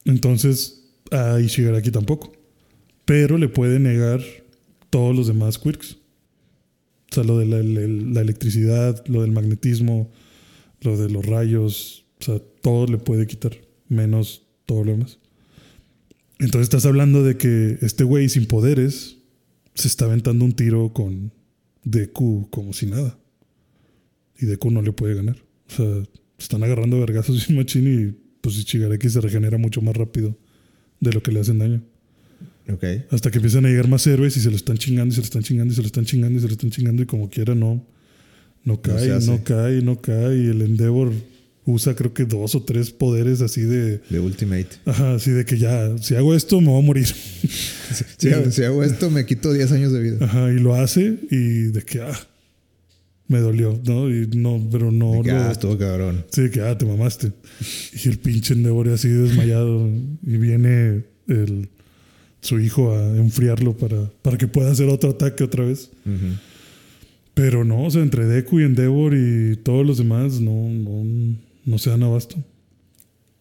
[0.08, 2.34] Entonces, a Ishigaraki tampoco.
[3.06, 4.22] Pero le puede negar
[4.90, 5.98] todos los demás quirks.
[7.12, 10.12] O sea, lo de la, el- la electricidad, lo del magnetismo,
[10.82, 12.06] lo de los rayos.
[12.20, 13.56] O sea, todo le puede quitar,
[13.88, 15.20] menos todo lo demás.
[16.40, 19.18] Entonces estás hablando de que este güey sin poderes
[19.74, 21.32] se está aventando un tiro con
[21.84, 23.18] Deku como si nada.
[24.40, 25.38] Y Deku no le puede ganar.
[25.70, 26.04] O sea,
[26.38, 30.38] están agarrando vergazos y machín y pues Ichigaraki se regenera mucho más rápido
[31.00, 31.82] de lo que le hacen daño.
[32.70, 32.84] Ok.
[33.12, 35.26] Hasta que empiezan a llegar más héroes y se lo están chingando y se lo
[35.26, 37.56] están chingando y se lo están chingando y se lo están chingando y como quiera
[37.56, 37.86] no,
[38.64, 40.38] no cae, no, cae, no cae.
[40.38, 41.12] Y el Endeavor
[41.66, 44.00] usa creo que dos o tres poderes así de...
[44.10, 44.68] De Ultimate.
[44.86, 47.08] Ajá, así de que ya, si hago esto me voy a morir.
[48.18, 50.26] Si, hago- si hago esto, me quito 10 años de vida.
[50.26, 52.20] Ajá, y lo hace y de que, ah,
[53.28, 54.10] me dolió, ¿no?
[54.10, 56.26] Y no, pero no que, ah, estuvo cabrón.
[56.32, 57.32] Sí, que, ah, te mamaste.
[57.94, 59.90] Y el pinche Endeavor así desmayado.
[60.26, 61.70] Y viene el
[62.42, 65.90] su hijo a enfriarlo para, para que pueda hacer otro ataque otra vez.
[67.34, 71.36] Pero no, o sea, entre Deku y Endeavor y todos los demás no, no,
[71.66, 72.38] no se dan abasto.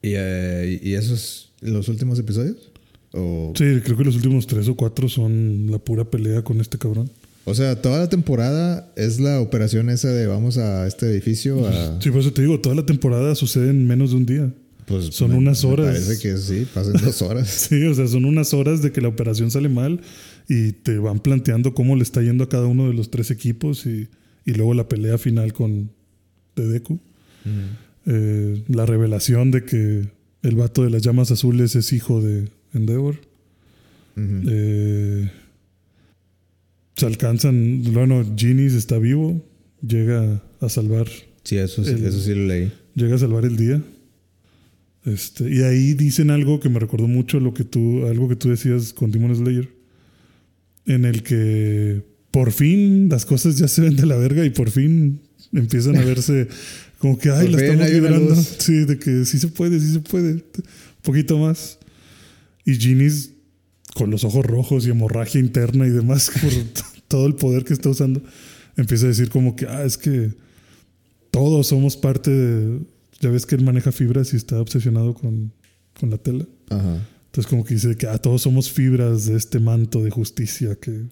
[0.03, 2.71] ¿Y, eh, ¿Y esos los últimos episodios?
[3.13, 6.77] O, Sí, creo que los últimos tres o cuatro son la pura pelea con este
[6.79, 7.11] cabrón.
[7.47, 11.99] O sea, toda la temporada es la operación esa de vamos a este edificio a...
[12.03, 14.53] Sí, por eso te digo, toda la temporada sucede en menos de un día.
[14.85, 15.87] Pues Son me- unas me horas.
[16.01, 17.49] Parece que sí, pasan dos horas.
[17.69, 20.01] Sí, o sea, son unas horas de que la operación sale mal
[20.49, 23.87] y te van planteando cómo le está yendo a cada uno de los tres equipos
[23.87, 24.09] y,
[24.45, 25.91] y luego la pelea final con
[26.55, 26.99] de Deku.
[28.07, 30.09] Eh, la revelación de que
[30.43, 33.17] el vato de las llamas azules es hijo de Endeavor.
[34.17, 35.31] Eh,
[36.97, 39.45] se alcanzan, bueno, Genies está vivo,
[39.87, 41.07] llega a salvar,
[41.45, 42.73] Sí, eso sí, el- eso sí lo leí.
[42.95, 43.83] llega a salvar el día.
[45.05, 48.49] Este, y ahí dicen algo que me recordó mucho lo que tú, algo que tú
[48.49, 49.69] decías con Demon Slayer,
[50.87, 52.03] en el que
[52.33, 55.21] por fin las cosas ya se ven de la verga y por fin
[55.53, 56.49] empiezan a verse
[56.99, 58.35] como que, ay, Por la estamos librando.
[58.37, 60.33] Sí, de que sí se puede, sí se puede.
[60.33, 60.43] Un
[61.03, 61.79] poquito más.
[62.65, 63.31] Y Genies
[63.97, 66.53] con los ojos rojos y hemorragia interna y demás por
[67.09, 68.23] todo el poder que está usando,
[68.77, 70.33] empieza a decir como que, ah, es que
[71.31, 72.81] todos somos parte de...
[73.21, 75.51] Ya ves que él maneja fibras y está obsesionado con,
[75.99, 76.45] con la tela.
[76.69, 77.07] Ajá.
[77.27, 81.05] Entonces como que dice que ah, todos somos fibras de este manto de justicia que...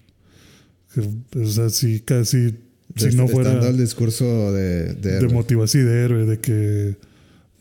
[0.93, 2.53] que, o sea, si casi...
[2.95, 6.95] Si no Estando fuera el discurso de, de de motivación de héroe, de que,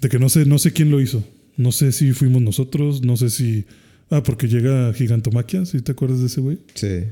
[0.00, 1.24] de que no sé, no sé quién lo hizo.
[1.56, 3.64] No sé si fuimos nosotros, no sé si.
[4.10, 6.58] Ah, porque llega Gigantomaquia, si te acuerdas de ese güey.
[6.74, 7.04] Sí.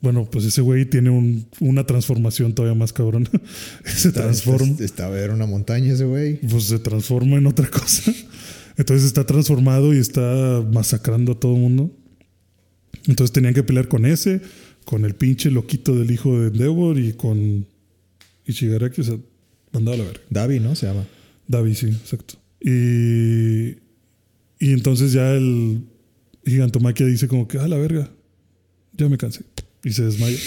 [0.00, 3.30] Bueno, pues ese güey tiene un- una transformación todavía más cabrona.
[3.84, 6.36] se Está, transforma, está- estaba en una montaña ese güey.
[6.40, 8.12] pues se transforma en otra cosa.
[8.76, 11.90] Entonces está transformado y está masacrando a todo el mundo.
[13.08, 14.42] Entonces tenían que pelear con ese,
[14.84, 17.66] con el pinche loquito del hijo de Endeavor y con
[18.44, 19.16] Ishigaraki, o sea,
[19.72, 20.20] mandado a la verga.
[20.28, 20.74] Davi, ¿no?
[20.74, 21.06] Se llama.
[21.48, 22.34] Davi, sí, exacto.
[22.60, 23.78] Y,
[24.58, 25.82] y entonces ya el
[26.46, 28.08] Gigantomaquia dice como que, a la verga,
[28.92, 29.44] ya me cansé.
[29.84, 30.38] Y se desmaya.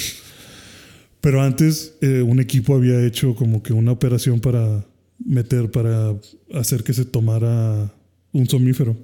[1.22, 4.86] Pero antes eh, un equipo había hecho como que una operación para
[5.24, 6.16] meter, para
[6.54, 7.94] hacer que se tomara
[8.32, 8.96] un somnífero.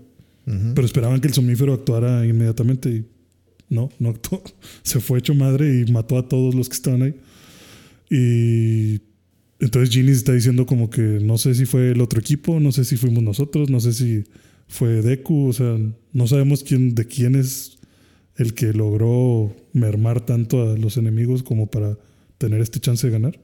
[0.76, 3.06] Pero esperaban que el somnífero actuara inmediatamente y
[3.68, 4.44] no, no actuó.
[4.84, 7.16] Se fue hecho madre y mató a todos los que estaban ahí.
[8.12, 9.02] Y
[9.60, 12.86] entonces Ginny está diciendo como que no sé si fue el otro equipo, no sé
[12.86, 14.24] si fuimos nosotros, no sé si
[14.68, 15.78] fue Deku, o sea,
[16.14, 17.78] no sabemos quién de quién es
[18.36, 21.98] el que logró mermar tanto a los enemigos como para
[22.38, 23.40] tener este chance de ganar.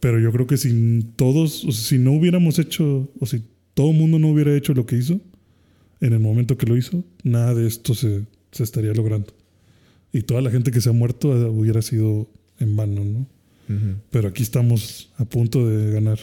[0.00, 3.42] Pero yo creo que si todos, o sea, si no hubiéramos hecho, o si
[3.74, 5.20] todo el mundo no hubiera hecho lo que hizo,
[6.00, 9.32] en el momento que lo hizo, nada de esto se, se estaría logrando.
[10.12, 12.28] Y toda la gente que se ha muerto eh, hubiera sido
[12.58, 13.26] en vano, ¿no?
[14.10, 16.20] Pero aquí estamos a punto de ganar.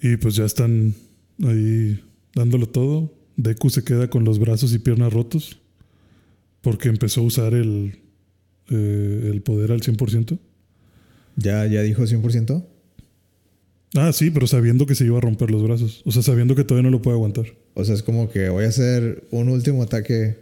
[0.00, 0.94] Y pues ya están
[1.42, 2.00] ahí
[2.34, 3.12] dándolo todo.
[3.36, 5.58] Deku se queda con los brazos y piernas rotos
[6.60, 7.98] porque empezó a usar el,
[8.70, 10.38] eh, el poder al 100%.
[11.36, 12.64] ¿Ya, ¿Ya dijo 100%?
[13.96, 16.02] Ah, sí, pero sabiendo que se iba a romper los brazos.
[16.04, 17.46] O sea, sabiendo que todavía no lo puede aguantar.
[17.74, 20.38] O sea, es como que voy a hacer un último ataque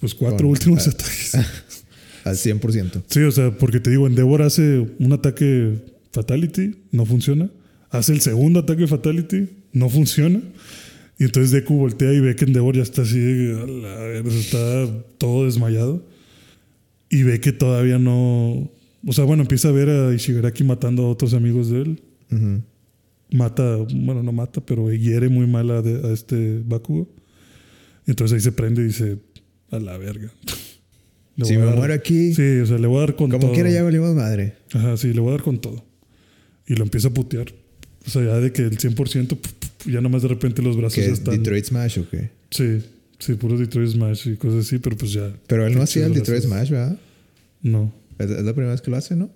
[0.00, 1.34] Pues cuatro Con- últimos ataques.
[2.24, 3.02] al 100%.
[3.08, 5.74] Sí, o sea, porque te digo, Endeavor hace un ataque
[6.12, 7.50] Fatality, no funciona.
[7.90, 10.40] Hace el segundo ataque Fatality, no funciona.
[11.18, 13.18] Y entonces Deku voltea y ve que Endeavor ya está así,
[14.28, 14.86] está
[15.18, 16.04] todo desmayado.
[17.08, 18.70] Y ve que todavía no.
[19.06, 22.02] O sea, bueno, empieza a ver a Ishigaraki matando a otros amigos de él.
[23.32, 27.08] Mata, bueno, no mata, pero hiere muy mal a, de- a este Bakugo.
[28.06, 29.18] Y entonces ahí se prende y dice:
[29.70, 30.30] A la verga.
[31.36, 33.40] Le Si me dar- muero aquí, Sí, o sea, le voy a dar con como
[33.42, 33.52] todo.
[33.52, 34.54] quiera ya valimos madre.
[34.72, 35.84] Ajá, sí, le voy a dar con todo.
[36.66, 37.52] Y lo empieza a putear.
[38.06, 40.76] O sea, ya de que el 100%, pu- pu- pu- ya nomás de repente los
[40.76, 41.36] brazos ¿Que ya es están.
[41.36, 42.30] Detroit Smash o qué?
[42.50, 42.82] Sí,
[43.18, 45.32] sí, puro Detroit Smash y cosas así, pero pues ya.
[45.46, 46.42] Pero él no hacía el Detroit.
[46.42, 46.98] Smash, ¿verdad?
[47.62, 47.92] No.
[48.18, 49.30] Es, la primera vez que lo hace, ¿no?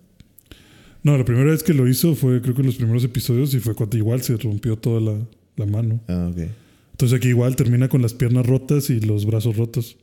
[1.03, 3.61] No, la primera vez que lo hizo fue, creo que en los primeros episodios, y
[3.61, 5.19] fue cuando igual se rompió toda la,
[5.57, 6.01] la mano.
[6.09, 6.43] Ah, ok.
[6.93, 9.97] Entonces aquí igual termina con las piernas rotas y los brazos rotos.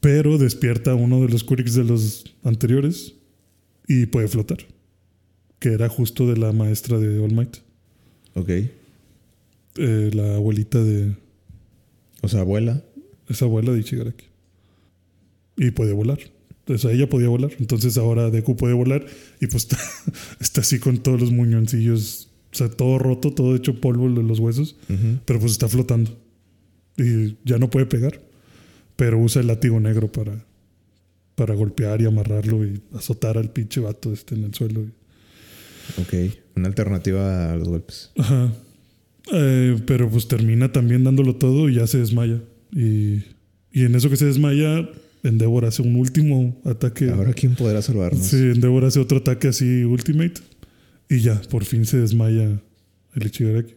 [0.00, 3.14] Pero despierta uno de los Quirks de los anteriores
[3.86, 4.58] y puede flotar.
[5.60, 7.58] Que era justo de la maestra de All Might.
[8.34, 8.50] Ok.
[9.78, 11.14] Eh, la abuelita de
[12.22, 12.82] O sea, abuela.
[13.28, 14.24] esa abuela de Ichigaraki.
[15.56, 16.18] Y puede volar.
[16.60, 17.50] Entonces ella podía volar.
[17.58, 19.06] Entonces ahora Deku puede volar
[19.40, 19.78] y pues está,
[20.40, 22.30] está así con todos los muñoncillos.
[22.52, 24.76] O sea, todo roto, todo hecho polvo de los huesos.
[25.24, 26.16] Pero pues está flotando.
[26.96, 28.20] Y ya no puede pegar.
[28.96, 30.42] pero usa el látigo negro para,
[31.34, 34.80] para golpear y amarrarlo y azotar al pinche vato este en el suelo.
[36.00, 36.14] Ok,
[36.56, 38.10] una alternativa a los golpes.
[38.16, 38.52] Ajá.
[39.32, 42.40] Eh, pero pues termina también dándolo todo y ya se desmaya.
[42.72, 43.22] Y,
[43.72, 44.88] y en eso que se desmaya,
[45.22, 47.10] Endeavor hace un último ataque.
[47.10, 48.26] Ahora, ¿quién podrá salvarnos?
[48.26, 50.40] Sí, Endeavor hace otro ataque así, Ultimate.
[51.08, 52.60] Y ya, por fin se desmaya
[53.14, 53.74] el Ichigaraki.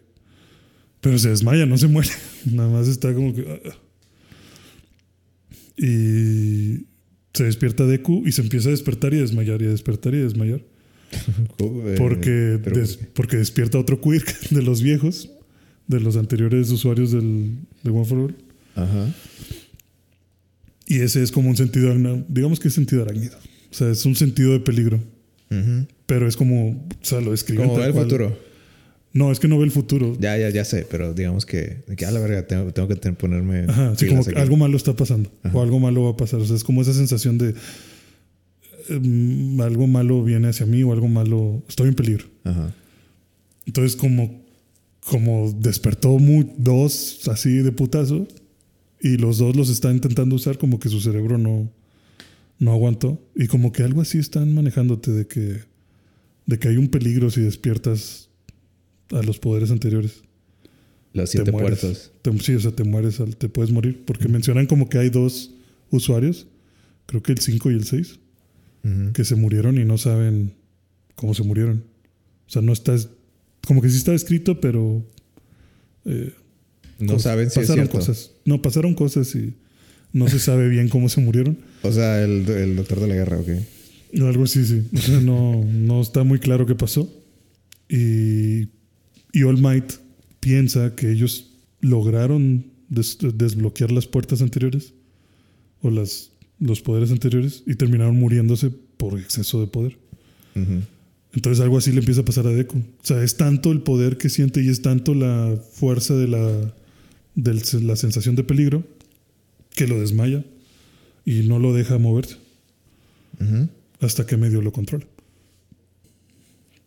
[1.00, 2.10] Pero se desmaya, no se muere.
[2.52, 3.60] Nada más está como que.
[3.64, 3.76] ah.
[5.76, 6.86] Y
[7.32, 10.18] se despierta Deku y se empieza a despertar y a desmayar y a despertar y
[10.18, 10.62] a desmayar.
[11.98, 12.60] Porque,
[13.14, 15.28] porque despierta otro quirk de los viejos,
[15.90, 17.52] de los anteriores usuarios del,
[17.82, 18.34] de One for All.
[18.76, 19.12] Ajá.
[20.86, 21.92] Y ese es como un sentido,
[22.28, 23.36] digamos que es sentido arácnido.
[23.70, 24.96] O sea, es un sentido de peligro.
[25.50, 25.86] Ujú.
[26.06, 28.04] Pero es como, o sea, lo describen Como el cual.
[28.04, 28.38] futuro.
[29.12, 30.16] No, es que no ve el futuro.
[30.20, 33.16] Ya, ya, ya sé, pero digamos que, que a la verga, tengo, tengo que ten-
[33.16, 33.64] ponerme.
[33.68, 35.32] Ajá, sí, como que algo malo está pasando.
[35.42, 35.56] Ajá.
[35.56, 36.38] O algo malo va a pasar.
[36.40, 37.54] O sea, es como esa sensación de
[38.88, 42.24] em, algo malo viene hacia mí o algo malo, estoy en peligro.
[42.44, 42.72] Ajá.
[43.66, 44.39] Entonces, como,
[45.04, 46.16] como despertó
[46.58, 48.28] dos así de putazo
[49.00, 51.70] y los dos los está intentando usar, como que su cerebro no,
[52.58, 53.20] no aguantó.
[53.34, 55.60] Y como que algo así están manejándote de que,
[56.46, 58.28] de que hay un peligro si despiertas
[59.10, 60.22] a los poderes anteriores.
[61.12, 62.12] Te siete mueres.
[62.22, 64.02] Te- sí, o sea, te mueres, te puedes morir.
[64.04, 65.54] Porque mencionan como que hay dos
[65.90, 66.46] usuarios,
[67.06, 68.20] creo que el 5 y el 6,
[68.84, 69.12] Ujú.
[69.12, 70.52] que se murieron y no saben
[71.16, 71.84] cómo se murieron.
[72.46, 72.94] O sea, no está,
[73.66, 75.04] como que sí está escrito, pero
[76.04, 76.32] eh,
[76.98, 77.98] No cos- saben si es pasaron cierto.
[77.98, 78.32] cosas.
[78.44, 79.54] No, pasaron cosas y
[80.12, 81.58] no se sabe bien cómo se murieron.
[81.82, 83.48] O sea, el, el doctor de la guerra, ok.
[84.20, 84.82] Algo así, sí.
[84.94, 87.08] O sea, no, no está muy claro qué pasó.
[87.88, 88.68] Y,
[89.32, 89.92] y All Might
[90.40, 91.50] piensa que ellos
[91.80, 94.92] lograron des- desbloquear las puertas anteriores
[95.80, 99.96] o las, los poderes anteriores y terminaron muriéndose por exceso de poder.
[100.54, 100.82] Ujú.
[101.32, 102.78] Entonces algo así le empieza a pasar a Deku.
[102.78, 106.74] O sea, es tanto el poder que siente y es tanto la fuerza de la,
[107.36, 108.82] del- la sensación de peligro
[109.74, 110.44] que lo desmaya
[111.24, 112.36] y no lo deja moverse
[114.00, 115.06] hasta que medio lo controla.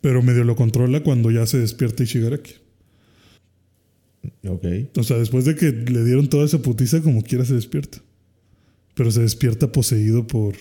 [0.00, 2.52] Pero medio lo controla cuando ya se despierta Ishigaraki.
[4.46, 4.64] Ok.
[4.96, 7.98] O sea, después de que le dieron toda esa putiza, como quiera se despierta.
[8.94, 10.54] Pero se despierta poseído por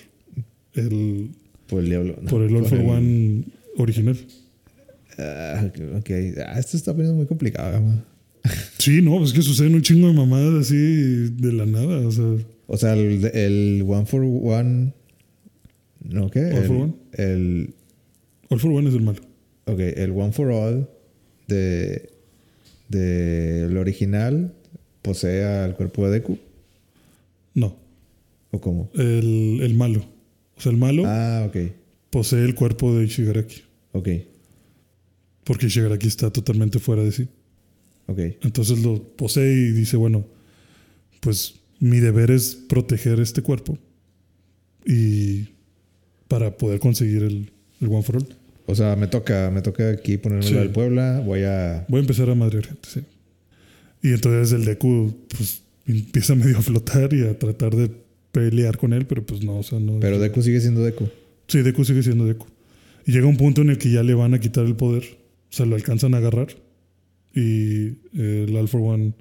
[0.74, 1.32] el,
[1.68, 2.16] Por el diablo.
[2.22, 3.44] no, por el All for el- One
[3.78, 4.18] original.
[5.18, 6.10] Ah, ok.
[6.48, 7.82] Ah, esto está poniendo muy complicado.
[8.78, 12.06] Sí, no, es que suceden un chingo de mamadas así de la nada.
[12.08, 12.26] O sea,
[12.68, 14.94] O sea, el, el One for One.
[16.04, 16.40] ¿No qué?
[16.40, 16.94] All el, for One.
[17.14, 17.74] El,
[18.50, 19.20] All for One es el malo.
[19.66, 20.90] ok, el One for All
[21.48, 22.10] de,
[22.90, 24.54] de el original
[25.02, 26.38] posee al cuerpo de Deku.
[27.54, 27.78] No,
[28.52, 28.90] ¿O cómo?
[28.96, 30.04] el, el malo.
[30.58, 31.56] O sea, el malo Ah, ok.
[32.14, 33.64] Posee el cuerpo de Ishigaraki.
[33.94, 34.08] Ok.
[35.44, 37.28] Porque Ishigaraki está totalmente fuera de sí.
[38.06, 38.20] Ok.
[38.44, 40.24] Entonces lo posee y dice, bueno,
[41.22, 43.80] pues mi deber es proteger este cuerpo
[44.86, 45.48] y
[46.28, 48.28] para poder conseguir el, el One for All.
[48.68, 50.54] O sea, me toca, me toca aquí ponerme Sí.
[50.54, 51.20] del Puebla.
[51.26, 51.86] Voy a.
[51.90, 53.02] Voy a empezar a madrear gente, sí.
[54.04, 57.90] Y entonces el Deku pues empieza medio a flotar y a tratar de
[58.32, 60.00] pelear con él, pero pues no, o sea, no.
[60.00, 61.10] Pero Deku sigue siendo Deku.
[61.48, 62.48] Sí, Deku sigue siendo Deku.
[63.06, 65.04] Y llega un punto en el que ya le van a quitar el poder.
[65.50, 66.48] O sea, lo alcanzan a agarrar.
[67.34, 69.14] Y eh, el for One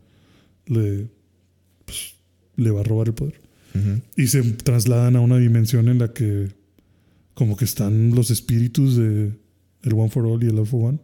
[0.67, 1.09] le,
[1.85, 2.15] pues,
[2.57, 3.41] le va a robar el poder.
[3.75, 4.01] Ujú.
[4.17, 6.49] Y se trasladan a una dimensión en la que
[7.35, 9.33] como que están los espíritus de
[9.83, 10.99] el One for All y el for One.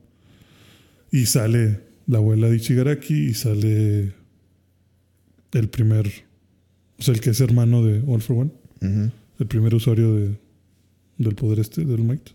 [1.11, 4.13] Y sale la abuela de Ichigaraki y sale
[5.53, 6.11] el primer,
[6.99, 10.39] o sea, el que es hermano de All for One, el primer usuario de,
[11.19, 12.31] del poder este, del Might.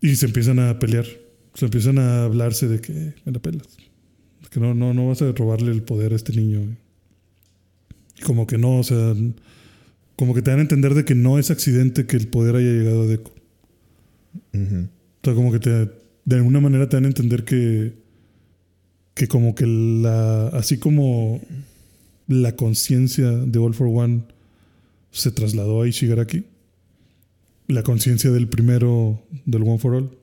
[0.00, 1.06] Y se empiezan a pelear,
[1.54, 3.68] se empiezan a hablarse de que "Eh, me la pelas,
[4.50, 6.76] que no, no, no vas a robarle el poder a este niño.
[8.18, 9.14] Y como que no, o sea,
[10.16, 12.70] como que te dan a entender de que no es accidente que el poder haya
[12.70, 13.30] llegado a Deku.
[14.52, 14.76] Ujú.
[14.86, 15.70] O sea, como que te,
[16.24, 17.94] de alguna manera te dan a entender que,
[19.14, 21.40] que como que la, así como
[22.28, 24.24] la conciencia de All for One
[25.10, 26.44] se trasladó a Ishigaraki,
[27.72, 30.18] la conciencia del primero del One for All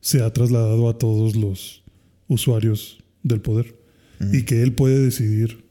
[0.00, 1.82] se ha trasladado a todos los
[2.28, 3.76] usuarios del poder
[4.32, 5.64] y que él puede decidir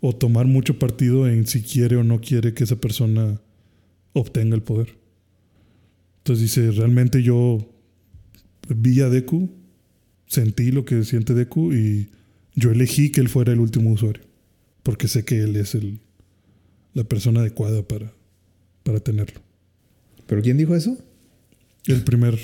[0.00, 3.40] o tomar mucho partido en si quiere o no quiere que esa persona
[4.12, 4.96] obtenga el poder.
[6.18, 7.72] Entonces dice, realmente yo
[8.68, 9.50] vi a Deku,
[10.26, 12.10] sentí lo que siente Deku y
[12.54, 14.22] yo elegí que él fuera el último usuario,
[14.82, 16.00] porque sé que él es el,
[16.94, 18.12] la persona adecuada para,
[18.82, 19.40] para tenerlo.
[20.32, 20.96] ¿Pero quién dijo eso?
[21.86, 22.38] El primer,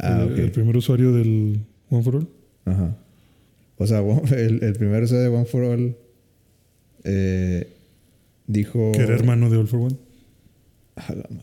[0.00, 2.28] Ah, el, primer usuario del One for All.
[2.64, 2.96] Ajá.
[3.76, 4.00] O sea,
[4.36, 5.96] el, el primer usuario de One for All
[7.04, 7.76] eh,
[8.48, 8.90] dijo.
[8.90, 9.96] Que era hermano de All for One.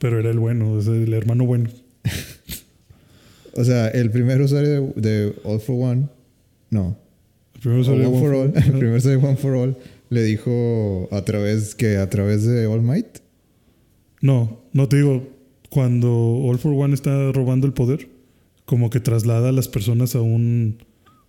[0.01, 1.69] Pero era el bueno, el hermano bueno.
[3.53, 6.09] O sea, el primer usuario de, de All for One.
[6.71, 6.97] No.
[7.53, 8.53] El primer usuario de One for All.
[8.53, 9.77] El primer usuario de One for All
[10.09, 13.19] le dijo a través que a través de All Might.
[14.19, 15.34] No, no te digo,
[15.69, 16.09] cuando
[16.43, 18.09] All for One está robando el poder,
[18.65, 20.77] como que traslada a las personas a un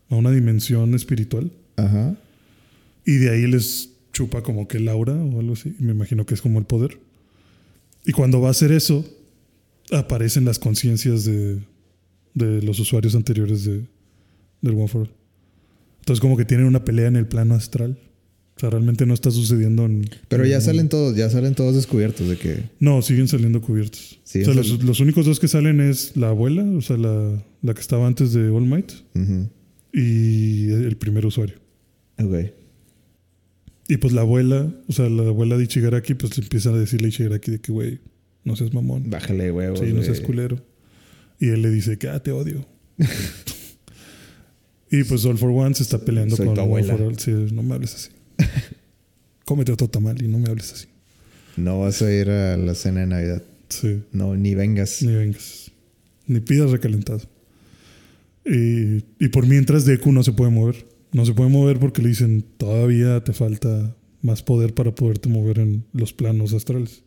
[0.09, 2.17] a una dimensión espiritual Ajá.
[3.05, 6.35] y de ahí les chupa como que el aura o algo así, me imagino que
[6.35, 6.99] es como el poder.
[8.05, 9.05] Y cuando va a hacer eso,
[9.91, 11.61] aparecen las conciencias de,
[12.35, 13.85] de los usuarios anteriores de,
[14.63, 15.11] del One for All.
[16.01, 17.99] Entonces como que tienen una pelea en el plano astral.
[18.57, 20.09] O sea, realmente no está sucediendo en...
[20.29, 22.65] Pero ya en- salen todos, ya salen todos descubiertos de que.
[22.81, 24.19] No, siguen saliendo cubiertos.
[24.25, 27.75] O sea, los, los únicos dos que salen es la abuela, o sea, la, la
[27.75, 28.93] que estaba antes de All Might,
[29.93, 31.57] y el primer usuario.
[32.19, 32.35] Ok.
[33.89, 37.07] Y pues la abuela, o sea, la abuela de Ichigaraki, pues le empieza a decirle
[37.07, 38.01] a Ichigaraki de que, güey,
[38.43, 39.11] no seas mamón.
[39.11, 39.81] Bájale huevos.
[39.81, 40.65] Sí, no seas culero.
[41.39, 42.67] Y él le dice que, ah, te odio.
[44.91, 46.97] y pues All for One se está peleando Soy con tu All abuela.
[46.97, 47.19] for All.
[47.19, 48.11] Sí, no me hables así.
[49.45, 50.87] Cómete otro tamal y no me hables así.
[51.57, 53.43] No vas a ir a la cena de Navidad.
[53.69, 54.03] Sí.
[54.13, 55.03] No, ni vengas.
[55.03, 55.71] Ni vengas.
[56.27, 57.21] Ni pidas recalentado.
[58.45, 60.87] Y, y por mientras Deku no se puede mover.
[61.13, 65.61] No se puede mover porque le dicen todavía te falta más poder para poderte mover
[65.61, 67.03] en los planos astrales.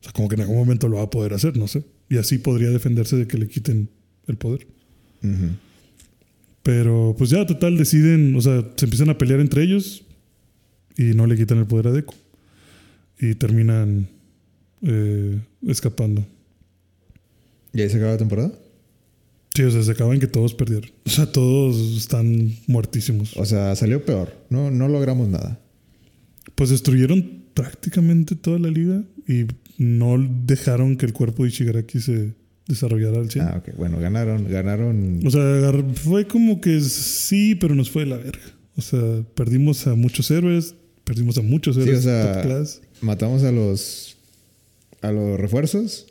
[0.00, 1.84] O sea, como que en algún momento lo va a poder hacer, no sé.
[2.08, 3.88] Y así podría defenderse de que le quiten
[4.26, 4.66] el poder.
[6.62, 10.04] Pero pues ya total deciden, o sea, se empiezan a pelear entre ellos
[10.98, 12.14] y no le quitan el poder a Deku.
[13.20, 14.08] Y terminan
[14.82, 16.26] eh, escapando.
[17.72, 18.52] ¿Y ahí se acaba la temporada?
[19.54, 20.90] Sí, o sea, se acaba en que todos perdieron.
[21.06, 23.36] O sea, todos están muertísimos.
[23.36, 24.32] O sea, salió peor.
[24.50, 25.60] No, no logramos nada.
[26.54, 29.46] Pues destruyeron prácticamente toda la liga y
[29.78, 32.34] no dejaron que el cuerpo de Ichigaraki se
[32.66, 33.44] desarrollara al 100.
[33.44, 33.76] Ah, ok.
[33.76, 35.20] Bueno, ganaron, ganaron.
[35.24, 38.42] O sea, fue como que sí, pero nos fue de la verga.
[38.76, 40.76] O sea, perdimos a muchos héroes,
[41.08, 42.80] perdimos a muchos Sí, héroes o sea, top class.
[43.00, 44.16] Matamos a los
[45.00, 46.06] a los refuerzos,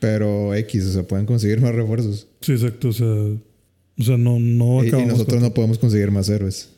[0.00, 2.26] pero X, o sea, pueden conseguir más refuerzos.
[2.40, 2.88] Sí, exacto.
[2.88, 6.28] O sea, o sea no, no Y, y acabamos nosotros con- no podemos conseguir más
[6.28, 6.70] héroes.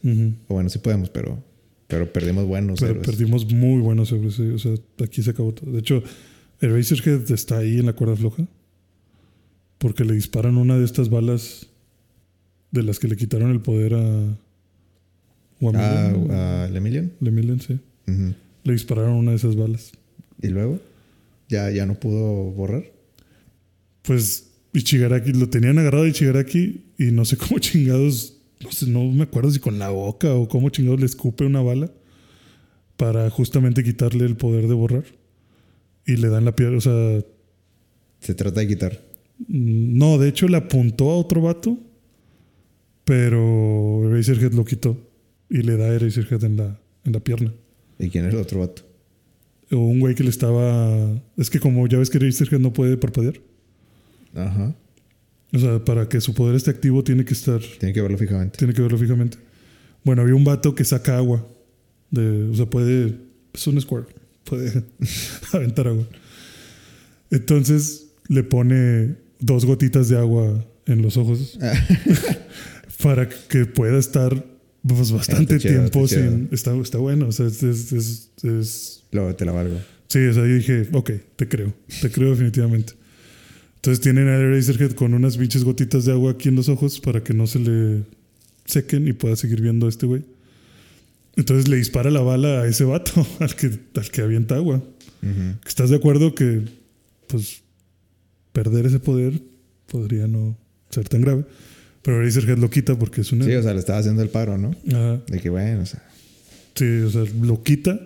[0.49, 1.43] O bueno, sí podemos, pero,
[1.89, 3.07] pero perdimos buenos Pero héroes.
[3.07, 4.35] perdimos muy buenos héroes.
[4.35, 4.43] sí.
[4.43, 5.73] O sea, aquí se acabó todo.
[5.73, 6.03] De hecho,
[6.61, 8.47] el Razorhead está ahí en la cuerda floja.
[9.79, 11.67] Porque le disparan una de estas balas
[12.71, 14.39] de las que le quitaron el poder a.
[15.61, 16.31] o a Ah, Emilion.
[16.31, 17.13] a Lemillion.
[17.21, 17.79] Lemillion, sí.
[18.65, 19.93] Le dispararon una de esas balas.
[20.43, 20.79] Y luego,
[21.49, 22.85] ya, ya no pudo borrar.
[24.03, 29.05] Pues Ichigaraki, lo tenían agarrado a Ichigaraki y no sé cómo chingados, no sé, no
[29.11, 31.91] me acuerdo si con la boca o cómo chingados le escupe una bala
[32.97, 35.05] para justamente quitarle el poder de borrar.
[36.07, 37.21] Y le dan la piedra, o sea,
[38.21, 39.01] Se trata de quitar.
[39.49, 41.79] no, de hecho le apuntó a otro vato,
[43.05, 44.99] pero Eraserhead lo quitó
[45.49, 47.53] y le da a Eraserhead en la, en la pierna.
[47.99, 48.83] ¿Y quién es el otro vato?
[49.71, 51.21] O un güey que le estaba...
[51.37, 53.41] Es que como ya ves que Eraserhead no puede parpadear.
[54.35, 54.75] Ajá.
[55.53, 58.59] O sea, para que su poder esté activo tiene que estar Tiene que verlo fijamente.
[58.59, 59.39] Tiene que verlo fijamente.
[60.05, 61.47] Bueno, había un vato que saca agua.
[62.11, 63.17] De, o sea, puede.
[63.53, 64.07] Es un square.
[64.45, 64.85] Puede
[65.53, 66.07] aventar agua.
[67.31, 71.59] Entonces le pone dos gotitas de agua en los ojos
[73.03, 74.45] para que pueda estar
[74.87, 76.49] pues, bastante Está chido, tiempo está sin.
[76.53, 77.29] Está, está bueno.
[77.29, 79.79] O sea, es, es- es- es- Luego te la valgo.
[80.09, 81.73] Sí, o sea, yo dije, ok, te creo.
[82.01, 82.93] Te creo definitivamente.
[83.77, 87.23] Entonces tienen a Eraserhead con unas pinches gotitas de agua aquí en los ojos para
[87.23, 88.03] que no se le
[88.65, 90.23] sequen y pueda seguir viendo a este güey.
[91.37, 94.77] Entonces le dispara la bala a ese vato, al que, al que avienta agua.
[95.23, 95.57] Ujú.
[95.67, 96.63] ¿Estás de acuerdo que,
[97.29, 97.63] pues,
[98.53, 99.41] perder ese poder
[99.87, 100.57] podría no
[100.91, 101.45] ser tan grave?
[102.07, 104.57] Pero Eraserhead lo quita porque es un Sí, o sea, le estaba haciendo el paro,
[104.57, 104.71] ¿no?
[104.93, 105.21] Ajá.
[105.27, 106.05] De que bueno, o sea.
[106.77, 107.99] Sí, o sea, lo quita,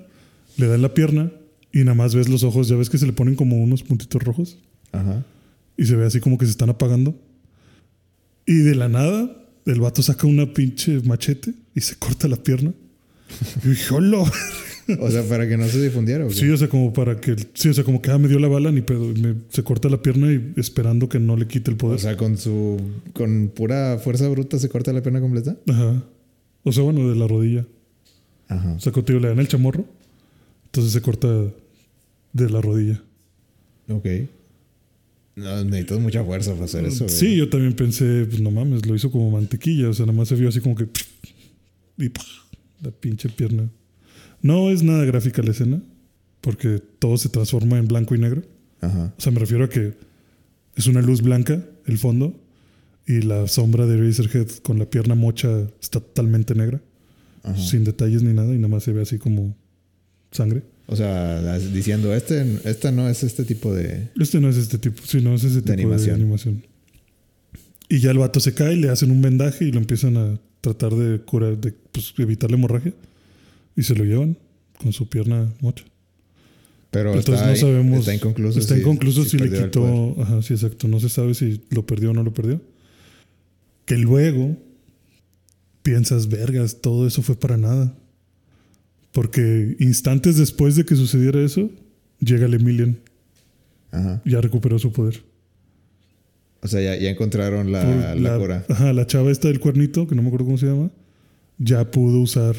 [0.56, 1.30] le da en la pierna
[1.70, 2.66] y nada más ves los ojos.
[2.68, 4.58] Ya ves que se le ponen como unos puntitos rojos.
[4.92, 5.22] Ajá.
[5.76, 7.14] y se ve así como que se están apagando.
[8.46, 9.36] Y de la nada,
[9.66, 12.72] el vato saca una pinche machete y se corta la pierna.
[13.62, 13.94] Y dije.
[14.98, 16.26] O sea, para que no se difundiera.
[16.26, 16.30] ¿o?
[16.30, 17.36] Sí, o sea, como para que.
[17.54, 19.06] Sí, o sea, como que ah, me dio la bala, ni pedo.
[19.08, 22.00] me- se corta la pierna y esperando que no le quite el O poder.
[22.00, 22.80] sea, con su.
[23.12, 25.56] Con pura fuerza bruta se corta la pierna completa.
[25.68, 26.02] Ajá.
[26.64, 27.66] O sea, bueno, de la rodilla.
[28.48, 28.72] Ajá.
[28.74, 29.84] O sea, contigo le dan el chamorro
[30.66, 31.28] Entonces se corta
[32.32, 33.00] de la rodilla.
[33.88, 34.06] Ok.
[35.36, 37.16] No, necesitas mucha fuerza para hacer eso, güey.
[37.16, 39.88] Sí, yo también pensé, pues no mames, lo hizo como mantequilla.
[39.88, 40.86] O sea, nada más se vio así como que.
[41.98, 42.22] Y ¡pah!
[42.82, 43.68] la pinche pierna.
[44.42, 45.82] No es nada gráfica la escena,
[46.40, 48.42] porque todo se transforma en blanco y negro.
[48.80, 49.12] Ajá.
[49.16, 49.94] O sea, me refiero a que
[50.76, 52.38] es una luz blanca el fondo
[53.06, 55.48] y la sombra de Razorhead con la pierna mocha
[55.80, 56.80] está totalmente negra,
[57.42, 57.56] Ajá.
[57.56, 59.54] sin detalles ni nada, y nada más se ve así como
[60.30, 60.62] sangre.
[60.86, 64.08] O sea, diciendo, este, esta no es este tipo de.
[64.18, 66.14] Este no es este tipo, sí, no es ese tipo de animación.
[66.16, 66.62] animación.
[67.88, 70.94] Y ya el vato se cae, le hacen un vendaje y lo empiezan a tratar
[70.94, 72.92] de curar, de pues, evitar la hemorragia.
[73.80, 74.36] Y se lo llevan
[74.78, 75.84] con su pierna mocha.
[76.90, 77.98] Pero Entonces está, no ahí- sabemos.
[78.00, 78.58] Está inconcluso.
[78.58, 80.16] Está si- inconcluso si, le quitó.
[80.20, 80.86] Ajá, sí, exacto.
[80.88, 82.60] No se sabe si lo perdió o no lo perdió.
[83.86, 84.56] Que luego
[85.82, 87.94] piensas, vergas, todo eso fue para nada.
[89.12, 91.70] Porque instantes después de que sucediera eso,
[92.20, 92.98] llega el Emilian.
[93.92, 94.20] Ajá.
[94.24, 95.22] Ya recuperó su poder.
[96.62, 98.66] O sea, ya, ya encontraron la, Por la cura.
[98.68, 100.90] Ajá, la chava esta del cuernito, que no me acuerdo cómo se llama,
[101.58, 102.54] ya pudo usar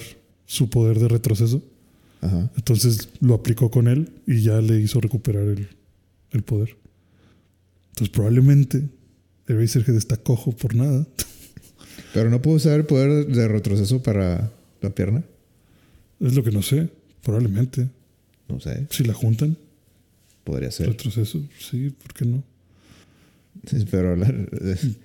[0.52, 1.64] su poder de retroceso.
[2.20, 2.52] Ajá.
[2.58, 5.70] Entonces lo aplicó con él y ya le hizo recuperar el,
[6.32, 6.76] el poder.
[7.92, 8.90] Entonces probablemente
[9.48, 11.08] Eraserhead está cojo por nada.
[12.14, 14.52] Pero no pudo usar el poder de retroceso para
[14.82, 15.24] la pierna.
[16.20, 16.90] Es lo que no sé.
[17.24, 17.88] Probablemente.
[18.50, 18.88] No sé.
[18.90, 19.58] Si la juntan,
[20.44, 20.88] Podría ser.
[20.90, 22.44] retroceso, sí, ¿por qué no?
[23.92, 24.34] Pero la,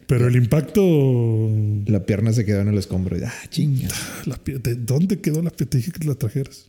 [0.06, 1.50] Pero el impacto...
[1.86, 3.16] la pierna se quedó en el escombro.
[3.24, 3.88] Ah, chinga.
[4.24, 5.66] La ¿De dónde quedó la pie?
[5.66, 6.66] Te dije que la trajeras.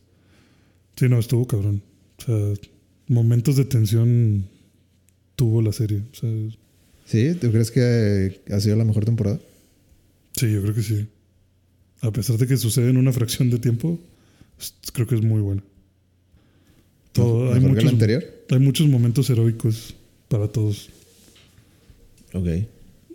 [0.96, 1.82] Sí, no, estuvo cabrón.
[2.18, 2.68] O sea,
[3.06, 4.44] momentos de tensión
[5.36, 6.02] tuvo la serie.
[6.12, 6.30] O sea,
[7.06, 7.34] ¿Sí?
[7.40, 9.40] ¿Tú crees que ha sido la mejor temporada?
[10.36, 11.06] sí, yo creo que sí.
[12.00, 13.98] A pesar de que sucede en una fracción de tiempo,
[14.92, 15.62] creo que es muy buena.
[17.12, 18.24] Todo, hay, ¿Mejor que la anterior?
[18.50, 19.94] hay muchos momentos heroicos
[20.28, 20.90] para todos.
[22.32, 22.48] Ok.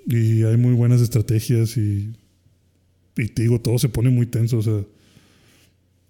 [0.07, 2.14] Y hay muy buenas estrategias y,
[3.18, 4.57] y te digo, todo se pone muy tenso.
[4.57, 4.81] O sea,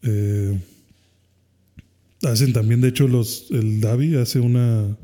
[0.04, 0.60] eh,
[2.24, 4.98] hacen también, de hecho, los el Davi hace una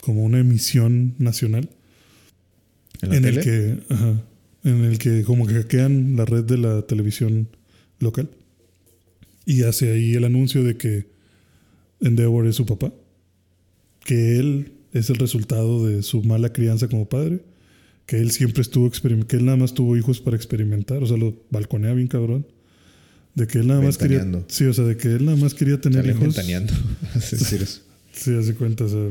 [0.00, 1.68] como una emisión nacional
[3.02, 4.22] ¿En, la en el que ajá,
[4.64, 7.48] en el que como que hackean la red de la televisión
[7.98, 8.30] local
[9.44, 11.06] y hace ahí el anuncio de que
[12.00, 12.92] Endeavor es su papá,
[14.04, 17.42] que él es el resultado de su mala crianza como padre,
[18.06, 21.36] que él siempre estuvo que él nada más tuvo hijos para experimentar, o sea, lo
[21.50, 22.46] balconea bien cabrón.
[23.34, 24.26] De que él nada más quería.
[24.48, 27.82] Sí, o sea, de que él nada más quería tener Sale hijos.
[28.12, 29.10] Sí, hace cuenta, o sea,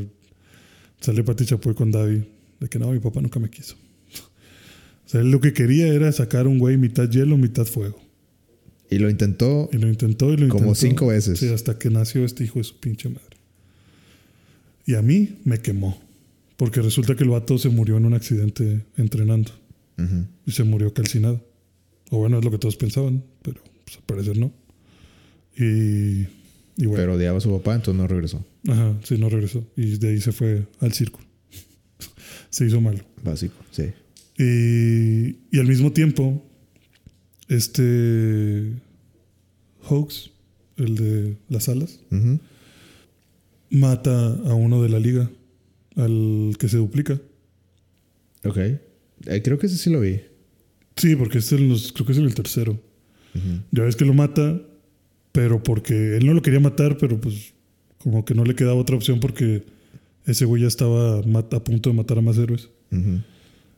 [0.99, 2.27] sale Pati Chapoy con Davi,
[2.59, 3.75] de que no, mi papá nunca me quiso.
[5.05, 8.01] O sea, él lo que quería era sacar un güey mitad hielo, mitad fuego.
[8.89, 9.69] Y lo intentó.
[9.71, 10.57] Y lo intentó y lo intentó.
[10.57, 11.39] Como cinco veces.
[11.39, 13.36] Sí, hasta que nació este hijo de su pinche madre.
[14.87, 16.01] Y a mí me quemó.
[16.55, 19.51] Porque resulta que el vato se murió en un accidente entrenando.
[20.45, 21.45] Y se murió calcinado.
[22.09, 24.51] O bueno, es lo que todos pensaban, pero pues, al parecer no.
[25.57, 26.21] Y,
[26.77, 26.95] y bueno.
[26.95, 28.45] Pero odiaba a su papá, entonces no regresó.
[28.67, 29.67] Ajá, sí, no regresó.
[29.75, 31.19] Y de ahí se fue al circo.
[32.49, 33.03] se hizo malo.
[33.23, 33.91] Básico, sí.
[34.37, 36.45] Y, y al mismo tiempo,
[37.49, 38.71] este
[39.89, 40.29] Hoax,
[40.77, 42.39] el de las alas, Ujú.
[43.69, 45.29] Mata a uno de la liga,
[45.95, 47.19] al que se duplica.
[48.43, 48.57] Ok.
[48.57, 50.21] Eh, creo que ese sí lo vi.
[50.95, 52.79] Sí, porque es el, creo que es el tercero.
[53.71, 54.59] Ya ves que lo mata,
[55.31, 57.53] pero porque él no lo quería matar, pero pues
[57.99, 59.63] como que no le quedaba otra opción porque
[60.25, 62.69] ese güey ya estaba a punto de matar a más héroes.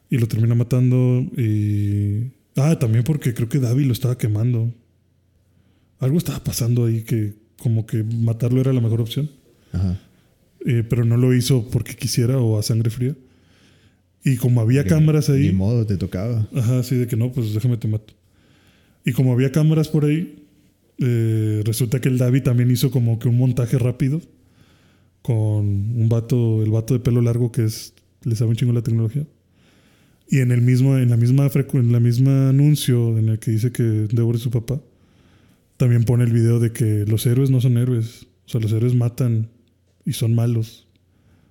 [0.10, 2.32] Y lo termina matando y...
[2.56, 4.74] Ah, también porque creo que Davi lo estaba quemando.
[6.00, 9.30] Algo estaba pasando ahí que como que matarlo era la mejor opción.
[9.72, 10.00] Ajá.
[10.66, 13.16] Eh, pero no lo hizo porque quisiera o a sangre fría.
[14.24, 15.48] Y como había Ni- cámaras ahí...
[15.48, 16.48] Ni modo, te tocaba.
[16.54, 18.14] Ajá, sí, de que no, pues déjame te mato.
[19.06, 20.44] Y como había cámaras por ahí,
[20.98, 24.22] eh, resulta que el Davi también hizo como que un montaje rápido
[25.22, 27.94] con un vato, el vato de pelo largo que es,
[28.24, 29.26] le sabe un chingo la tecnología.
[30.30, 33.72] Y en el mismo, en la misma en la misma anuncio en el que dice
[33.72, 34.80] que Deborah es su papá,
[35.78, 38.28] también pone el video de que los héroes no son héroes.
[38.46, 39.50] O sea, los héroes matan
[40.10, 40.88] y son malos.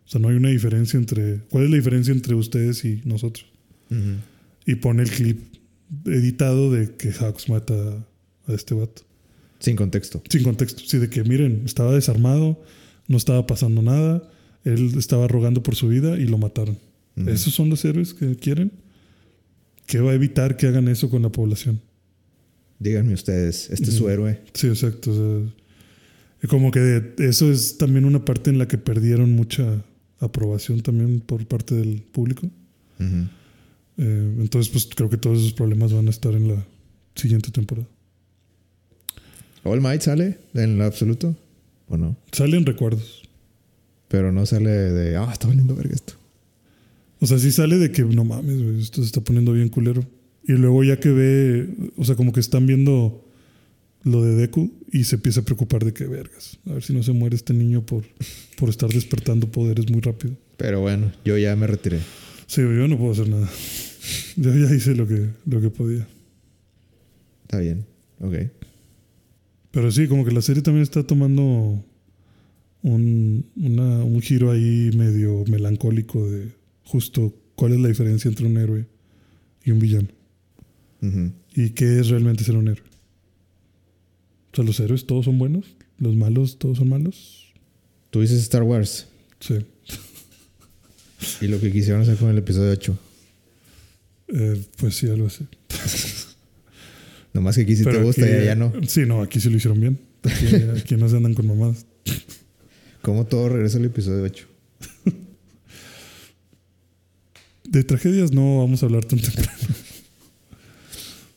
[0.07, 1.39] O sea, no hay una diferencia entre.
[1.51, 3.47] ¿Cuál es la diferencia entre ustedes y nosotros?
[4.67, 5.39] Y pone el clip
[6.07, 7.75] editado de que Hawks mata
[8.47, 9.03] a este vato.
[9.61, 10.23] Sin contexto.
[10.29, 10.83] Sin contexto.
[10.85, 12.63] Sí, de que miren, estaba desarmado,
[13.07, 14.29] no estaba pasando nada,
[14.65, 16.79] él estaba rogando por su vida y lo mataron.
[17.27, 18.71] ¿Esos son los héroes que quieren?
[19.87, 21.81] ¿Qué va a evitar que hagan eso con la población?
[22.79, 24.41] Díganme ustedes, este es su héroe.
[24.55, 25.11] Sí, exacto.
[25.11, 25.55] o sea,
[26.47, 29.82] como que de- eso es también una parte en la que perdieron mucha
[30.20, 32.48] aprobación también por parte del público.
[33.01, 36.65] Eh, entonces, pues creo que todos esos problemas van a estar en la
[37.15, 37.89] siguiente temporada.
[39.65, 41.36] All Might sale en lo absoluto.
[41.89, 42.16] ¿O no?
[42.32, 43.23] Salen recuerdos.
[44.09, 46.15] Pero no sale de, ah, está valiendo verga esto.
[47.20, 50.05] O sea, sí sale de que no mames, esto se está poniendo bien culero.
[50.47, 53.28] Y luego ya que ve, o sea, como que están viendo
[54.05, 56.59] lo de Deku y se empieza a preocupar de que vergas.
[56.66, 58.05] A ver si no se muere este niño por,
[58.57, 60.35] por estar despertando poderes muy rápido.
[60.57, 62.01] Pero bueno, yo ya me retiré.
[62.47, 63.49] Sí, yo no puedo hacer nada.
[64.37, 66.07] Yo ya hice lo que, lo que podía.
[67.43, 67.85] Está bien.
[68.20, 68.35] Ok.
[69.70, 71.85] Pero sí, como que la serie también está tomando
[72.83, 76.49] un, una- un giro ahí medio melancólico de
[76.85, 78.87] justo cuál es la diferencia entre un héroe
[79.65, 80.09] y un villano.
[81.55, 82.87] ¿Y qué es realmente ser un héroe?
[84.53, 85.66] O sea, los héroes todos son buenos,
[85.99, 87.53] los malos todos son malos.
[88.11, 89.07] Tú dices Star Wars
[89.41, 89.59] Sí.
[91.41, 92.99] y lo que quisieron hacer con el episodio 8.
[94.29, 95.47] Eh, pues sí, algo así.
[97.35, 98.73] Nomás que aquí sí te gusta aquí- y allá no.
[98.87, 99.99] Sí, no, aquí sí lo hicieron bien.
[100.23, 100.47] Aquí,
[100.81, 101.87] aquí no se andan con mamadas.
[103.03, 104.47] Como todo regresa al episodio 8.
[107.65, 109.59] De tragedias no vamos a hablar tan temprano.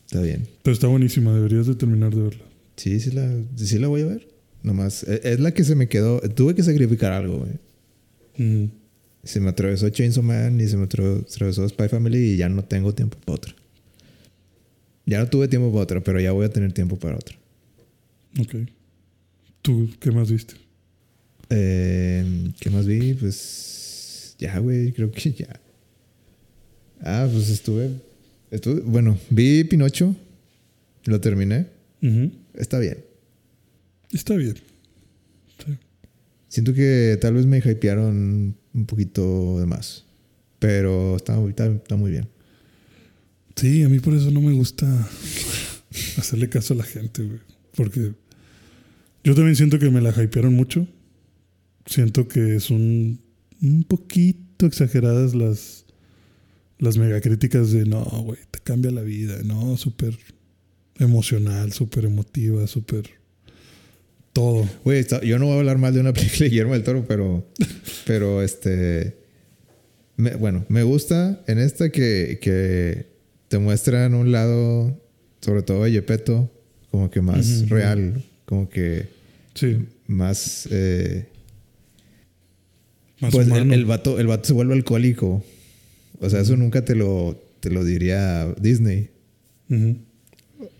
[0.05, 0.47] Está bien.
[0.63, 2.43] Pero está buenísima, deberías de terminar de verla.
[2.81, 4.27] Sí, sí la, sí la voy a ver.
[4.63, 6.19] Nomás, e- es la que se me quedó.
[6.21, 7.51] Tuve que sacrificar algo, güey.
[8.37, 8.71] Mm.
[9.23, 12.63] Se me atravesó Chainsaw Man y se me atra- atravesó Spy Family y ya no
[12.63, 13.55] tengo tiempo para otra.
[15.05, 17.35] Ya no tuve tiempo para otra, pero ya voy a tener tiempo para otra.
[18.39, 18.55] Ok.
[19.61, 20.55] ¿Tú qué más viste?
[21.51, 23.13] Eh, ¿Qué más vi?
[23.13, 25.59] Pues ya, güey, creo que ya.
[27.01, 27.91] Ah, pues estuve,
[28.49, 28.81] estuve.
[28.81, 30.15] Bueno, vi Pinocho.
[31.05, 31.67] Lo terminé.
[32.53, 33.05] Está bien.
[34.11, 34.55] Está bien.
[35.65, 35.77] Sí.
[36.47, 40.05] Siento que tal vez me hypearon un poquito de más.
[40.59, 42.27] Pero está, está, está muy bien.
[43.55, 44.85] Sí, a mí por eso no me gusta
[46.17, 47.39] hacerle caso a la gente, güey.
[47.75, 48.13] Porque
[49.23, 50.87] yo también siento que me la hypearon mucho.
[51.85, 53.19] Siento que son
[53.61, 55.85] un poquito exageradas las,
[56.79, 60.17] las megacríticas de no, güey, te cambia la vida, no, súper
[61.01, 63.09] emocional, súper emotiva, súper
[64.33, 64.67] todo.
[64.85, 67.45] Güey, yo no voy a hablar mal de una película de Guillermo del Toro, pero.
[68.05, 69.17] pero este.
[70.17, 73.07] me- bueno, me gusta en esta que, que
[73.49, 74.97] te muestran un lado,
[75.41, 76.49] sobre todo de Gepetto,
[76.91, 79.07] como que más real, como que
[79.53, 80.67] Sí, más.
[80.71, 81.25] eh,
[83.19, 85.43] más pues el, el vato, el vato se vuelve alcohólico.
[86.19, 89.09] O sea, eso nunca te lo, te lo diría Disney.
[89.69, 89.97] Ujú.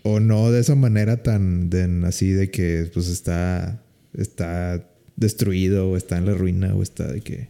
[0.02, 3.82] O no de esa manera tan de- así de que pues está,
[4.14, 7.46] está destruido o está en la ruina o está de que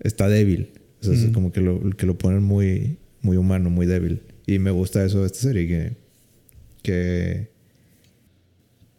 [0.00, 0.70] está débil.
[1.00, 4.22] O sea, es como que lo, que lo ponen muy, muy humano, muy débil.
[4.46, 5.96] Y me gusta eso de esta serie, que,
[6.82, 7.50] que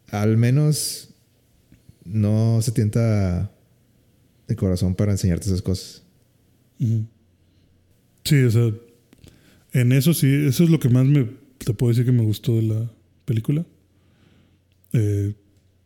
[0.08, 1.10] al menos
[2.04, 3.50] no se tienta
[4.48, 6.02] de corazón para enseñarte esas cosas.
[8.24, 8.70] Sí, o sea,
[9.72, 11.26] en eso sí, eso es lo que más me
[11.64, 12.90] te puedo decir que me gustó de la
[13.24, 13.64] película.
[14.92, 15.34] Eh,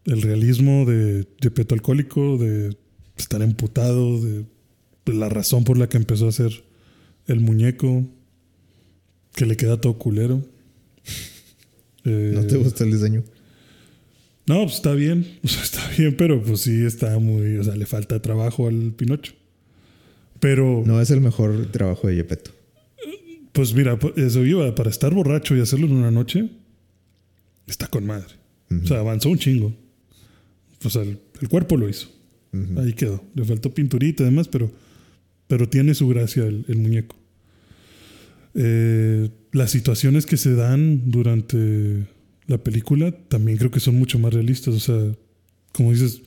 [0.06, 2.76] el realismo de Gepetto alcohólico, de
[3.16, 4.44] estar emputado, de,
[5.06, 6.64] de la razón por la que empezó a hacer
[7.26, 8.04] el muñeco,
[9.34, 10.42] que le queda todo culero.
[12.04, 13.24] Eh, ¿No te gusta el diseño?
[14.46, 17.76] No, pues está bien, o sea, está bien, pero pues sí está muy, o sea,
[17.76, 19.32] le falta trabajo al Pinocho.
[20.40, 22.50] Pero No es el mejor trabajo de Gepetto.
[23.54, 26.50] Pues mira, po- eso iba, para estar borracho y hacerlo en una noche,
[27.66, 28.34] está con madre.
[28.82, 29.72] O sea, avanzó un chingo.
[30.84, 32.08] O sea, el, el cuerpo lo hizo.
[32.76, 33.24] Ahí quedó.
[33.34, 34.70] Le faltó pinturita y demás, pero,
[35.46, 37.16] pero tiene su gracia el, el muñeco.
[38.54, 42.06] Eh, las situaciones que se dan durante
[42.46, 44.74] la película también creo que son mucho más realistas.
[44.74, 44.98] O sea,
[45.72, 46.22] como dices,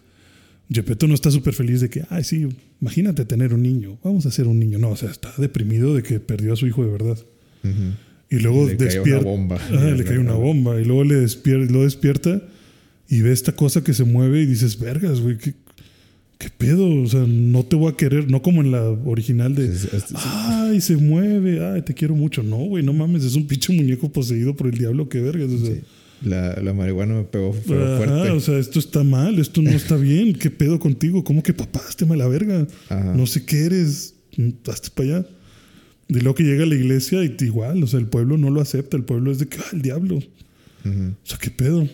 [0.70, 2.48] Gepetto no está súper feliz de que, ay, sí,
[2.82, 4.78] imagínate tener un niño, vamos a hacer un niño.
[4.80, 7.18] No, o sea, está deprimido de que perdió a su hijo de verdad.
[8.30, 9.20] Y luego despierta.
[9.22, 9.60] una bomba.
[9.70, 10.80] Le cae una bomba.
[10.80, 12.42] Y luego le despierta, lo despierta
[13.10, 15.54] y ve esta cosa que se mueve y dices, vergas, güey, ¿qué,
[16.38, 17.02] qué pedo?
[17.02, 19.74] O sea, no te voy a querer, no como en la original de,
[20.16, 22.44] ay, se mueve, ay, te quiero mucho.
[22.44, 25.50] No, güey, no mames, es un pinche muñeco poseído por el diablo, qué vergas.
[25.52, 25.76] O sea.
[26.22, 28.32] La, la marihuana me pegó ajá, fuerte.
[28.32, 30.34] o sea, esto está mal, esto no está bien.
[30.34, 31.24] ¿Qué pedo contigo?
[31.24, 32.68] ¿Cómo que papá, estéme a la verga?
[32.90, 33.14] Ajá.
[33.14, 34.16] No sé qué eres,
[34.68, 35.28] hazte para allá.
[36.10, 38.62] Y luego que llega a la iglesia y igual, o sea, el pueblo no lo
[38.62, 40.18] acepta, el pueblo es de que, ah, el diablo.
[40.18, 41.88] O sea, qué pedo.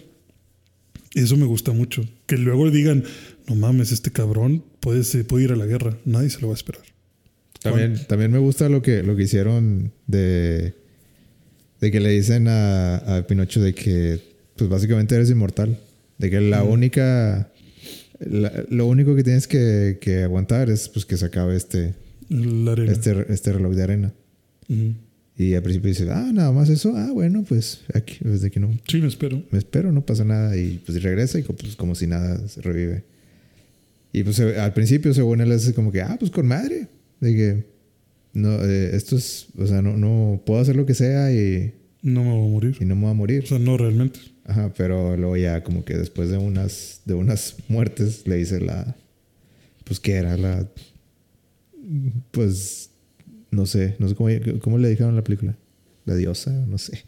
[1.16, 2.08] Eso me gusta mucho.
[2.28, 3.04] Que luego digan,
[3.48, 5.98] no mames, este cabrón puede, se puede ir a la guerra.
[6.06, 6.84] Nadie se lo va a esperar.
[7.62, 10.76] También, también me gusta lo que, lo que hicieron de,
[11.84, 14.18] de que le dicen a, a Pinocho de que,
[14.56, 15.78] pues básicamente eres inmortal.
[16.18, 17.52] De que la única,
[18.22, 21.94] la- lo único que tienes que, que aguantar es pues que se acabe este,
[22.30, 22.92] La arena.
[22.92, 24.14] este, este reloj de arena.
[24.70, 24.94] Ujú.
[25.36, 26.94] Y al principio dice, ah, nada más eso.
[26.96, 29.44] Ah, bueno, pues aquí, desde que no, Sí, me espero.
[29.52, 30.56] me espero, no pasa nada.
[30.56, 33.04] Y pues regresa y pues, como si nada se revive.
[34.14, 36.88] Y pues al principio, según él, es como que, ah, pues con madre.
[37.20, 37.64] De que,
[38.34, 42.24] no, eh, esto es, o sea, no, no puedo hacer lo que sea y, No
[42.24, 42.78] me voy a morir.
[42.80, 43.44] y no me voy a morir.
[43.44, 44.20] O sea, no realmente.
[44.46, 48.96] Ajá, pero luego ya como que después de unas, de unas muertes le dice la,
[49.84, 50.68] pues que era la,
[52.32, 52.90] pues,
[53.52, 54.30] no sé, no sé cómo,
[54.62, 55.56] cómo le dijeron en la película.
[56.06, 57.06] La diosa, no sé.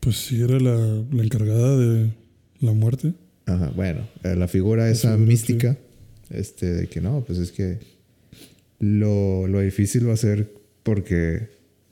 [0.00, 2.10] Pues sí, era la, la encargada de
[2.60, 3.12] la muerte.
[3.44, 5.76] Ajá, bueno, eh, la figura esa mística,
[6.30, 7.78] este, de que no, pues es que
[8.78, 11.48] lo, lo difícil va a ser porque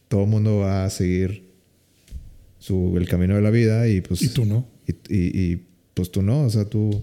[0.09, 1.45] todo el mundo va a seguir
[2.59, 4.23] su, el camino de la vida y pues...
[4.23, 4.67] Y tú no.
[4.87, 5.63] Y, y- y,
[5.95, 7.03] pues tú no, o sea, tú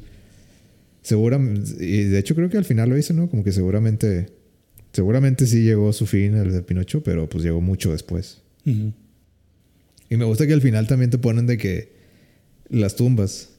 [1.02, 3.30] seguramente, y de hecho creo que al final lo hice, ¿no?
[3.30, 4.28] Como que seguramente,
[4.92, 8.42] seguramente sí llegó su fin el de Pinocho, pero pues llegó mucho después.
[8.66, 11.94] Y me gusta que al final también te ponen de que
[12.70, 13.50] las tumbas,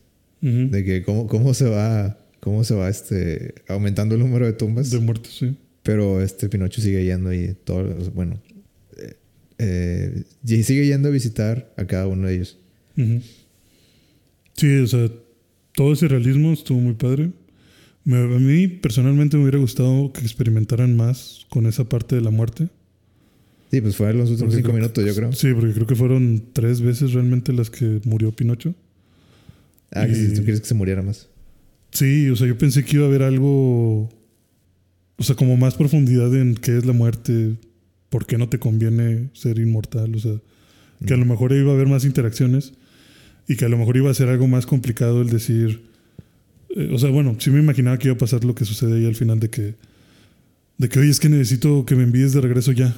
[0.40, 4.90] de que cómo, cómo se va, cómo se va este, aumentando el número de tumbas,
[4.90, 5.56] De muertos, sí.
[5.82, 7.84] Pero este Pinocho sigue yendo y todo,
[8.14, 8.40] bueno,
[8.98, 9.14] eh,
[9.58, 12.58] eh, y sigue yendo a visitar a cada uno de ellos.
[14.56, 15.10] Sí, o sea,
[15.74, 17.30] todo ese realismo estuvo muy padre.
[18.04, 22.30] Me- a mí personalmente me hubiera gustado que experimentaran más con esa parte de la
[22.30, 22.68] muerte.
[23.70, 25.32] Sí, pues fue en los últimos Porque cinco minutos, yo creo.
[25.32, 28.74] Sí, porque creo que fueron tres veces realmente las que murió Pinocho.
[29.92, 31.28] Ah, que si Y- tú quieres que se muriera más.
[31.92, 34.08] Sí, o sea, yo pensé que iba a haber algo,
[35.16, 37.56] o sea, como más profundidad en qué es la muerte,
[38.08, 40.34] por qué no te conviene ser inmortal, o sea,
[41.06, 42.72] que a lo mejor iba a haber más interacciones
[43.48, 45.82] y que a lo mejor iba a ser algo más complicado el decir,
[46.76, 49.06] eh, o sea, bueno, sí me imaginaba que iba a pasar lo que sucede ahí
[49.06, 49.74] al final de que,
[50.78, 52.94] de que, oye, es que necesito que me envíes de regreso ya.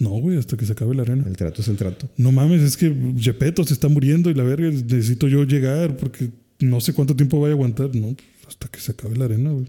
[0.00, 1.24] No, güey, hasta que se acabe la arena.
[1.26, 2.08] El trato es el trato.
[2.16, 6.30] No mames, es que Gepetto se está muriendo y la verga, necesito yo llegar porque
[6.58, 7.94] no sé cuánto tiempo vaya a aguantar.
[7.94, 8.16] No,
[8.48, 9.66] hasta que se acabe la arena, güey.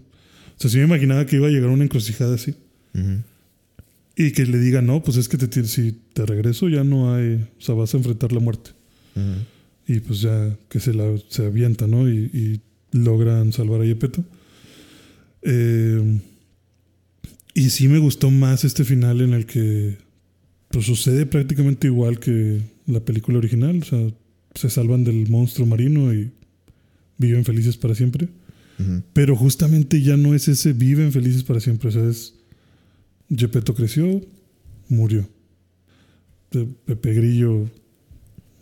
[0.62, 2.54] O sea, sí me imaginaba que iba a llegar a una encrucijada así.
[4.14, 7.48] Y que le diga, no, pues es que te, si te regreso ya no hay,
[7.58, 8.70] o sea, vas a enfrentar la muerte.
[9.88, 12.08] Y pues ya que se la se avienta, ¿no?
[12.08, 12.60] Y, y
[12.96, 14.24] logran salvar a Gepetto.
[15.42, 16.20] Eh,
[17.54, 19.96] y sí me gustó más este final en el que
[20.68, 23.80] pues sucede prácticamente igual que la película original.
[23.82, 24.08] O sea,
[24.54, 26.30] se salvan del monstruo marino y
[27.18, 28.28] viven felices para siempre.
[29.12, 31.88] Pero justamente ya no es ese viven felices para siempre.
[31.88, 32.34] O sea, es
[33.30, 34.20] Gepetto creció,
[34.88, 35.28] murió.
[36.50, 37.70] Pe- Pepe Grillo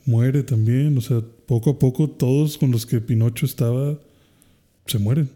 [0.04, 0.98] muere también.
[0.98, 3.98] O sea, poco a poco todos con los que Pinocho estaba
[4.86, 5.30] se mueren.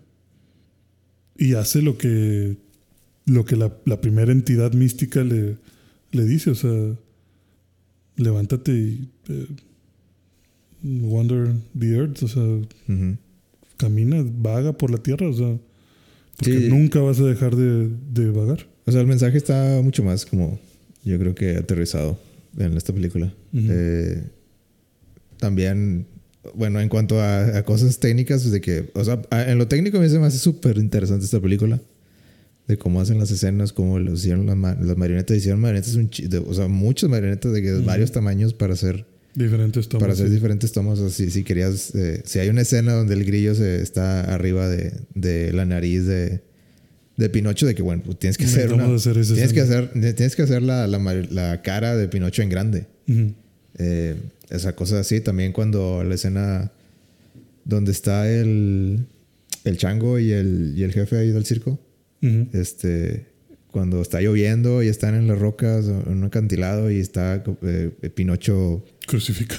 [1.38, 2.56] Y hace lo que,
[3.26, 5.56] lo que la, la primera entidad mística le,
[6.12, 6.50] le dice.
[6.50, 6.94] O sea,
[8.16, 9.46] levántate y eh,
[10.82, 12.22] wander the earth.
[12.22, 12.42] O sea.
[13.76, 15.56] Camina, vaga por la tierra, o sea,
[16.36, 16.68] porque Sí.
[16.68, 18.66] nunca vas a dejar de, de vagar.
[18.86, 20.58] O sea, el mensaje está mucho más como,
[21.04, 22.18] yo creo que aterrizado
[22.58, 23.32] en esta película.
[23.54, 24.22] Eh,
[25.38, 26.06] también,
[26.54, 30.00] bueno, en cuanto a, a cosas técnicas, de que, o sea, en lo técnico a
[30.00, 31.80] mí se me hace súper interesante esta película.
[32.66, 35.36] De cómo hacen las escenas, cómo lo hicieron las, ma- las marionetas.
[35.36, 37.84] Hicieron marionetas, un de- o sea, muchas marionetas de que Ujú.
[37.84, 40.00] varios tamaños para hacer Diferentes tomas.
[40.02, 40.34] para hacer sí.
[40.34, 40.98] diferentes tomas.
[40.98, 44.92] Sea, si, querías, eh, si hay una escena donde el grillo se está arriba de,
[45.14, 46.40] de la nariz de,
[47.16, 50.42] de Pinocho, de que bueno, pues tienes que hacer una, tienes que hacer, tienes que
[50.42, 52.86] hacer la, la, cara de Pinocho en grande.
[53.08, 53.34] Ujú.
[53.78, 54.16] Eh,
[54.50, 55.20] esa cosa así.
[55.20, 56.70] También cuando la escena
[57.64, 59.06] donde está el,
[59.64, 61.80] el chango y el, y el jefe ahí del circo,
[62.52, 63.26] este,
[63.74, 68.84] cuando está lloviendo y están en las rocas, en un acantilado y está eh, Pinocho
[69.04, 69.56] Crucifica.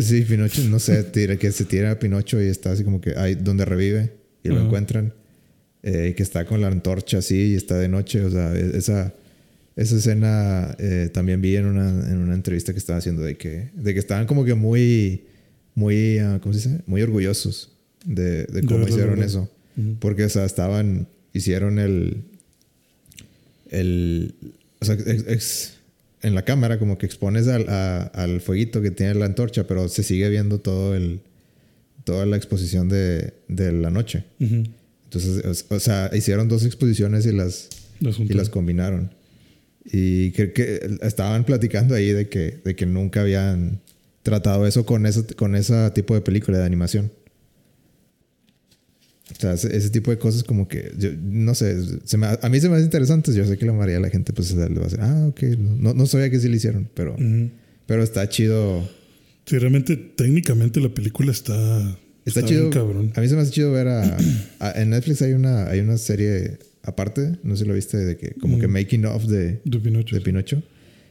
[0.00, 3.16] Sí, Pinocho, no sé, tira, que se tira a Pinocho y está así como que
[3.18, 4.12] ahí donde revive
[4.44, 4.66] y lo Ajá.
[4.66, 5.14] encuentran.
[5.82, 8.24] Eh, que está con la antorcha así y está de noche.
[8.24, 9.12] O sea, e- esa,
[9.74, 13.70] esa escena eh, también vi en una, en una entrevista que estaba haciendo de que,
[13.74, 15.24] de que estaban como que muy,
[15.74, 16.82] muy, ah, ¿cómo se dice?
[16.86, 17.72] Muy orgullosos
[18.04, 19.50] de, de cómo verdad, hicieron de eso.
[19.76, 19.96] Ujú.
[19.98, 22.22] Porque, o sea, estaban, hicieron el,
[23.70, 24.34] el,
[24.80, 25.74] o sea, ex-
[26.22, 29.88] en la cámara como que expones al, a- al fueguito que tiene la antorcha, pero
[29.88, 31.20] se sigue viendo todo el,
[32.04, 34.24] toda la exposición de, de la noche.
[35.04, 37.68] Entonces, o, o sea, hicieron dos exposiciones y las,
[38.00, 39.14] Las y las combinaron.
[39.84, 43.80] Y creo que estaban platicando ahí de que, de que nunca habían
[44.24, 47.12] tratado eso con ese, con ese tipo de película de animación.
[49.32, 52.60] O sea, ese, tipo de cosas como que, yo, no sé, se me- a mí
[52.60, 53.34] se me hace interesante.
[53.34, 55.42] Yo sé que la mayoría de la gente pues le va a decir, ah, ok,
[55.58, 57.50] no, no sabía que sí lo hicieron, pero, Ujú.
[57.86, 58.88] pero está chido.
[59.46, 61.98] Sí, realmente, técnicamente la película está.
[62.24, 62.70] Está, bien chido.
[62.70, 63.12] cabrón.
[63.16, 64.16] A mí se me hace chido ver a,
[64.60, 68.16] a- En Netflix hay una, hay una serie aparte, no sé si lo viste, de
[68.16, 68.72] que como que Mm.
[68.72, 70.14] making of de, De Pinocho.
[70.16, 70.62] de Pinocho.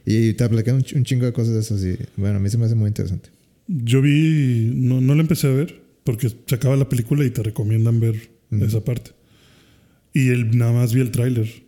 [0.05, 1.93] Y te aplican un, ch- un chingo de cosas de.
[1.93, 3.29] Y bueno, a mí se me hace muy interesante.
[3.67, 4.71] Yo vi.
[4.75, 8.29] No, no la empecé a ver porque se acaba la película y te recomiendan ver
[8.61, 9.11] esa parte.
[10.13, 11.65] Y el, nada más vi el tráiler.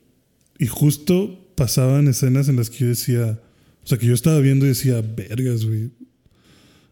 [0.57, 3.41] Y justo pasaban escenas en las que yo decía.
[3.83, 5.91] O sea, que yo estaba viendo y decía, vergas, güey.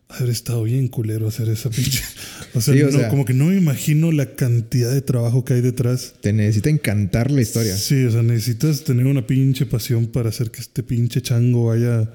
[0.08, 2.04] Haber estado bien culero hacer esa pinche.
[2.56, 5.44] O sea, Sí, o no, sea- como que no me imagino la cantidad de trabajo
[5.46, 6.16] que hay detrás.
[6.22, 7.76] Te necesita encantar la historia.
[7.76, 12.14] Sí, o sea, necesitas tener una pinche pasión para hacer que este pinche chango vaya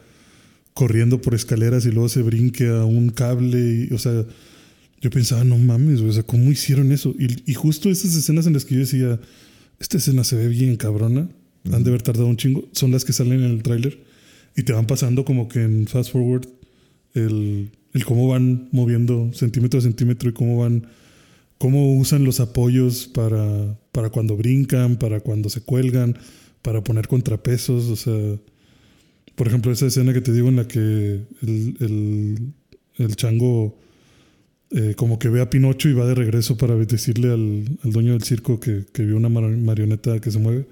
[0.73, 3.87] corriendo por escaleras y luego se brinque a un cable.
[3.91, 4.25] Y, o sea,
[5.01, 7.15] yo pensaba, no mames, o sea, ¿cómo hicieron eso?
[7.19, 9.21] Y, y justo esas escenas en las que yo decía,
[9.79, 11.29] esta escena se ve bien cabrona,
[11.73, 13.99] han de haber tardado un chingo, son las que salen en el tráiler
[14.57, 16.47] y te van pasando como que en fast forward
[17.15, 20.87] el, el cómo van moviendo centímetro a centímetro y cómo van
[21.61, 26.17] cómo usan los apoyos para, para cuando brincan, para cuando se cuelgan,
[26.63, 27.89] para poner contrapesos.
[27.89, 28.39] O sea,
[29.35, 30.79] por ejemplo, esa escena que te digo en la que
[31.43, 32.53] el, el,
[32.97, 33.79] el chango
[34.71, 38.13] eh, como que ve a Pinocho y va de regreso para decirle al, al dueño
[38.13, 40.67] del circo que, que vio una mar- marioneta que se mueve.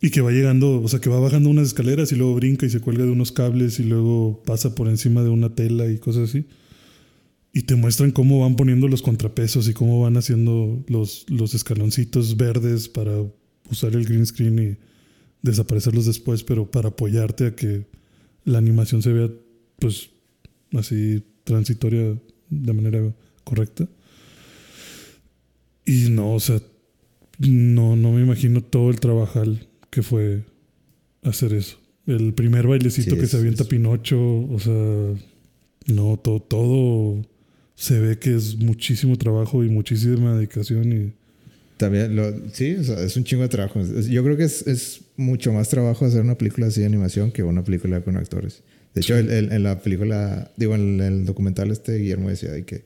[0.00, 2.70] Y que va llegando, o sea, que va bajando unas escaleras y luego brinca y
[2.70, 6.28] se cuelga de unos cables y luego pasa por encima de una tela y cosas
[6.28, 6.44] así.
[7.52, 12.36] Y te muestran cómo van poniendo los contrapesos y cómo van haciendo los, los escaloncitos
[12.36, 13.24] verdes para
[13.70, 14.76] usar el green screen y
[15.40, 17.86] desaparecerlos después, pero para apoyarte a que
[18.44, 19.30] la animación se vea,
[19.78, 20.10] pues,
[20.74, 22.18] así transitoria
[22.50, 23.00] de manera
[23.44, 23.86] correcta.
[25.84, 26.60] Y no, o sea,
[27.38, 30.42] no, no me imagino todo el trabajal que fue
[31.22, 31.78] hacer eso.
[32.06, 34.74] El primer bailecito Sí, que es- se avienta es- Pinocho, o sea,
[35.86, 37.22] no, todo, todo
[37.74, 41.12] se ve que es muchísimo trabajo y muchísima dedicación y
[41.76, 43.80] También, lo, sí, o sea, es un chingo de trabajo.
[43.82, 47.42] Yo creo que es, es mucho más trabajo hacer una película así de animación que
[47.42, 48.62] una película con actores.
[48.96, 49.20] De hecho, Sí.
[49.20, 52.84] el- el- en la película, digo, en el documental este, Guillermo decía de que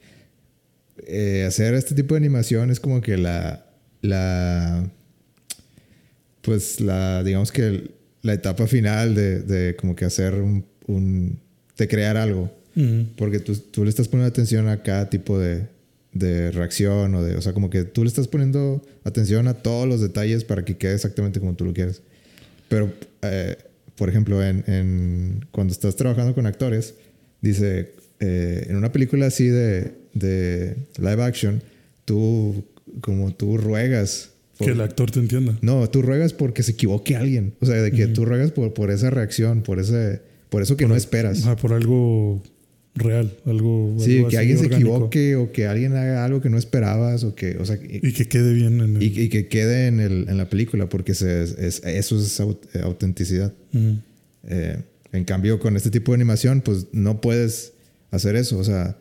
[1.07, 3.65] eh, hacer este tipo de animación es como que la,
[4.03, 4.91] la,
[6.43, 7.91] pues la, digamos que el-
[8.23, 11.41] la etapa final de, de como que hacer un, un,
[11.79, 12.53] de crear algo.
[12.77, 13.07] Ujú.
[13.17, 15.67] Porque tú, tú le estás poniendo atención a cada tipo de,
[16.13, 17.37] de reacción o de...
[17.37, 20.77] O sea, como que tú le estás poniendo atención a todos los detalles para que
[20.77, 22.03] quede exactamente como tú lo quieres.
[22.69, 22.93] Pero,
[23.23, 23.57] eh,
[24.01, 26.95] por ejemplo, en, en- cuando estás trabajando con actores,
[27.43, 31.63] dice, eh, en una película así de, de live action,
[32.07, 32.65] tú,
[33.03, 34.31] como tú ruegas...
[34.57, 35.59] por- que el actor te entienda.
[35.61, 37.53] no, tú ruegas porque se equivoque alguien.
[37.61, 40.23] O sea, de que tú ruegas por, por esa reacción, por ese...
[40.49, 41.43] Por eso que no esperas.
[41.43, 42.43] Ajá, por algo
[42.95, 43.97] real, algo.
[43.99, 44.91] Sí, algo que alguien se orgánico.
[44.91, 48.13] equivoque o que alguien haga algo que no esperabas o que, o sea, y, Y
[48.13, 49.03] que quede bien en el.
[49.03, 52.67] y- y que quede en, el, en la película porque se, es, eso es aut-
[52.75, 53.53] eh, autenticidad.
[53.73, 53.97] Ujú.
[54.45, 54.79] Eh,
[55.13, 57.73] en cambio, con este tipo de animación, pues no puedes
[58.11, 58.59] hacer eso.
[58.59, 58.97] O sea,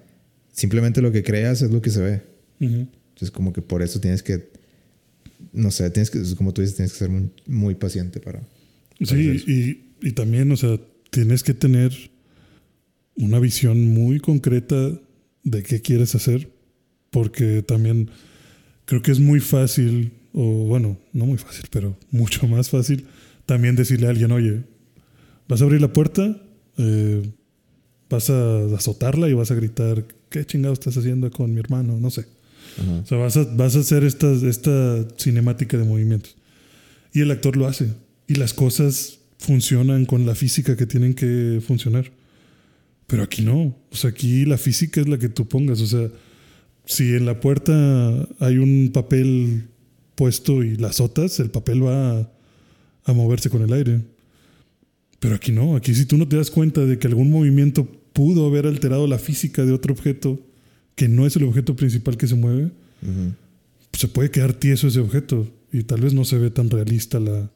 [0.53, 2.21] simplemente lo que creas es lo que se ve.
[2.61, 2.87] Ujú.
[3.09, 4.49] Entonces, como que por eso tienes que,
[5.53, 8.39] no sé, tienes que, como tú dices, tienes que ser muy, muy paciente para...
[8.99, 10.79] Sí, hacer y, y también, o sea,
[11.11, 11.91] tienes que tener
[13.19, 14.91] una visión muy concreta
[15.43, 16.49] de qué quieres hacer,
[17.11, 18.09] porque también
[18.85, 23.05] creo que es muy fácil, o bueno, no muy fácil, pero mucho más fácil,
[23.45, 24.63] también decirle a alguien, oye,
[25.47, 26.41] vas a abrir la puerta,
[26.77, 27.29] eh,
[28.09, 31.97] vas a azotarla y vas a gritar, ¿qué chingado estás haciendo con mi hermano?
[31.99, 32.25] No sé.
[32.77, 33.01] Ajá.
[33.03, 36.35] O sea, vas a, vas a hacer esta, esta cinemática de movimientos.
[37.13, 37.93] Y el actor lo hace.
[38.27, 42.11] Y las cosas funcionan con la física que tienen que funcionar.
[43.09, 43.75] Pero aquí no.
[43.91, 45.81] O sea, aquí la física es la que tú pongas.
[45.81, 46.09] O sea,
[46.85, 47.73] si en la puerta
[48.39, 49.67] hay un papel
[50.13, 52.31] puesto y la azotas, el papel va a,
[53.05, 54.01] a moverse con el aire.
[55.19, 55.75] Pero aquí no.
[55.75, 59.17] Aquí si tú no te das cuenta de que algún movimiento pudo haber alterado la
[59.17, 60.39] física de otro objeto
[60.95, 62.69] que no es el objeto principal que se mueve,
[63.93, 67.49] se puede quedar tieso ese objeto y tal vez no se ve tan realista la,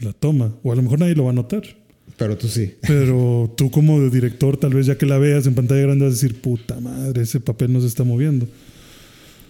[0.00, 0.54] la toma.
[0.62, 1.83] O a lo mejor nadie lo va a notar.
[2.16, 2.74] Pero tú sí.
[2.86, 6.16] Pero tú como director, tal vez ya que la veas en pantalla grande vas a
[6.16, 8.46] decir, puta madre, ese papel no se está moviendo.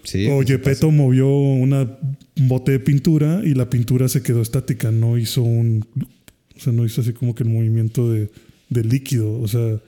[0.03, 0.27] Sí.
[0.27, 1.83] o pues, Gepetto movió una,
[2.37, 5.87] un bote de pintura y la pintura se quedó estática, no hizo un...
[6.57, 8.31] O sea, no hizo así como que el movimiento de,
[8.71, 9.41] de líquido.
[9.41, 9.81] O sea,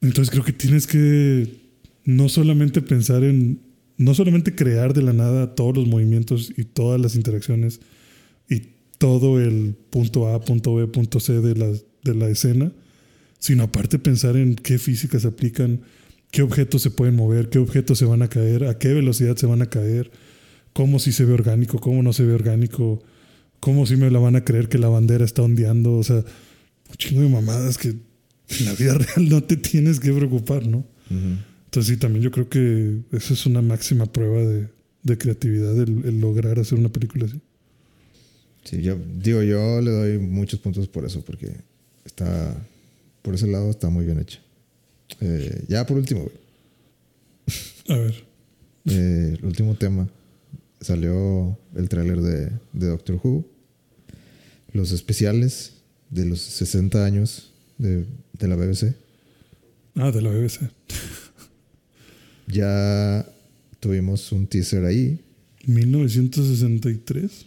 [0.00, 1.48] entonces creo que tienes que
[2.04, 3.60] no solamente pensar en...
[3.96, 7.80] No solamente crear de la nada todos los movimientos y todas las interacciones
[9.02, 11.66] todo el punto A, punto B, punto C de la,
[12.04, 12.70] de la escena,
[13.40, 15.80] sino aparte pensar en qué físicas se aplican,
[16.30, 19.46] qué objetos se pueden mover, qué objetos se van a caer, a qué velocidad se
[19.46, 20.12] van a caer,
[20.72, 23.02] cómo si se ve orgánico, cómo no se ve orgánico,
[23.58, 26.96] cómo si me la van a creer que la bandera está ondeando, o sea, un
[26.96, 30.86] chingo de mamadas que en la vida real no te tienes que preocupar, ¿no?
[31.10, 31.38] Ujú.
[31.64, 34.68] Entonces sí, también yo creo que eso es una máxima prueba de,
[35.02, 37.40] de creatividad, el, el lograr hacer una película así.
[38.64, 41.52] Sí, yo digo, yo le doy muchos puntos por eso, porque
[42.04, 42.54] está,
[43.22, 44.38] por ese lado está muy bien hecho.
[45.20, 46.36] Eh, ya por último, güey,
[47.88, 48.24] A ver,
[48.86, 50.08] eh, el último tema,
[50.80, 53.44] salió el tráiler de, de Doctor Who,
[54.72, 55.74] los especiales
[56.10, 58.04] de los 60 años de,
[58.38, 58.94] de la BBC.
[59.96, 60.60] ah, de la BBC.
[62.46, 63.26] Ya
[63.80, 65.18] tuvimos un teaser ahí,
[65.66, 67.46] 1963,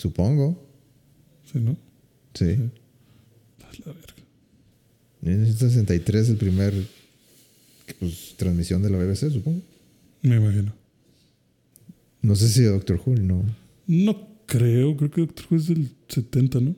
[0.00, 0.66] supongo.
[1.52, 1.76] ¿sí, no?
[2.34, 2.44] Sí.
[2.44, 4.14] A la verga.
[5.22, 6.72] 1963, el primer
[7.98, 9.60] pues, transmisión de la BBC, supongo.
[10.22, 10.72] Me imagino.
[12.22, 13.44] No sé si Doctor Who, no.
[13.86, 16.74] No creo, creo que Doctor Who es del 70, ¿no?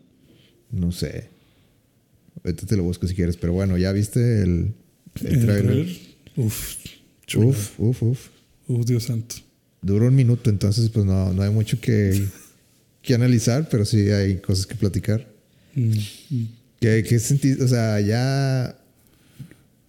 [0.71, 1.29] No sé.
[2.45, 4.75] Ahorita te lo busco si quieres, pero bueno, ya viste el,
[5.21, 5.65] el El trailer.
[5.65, 5.97] trailer,
[6.37, 6.77] Uf,
[7.27, 7.51] chulada.
[7.51, 8.29] Uf, uf, uf.
[8.69, 9.37] Uf, Dios santo.
[9.83, 12.25] Duró un minuto, entonces pues no, no hay mucho que,
[13.03, 15.29] que analizar, pero sí hay cosas que platicar.
[15.75, 15.91] Mm,
[16.31, 16.49] mm.
[16.81, 17.65] ¿Qué, qué sentido?
[17.65, 18.79] O sea, ya.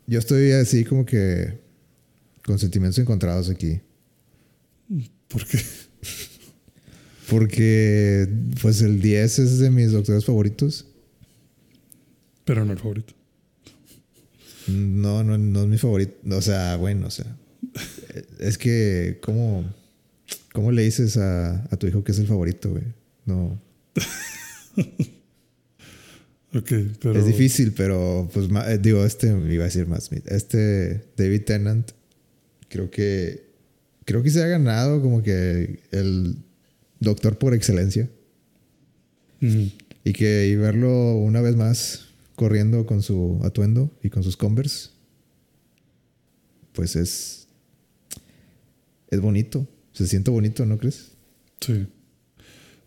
[0.07, 1.59] Yo estoy así como que.
[2.43, 3.79] con sentimientos encontrados aquí.
[5.27, 5.59] ¿Por qué?
[7.29, 8.27] Porque,
[8.61, 10.85] pues el 10 es de mis doctores favoritos.
[12.43, 13.13] Pero no el favorito.
[14.67, 16.13] No, no, no es mi favorito.
[16.29, 17.25] O sea, bueno, o sea.
[18.39, 19.65] Es que, ¿cómo,
[20.51, 22.83] cómo le dices a, a tu hijo que es el favorito, güey?
[23.25, 23.59] No.
[26.55, 26.71] Ok,
[27.01, 27.17] pero.
[27.17, 30.11] Es difícil, pero pues eh, digo, este iba a decir más.
[30.25, 31.91] Este David Tennant,
[32.69, 33.49] creo que
[34.05, 36.37] creo que se ha ganado como que el
[36.99, 38.07] doctor por excelencia.
[39.39, 39.65] Mm,
[40.03, 42.05] Y que y verlo una vez más
[42.35, 44.89] corriendo con su atuendo y con sus Converse,
[46.73, 47.47] pues es
[49.09, 49.67] es bonito.
[49.91, 51.11] Se siente bonito, ¿no crees?
[51.61, 51.87] sí.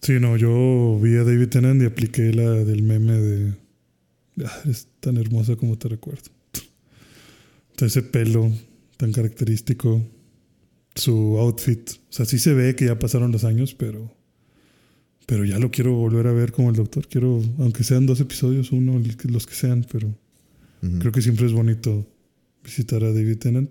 [0.02, 3.54] Sí, no, yo vi a David Tennant y apliqué la del meme de.
[4.44, 6.30] Ah, eres tan hermosa como te recuerdo.
[7.78, 8.52] Ese pelo
[8.96, 10.02] tan característico.
[10.94, 11.90] Su outfit.
[11.90, 14.14] O sea, sí se ve que ya pasaron los años, pero.
[15.26, 17.08] Pero ya lo quiero volver a ver como el doctor.
[17.08, 20.14] Quiero, aunque sean dos episodios, uno, los que sean, pero
[21.00, 22.06] creo que siempre es bonito
[22.62, 23.70] visitar a David Tennant.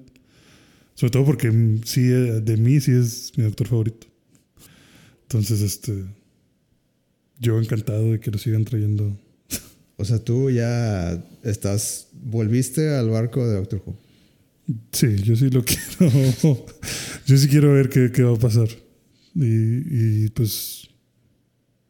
[0.96, 4.08] Sobre todo porque sí, eh, de mí sí es mi doctor favorito.
[5.26, 6.06] Entonces, este.
[7.40, 9.18] Yo encantado de que lo sigan trayendo.
[9.98, 13.98] O sea, tú ya estás volviste al barco de Doctor Who.
[14.92, 16.66] Sí, yo sí lo quiero.
[17.26, 18.68] yo sí quiero ver qué, qué va a pasar.
[19.36, 20.88] Y, y, pues.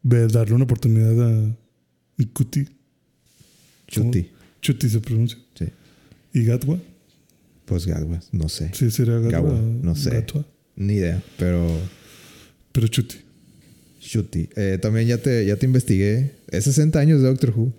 [0.02, 1.56] Ver, darle una oportunidad a
[2.18, 2.66] Ikuti.
[3.88, 4.30] Chuti.
[4.60, 5.38] Chuti se pronuncia.
[5.54, 5.66] Sí.
[6.32, 6.78] ¿Y Gatwa?
[7.64, 8.70] Pues Gadwa, no sé.
[8.72, 9.30] Sí, sería Gatwa.
[9.50, 10.10] Gawa, no sé.
[10.10, 10.44] Gatwa.
[10.76, 11.66] Ni idea, pero
[12.72, 13.16] Pero Chuti.
[14.08, 14.48] Chuti.
[14.56, 16.32] Eh, también ya te, ya te investigué.
[16.48, 17.72] Es 60 años de Doctor Who.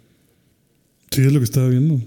[1.11, 2.01] Sí, es lo que estaba viendo.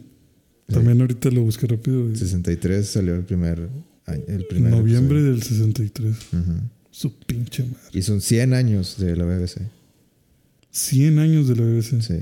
[0.68, 2.10] También ahorita lo busqué rápido.
[2.10, 3.68] y- 63 salió el primer
[4.06, 4.22] año.
[4.28, 6.12] El primer Noviembre del 63.
[6.14, 6.42] episodio.
[6.44, 6.52] Ujú.
[6.90, 7.78] Su pinche madre.
[7.92, 9.62] Y son 100 años de la BBC.
[10.70, 12.01] 100 años de la BBC.
[12.02, 12.20] Sí.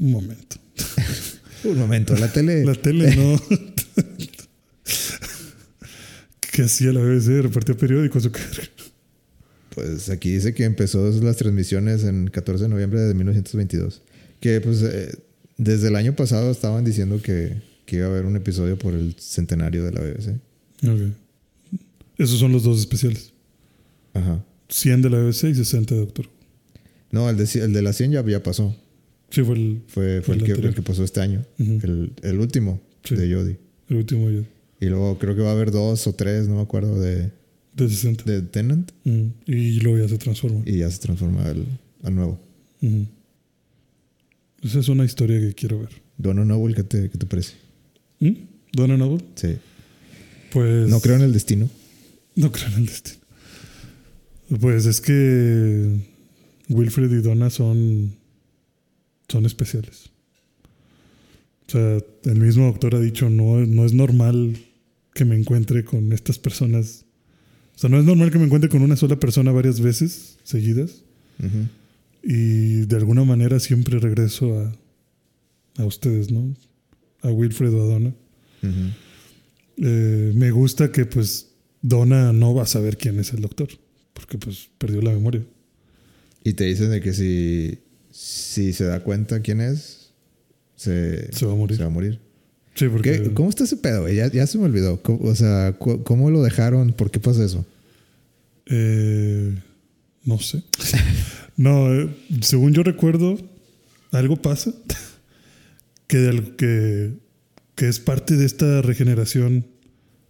[0.00, 0.56] Un momento.
[1.64, 2.64] Un momento, la tele.
[2.64, 3.40] La tele no.
[6.52, 7.42] ¿Qué hacía la BBC?
[7.42, 8.40] Repartía periódicos o qué?
[9.78, 14.02] Pues aquí dice que empezó las transmisiones en 14 de noviembre de 1922.
[14.40, 15.14] Que pues eh,
[15.56, 19.14] desde el año pasado estaban diciendo que, que iba a haber un episodio por el
[19.18, 20.28] centenario de la BBC.
[20.88, 21.12] Ok.
[22.18, 23.32] Esos son los dos especiales.
[24.14, 24.44] Ajá.
[24.68, 26.26] 100 de la BBC y 60 de Doctor.
[27.10, 28.76] No, el de, el de la 100 ya, ya pasó.
[29.30, 30.68] Sí, fue el, Fue, fue El el, que, anterior.
[30.70, 31.44] el que pasó este año.
[31.58, 33.14] El, el último Sí.
[33.14, 33.58] de Jodie.
[33.88, 34.42] el último ya.
[34.80, 37.30] Y luego creo que va a haber dos o tres, no me acuerdo, de,
[37.84, 38.24] De 60.
[38.24, 38.92] de Tennant.
[39.04, 39.26] Mm.
[39.46, 40.62] Y luego ya se transforma.
[40.66, 41.66] Y ya se transforma al,
[42.02, 42.40] al nuevo.
[44.62, 45.90] Esa es una historia que quiero ver.
[46.16, 47.54] Dono Noble, ¿qué te, qué te parece?
[48.20, 48.32] ¿Mm?
[48.72, 49.24] ¿Donna Noble?
[49.34, 49.56] Sí.
[50.52, 50.88] Pues.
[50.88, 51.68] No creo en el destino.
[52.34, 53.18] No creo en el destino.
[54.60, 55.98] Pues es que
[56.68, 58.14] Wilfred y Donna son,
[59.28, 60.10] son especiales.
[61.68, 64.56] O sea, el mismo doctor ha dicho, no, no es normal
[65.12, 67.04] que me encuentre con estas personas.
[67.78, 71.04] O sea, no es normal que me encuentre con una sola persona varias veces seguidas.
[72.24, 74.76] Y de alguna manera siempre regreso a,
[75.80, 76.56] a ustedes, ¿no?
[77.22, 78.14] A Wilfred o a Donna.
[79.76, 81.50] Eh, me gusta que pues
[81.80, 83.68] Donna no va a saber quién es el doctor,
[84.12, 85.44] porque pues perdió la memoria.
[86.42, 87.78] Y te dicen de que si,
[88.10, 90.10] si se da cuenta quién es,
[90.74, 91.76] se, Se va a morir.
[91.76, 92.18] Se va a morir.
[92.78, 94.02] Sí, porque ¿Qué- ¿Cómo está ese pedo?
[94.02, 94.14] güey?
[94.16, 95.02] Ya, ya se me olvidó.
[95.02, 96.92] ¿Cómo- o sea, ¿cómo lo dejaron?
[96.92, 97.66] ¿Por qué pasa eso?
[98.70, 99.54] eh,
[100.24, 100.62] no sé.
[101.56, 102.08] no, eh,
[102.42, 103.38] según yo recuerdo,
[104.12, 104.72] algo pasa
[106.06, 107.12] que, de que,
[107.74, 109.64] que es parte de esta regeneración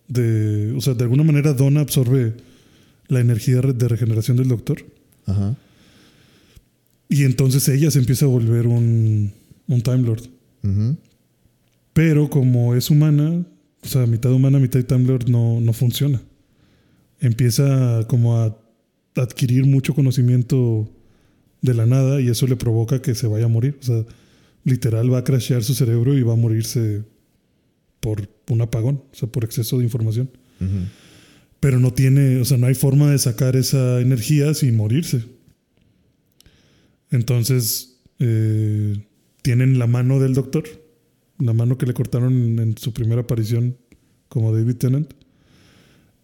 [0.07, 2.35] de, o sea, de alguna manera Donna absorbe
[3.09, 4.85] la energía de regeneración del doctor
[5.27, 5.57] Ajá.
[7.09, 9.33] y entonces ella se empieza a volver un,
[9.67, 10.23] un Time Lord.
[10.63, 10.97] Ujú.
[11.99, 13.45] Pero como es humana,
[13.83, 16.23] o sea, mitad humana, mitad Time Lord, no, no funciona.
[17.19, 18.57] Empieza como a
[19.17, 20.89] adquirir mucho conocimiento
[21.61, 23.79] de la nada y eso le provoca que se vaya a morir.
[23.81, 24.05] O sea,
[24.63, 27.03] literal va a crashear su cerebro y va a morirse
[27.99, 30.31] por un apagón, o sea, por exceso de información.
[31.59, 35.25] Pero no tiene, o sea, no hay forma de sacar esa energía sin morirse.
[37.11, 39.05] Entonces, eh,
[39.43, 40.63] tienen la mano del doctor,
[41.39, 43.77] la mano que le cortaron en su primera aparición
[44.29, 45.13] como David Tennant.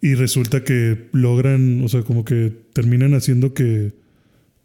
[0.01, 3.95] Y resulta que logran, o sea, como que terminan haciendo que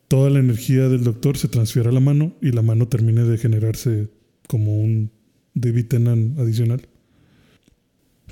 [0.09, 3.37] toda la energía del doctor se transfiera a la mano y la mano termine de
[3.37, 4.09] generarse
[4.47, 5.11] como un
[5.53, 6.81] David Tennant adicional.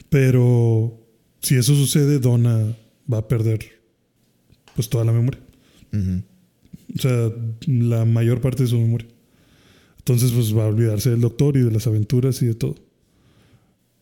[0.10, 1.00] Pero
[1.42, 2.76] si eso sucede, Donna
[3.12, 3.60] va a perder
[4.76, 5.40] pues toda la memoria.
[5.94, 7.32] O sea,
[7.68, 9.08] la mayor parte de su memoria.
[10.08, 12.76] Entonces, pues va a olvidarse del doctor y de las aventuras y de todo.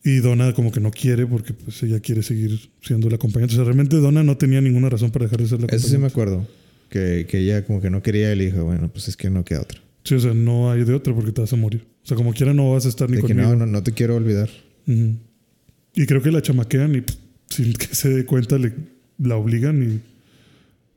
[0.04, 3.54] Y Donna como que no quiere porque pues ella quiere seguir siendo la acompañante.
[3.54, 5.98] O sea, realmente Donna no tenía ninguna razón para dejar de ser la Eso sí
[5.98, 6.12] me acompañante.
[6.44, 6.48] acuerdo.
[6.90, 9.44] Que, que ella como que no quería y le dijo, bueno, pues es que no
[9.44, 9.80] queda otra.
[10.04, 11.84] Sí, o sea, no hay de otra porque te vas a morir.
[12.04, 13.50] O sea, como quiera no vas a estar ni De que conmigo.
[13.50, 14.48] no, no, no te quiero olvidar.
[14.86, 17.16] Y creo que la chamaquean y pff,
[17.50, 18.72] sin que se dé cuenta le,
[19.18, 20.00] la obligan y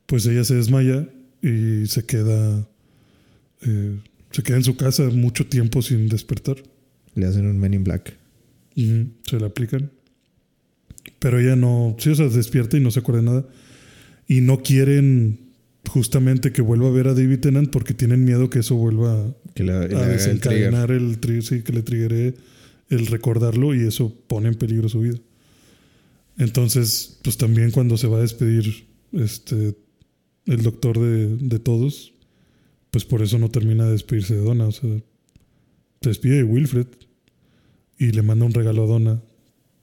[0.06, 1.08] pues ella se desmaya
[1.42, 2.68] y se queda
[3.62, 3.96] eh,
[4.30, 6.56] se queda en su casa mucho tiempo sin despertar.
[7.14, 8.16] Le hacen un Men in Black.
[8.76, 9.08] Ujú.
[9.24, 9.90] Se la aplican.
[11.18, 13.48] Pero ella no, sí, o sea, despierta y no se acuerda de nada.
[14.28, 15.40] Y no quieren
[15.88, 19.34] justamente que vuelva a ver a David Tennant porque tienen miedo que eso vuelva a,
[19.54, 20.78] Que le, le a haga el trigger.
[20.78, 22.34] desencadenar el sí, que le triggeré
[22.90, 25.18] el recordarlo y eso pone en peligro su vida.
[26.38, 29.76] Entonces, pues también cuando se va a despedir este
[30.46, 32.14] el doctor de, de todos,
[32.90, 34.66] pues por eso no termina de despedirse de Donna.
[34.66, 34.90] O sea,
[36.00, 36.86] se despide de Wilfred
[37.98, 39.22] y le manda un regalo a Donna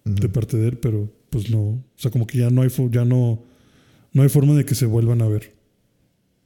[0.03, 3.05] de parte de él, pero pues no, o sea, como que ya no hay ya
[3.05, 3.43] no
[4.13, 5.53] no hay forma de que se vuelvan a ver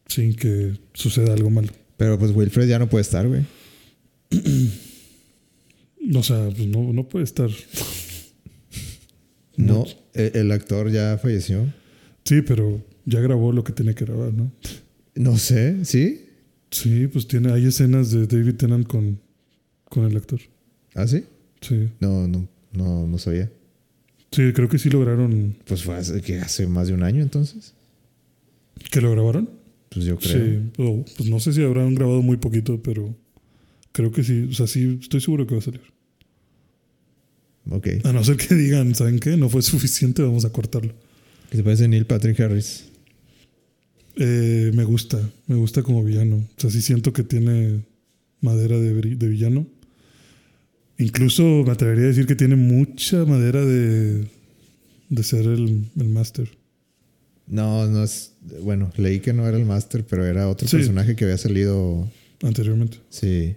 [0.07, 1.69] sin que suceda algo malo.
[1.97, 3.45] Pero pues Wilfred ya no puede estar, güey.
[6.13, 7.49] O sea, pues no, no puede estar.
[9.55, 11.71] No, el, el actor ya falleció.
[12.25, 14.51] Sí, pero ya grabó lo que tenía que grabar, ¿no?
[15.15, 16.25] No sé, ¿sí?
[16.71, 19.19] Sí, pues tiene, hay escenas de David Tennant con,
[19.89, 20.39] con el actor.
[20.95, 21.25] ¿Ah, sí?
[21.59, 21.89] Sí.
[21.99, 23.51] No, no, no, no sabía.
[24.31, 25.57] Sí, creo que sí lograron.
[25.65, 27.73] Pues fue hace, que hace más de un año entonces.
[28.89, 29.49] ¿Que lo grabaron?
[29.89, 30.33] Pues yo creo.
[30.33, 31.03] Sí.
[31.17, 33.13] Pues no sé si habrán grabado muy poquito, pero
[33.91, 34.47] creo que sí.
[34.49, 35.81] O sea, sí, estoy seguro que va a salir.
[37.69, 37.87] Ok.
[38.05, 39.35] A no ser que digan, ¿saben qué?
[39.35, 40.93] No fue suficiente, vamos a cortarlo.
[41.49, 42.85] ¿Qué te parece Neil Patrick Harris?
[44.17, 46.35] Eh, me gusta, me gusta como villano.
[46.57, 47.81] O sea, sí siento que tiene
[48.41, 48.93] madera de,
[49.27, 49.67] villano.
[50.97, 54.27] Incluso me atrevería a decir que tiene mucha madera de,
[55.09, 56.49] de ser el, el máster.
[57.47, 58.33] No, no es.
[58.61, 60.77] Bueno, leí que no era el Master, pero era otro Sí.
[60.77, 62.09] personaje que había salido.
[62.43, 62.97] anteriormente.
[63.09, 63.55] Sí.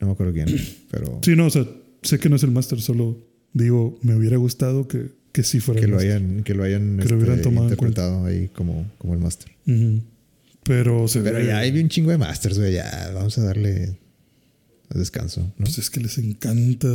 [0.00, 0.48] No me acuerdo quién.
[0.90, 1.66] Pero Sí, no, o sea,
[2.02, 3.18] sé que no es el máster, solo
[3.52, 6.16] digo, me hubiera gustado que, que sí fuera que el lo máster.
[6.16, 9.50] hayan, que lo hayan Que lo hubieran este, tomado interpretado ahí como, como el Master.
[9.66, 10.00] Ujú.
[10.62, 11.46] Pero se Pero ve.
[11.48, 12.72] ya hay un chingo de Masters, güey.
[12.72, 13.98] Ya vamos a darle
[14.94, 15.40] descanso.
[15.58, 15.64] ¿no?
[15.64, 16.88] Pues es que les encanta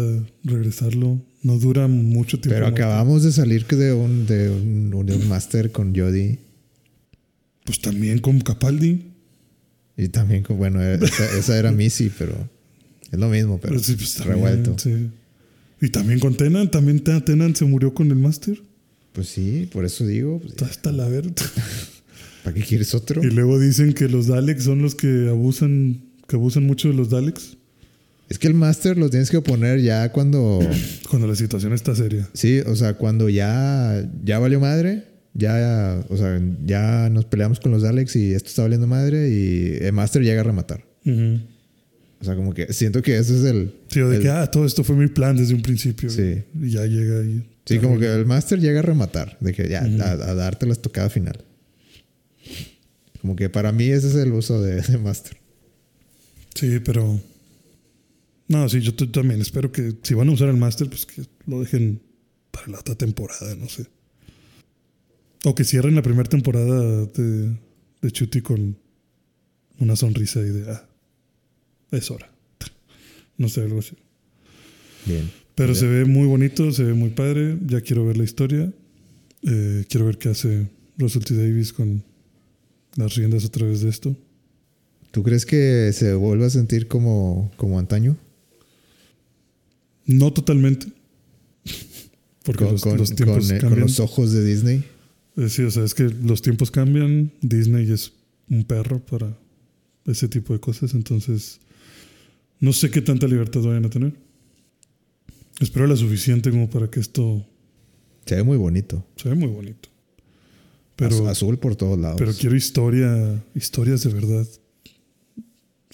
[0.44, 1.22] regresarlo.
[1.44, 2.56] No dura mucho tiempo.
[2.56, 6.40] Pero acabamos de salir de un, de un, Master con Jodie.
[7.66, 9.06] Pues también con Capaldi.
[9.98, 12.34] Y también, con- bueno, esa, esa era Missy, pero
[13.12, 14.76] es lo mismo, pero Sí, pues, también, revuelto.
[14.80, 15.10] sí.
[15.82, 18.62] Y también con Tenan, también Te- Tenan se murió con el Master.
[19.14, 21.34] Pues sí, por eso digo, pues, Está hasta la verga.
[22.44, 23.24] ¿para qué quieres otro?
[23.24, 27.10] Y luego dicen que los Daleks son los que abusan, que abusan mucho de los
[27.10, 27.58] Daleks
[28.30, 30.60] Es que el Master lo tienes que poner ya cuando,
[31.10, 32.30] cuando la situación está seria.
[32.34, 35.04] sí, o sea, cuando ya, ya valió madre,
[35.34, 39.78] ya, o sea, ya nos peleamos con los Alex y esto está valiendo madre y
[39.84, 40.86] el Master llega a rematar.
[41.06, 41.40] Ujú.
[42.22, 43.74] O sea, como que siento que ese es el...
[43.90, 46.10] Sí, o de el- que, ah, todo esto fue mi plan desde un principio.
[46.10, 46.44] Sí.
[46.62, 47.50] Y ya llega ahí.
[47.66, 50.74] Sí, como que el Master llega a rematar, de que ya, a, a darte la
[50.74, 51.46] estocada final.
[53.22, 55.38] Como que para mí ese es el uso de, de Master.
[56.56, 57.22] Sí, pero.
[58.48, 61.60] No, sí, yo también espero que si van a usar el Master, pues que lo
[61.62, 62.02] dejen
[62.52, 63.86] para la otra temporada, no sé.
[65.46, 67.56] O que cierren la primera temporada de,
[68.02, 68.78] de Chuty con
[69.78, 70.89] una sonrisa y de, ah,
[71.92, 72.32] es hora.
[73.38, 73.96] No sé, algo así.
[75.06, 75.30] Bien.
[75.56, 77.58] Pero se ve muy bonito, se ve muy padre.
[77.68, 78.72] Ya quiero ver la historia.
[79.44, 80.68] Eh, quiero ver qué hace
[80.98, 81.36] Russell T.
[81.36, 82.04] Davis con
[82.96, 84.16] las riendas a través de esto.
[85.12, 88.16] ¿Tú crees que se vuelva a sentir como, como antaño?
[90.06, 90.88] No totalmente.
[92.44, 94.84] Porque Con, los, con- los tiempos con, eh, con los ojos de Disney.
[95.38, 97.32] Eh, sí, o sea, es que los tiempos cambian.
[97.42, 98.14] Disney es
[98.50, 99.38] un perro para
[100.06, 100.94] ese tipo de cosas.
[100.94, 101.60] Entonces,
[102.60, 104.14] no sé qué tanta libertad vayan a tener.
[105.60, 107.46] Espero la suficiente como para que esto
[108.26, 109.06] Se ve muy bonito.
[109.18, 109.90] se ve muy bonito.
[110.96, 112.18] Pero, Az- azul por todos lados.
[112.18, 114.48] pero quiero historia, historias de verdad.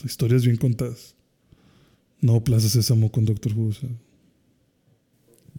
[0.04, 1.16] Historias bien contadas.
[2.22, 3.68] No Plaza Sésamo con Doctor Who.
[3.70, 3.90] o sea,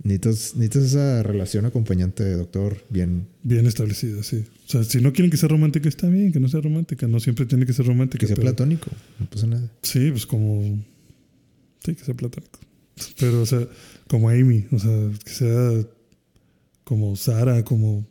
[0.02, 4.44] necesitas, necesitas esa relación acompañante de doctor bien bien establecida, sí.
[4.66, 7.06] O sea, si no quieren que sea romántica, está bien, que no sea romántica.
[7.08, 8.20] No siempre tiene que ser romántica.
[8.20, 8.90] que sea pero- platónico.
[9.18, 9.70] No pasa nada.
[9.82, 10.84] Sí, pues como.
[11.86, 12.58] Sí, que sea platónico.
[13.18, 13.66] Pero, o sea,
[14.08, 15.70] como Amy, o sea, que sea
[16.84, 18.06] como Sara, como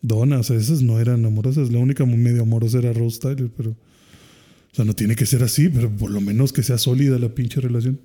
[0.00, 1.70] Donna, o sea, esas no eran amorosas.
[1.72, 3.70] La única medio amorosa era Rose Tyler, pero.
[3.70, 7.34] O sea, no tiene que ser así, pero por lo menos que sea sólida la
[7.34, 8.00] pinche relación.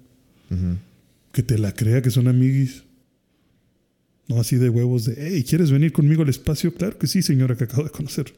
[0.52, 0.76] Ujú.
[1.32, 2.84] Que te la crea que son amiguis.
[4.28, 6.74] No así de huevos de, hey, ¿quieres venir conmigo al espacio?
[6.74, 8.34] Claro que sí, señora, que acabo de conocer.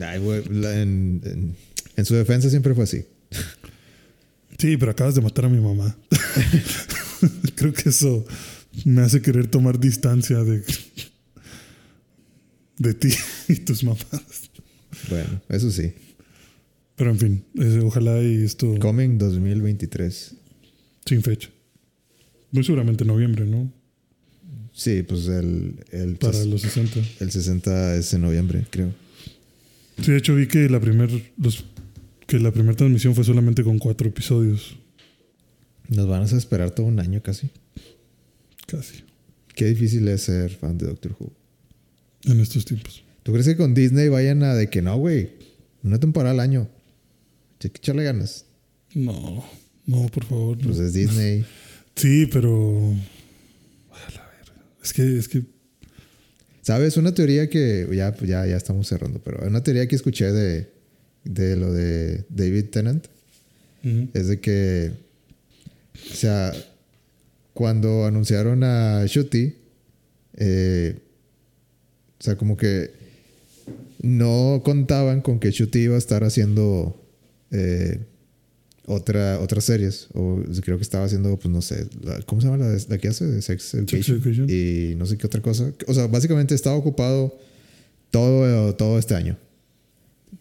[0.00, 1.56] Ay, en, en-
[1.96, 3.06] en su defensa siempre fue así.
[4.58, 5.96] Sí, pero acabas de matar a mi mamá.
[7.54, 8.24] Creo que eso
[8.84, 10.62] me hace querer tomar distancia de,
[12.78, 13.08] de ti
[13.48, 14.06] y tus mamás.
[15.08, 15.92] Bueno, eso sí.
[16.96, 20.34] Pero en fin, eh, ojalá y esto Coming 2023.
[21.04, 21.50] sin fecha.
[22.52, 23.70] Muy seguramente en noviembre, ¿no?
[24.72, 27.00] Sí, pues el, el, Para los 60.
[27.20, 28.92] el 60 es en noviembre, creo.
[30.02, 31.64] Sí, de hecho vi que la primer, los,
[32.26, 34.76] que la primera transmisión fue solamente con cuatro episodios.
[35.88, 37.50] Nos van a esperar todo un año casi.
[38.66, 39.04] Casi.
[39.54, 41.32] Qué difícil es ser fan de Doctor Who.
[42.24, 43.04] En estos tiempos.
[43.22, 45.30] ¿Tú crees que con Disney vayan a de que no, güey?
[45.82, 46.68] Una temporada al año.
[47.62, 48.44] Hay que echarle ganas.
[48.94, 49.44] No,
[49.86, 50.58] no, por favor.
[50.58, 50.64] no.
[50.64, 51.44] Pues es Disney.
[51.94, 52.94] Sí, pero.
[54.82, 55.44] Es que, es que.
[56.62, 56.96] ¿Sabes?
[56.96, 60.75] Una teoría que ya, ya, ya estamos cerrando, pero una teoría que escuché de,
[61.26, 63.06] de lo de David Tennant
[64.14, 64.90] es de que,
[66.10, 66.52] o sea,
[67.54, 69.54] cuando anunciaron a Shuti,
[70.38, 70.98] eh,
[72.18, 72.90] o sea, como que
[74.02, 77.00] no contaban con que Shuti iba a estar haciendo
[77.52, 78.00] eh,
[78.86, 80.08] otra, otras series.
[80.14, 83.06] O creo que estaba haciendo, pues no sé, la- ¿cómo se llama la, la que
[83.08, 83.24] hace?
[83.26, 84.16] De Sex Education.
[84.16, 84.46] Education.
[84.50, 85.72] Y no sé qué otra cosa.
[85.86, 87.38] O sea, básicamente estaba ocupado
[88.10, 89.38] todo, todo este año.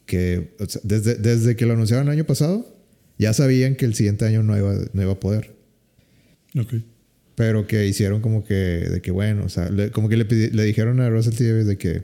[0.05, 2.75] Que o sea, desde, desde que lo anunciaron el año pasado,
[3.17, 5.51] ya sabían que el siguiente año no iba, no iba a poder.
[6.59, 6.75] Ok.
[7.35, 10.63] Pero que hicieron como que, de que bueno, o sea, le- como que le, le
[10.63, 11.43] dijeron a Russell T.
[11.65, 12.03] De que,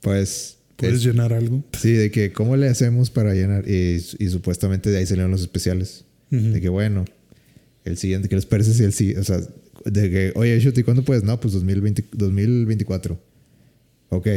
[0.00, 1.64] pues, ¿Puedes es- llenar algo?
[1.78, 3.68] sí, de que, ¿cómo le hacemos para llenar?
[3.68, 6.04] Y, y supuestamente de ahí salieron los especiales.
[6.30, 7.04] De que, bueno,
[7.84, 9.40] el siguiente, que les parece si el siguiente, o sea,
[9.86, 11.24] de que, oye, Shuti, ¿cuándo puedes?
[11.24, 13.18] No, pues 2020, 2024.
[14.10, 14.28] Ok.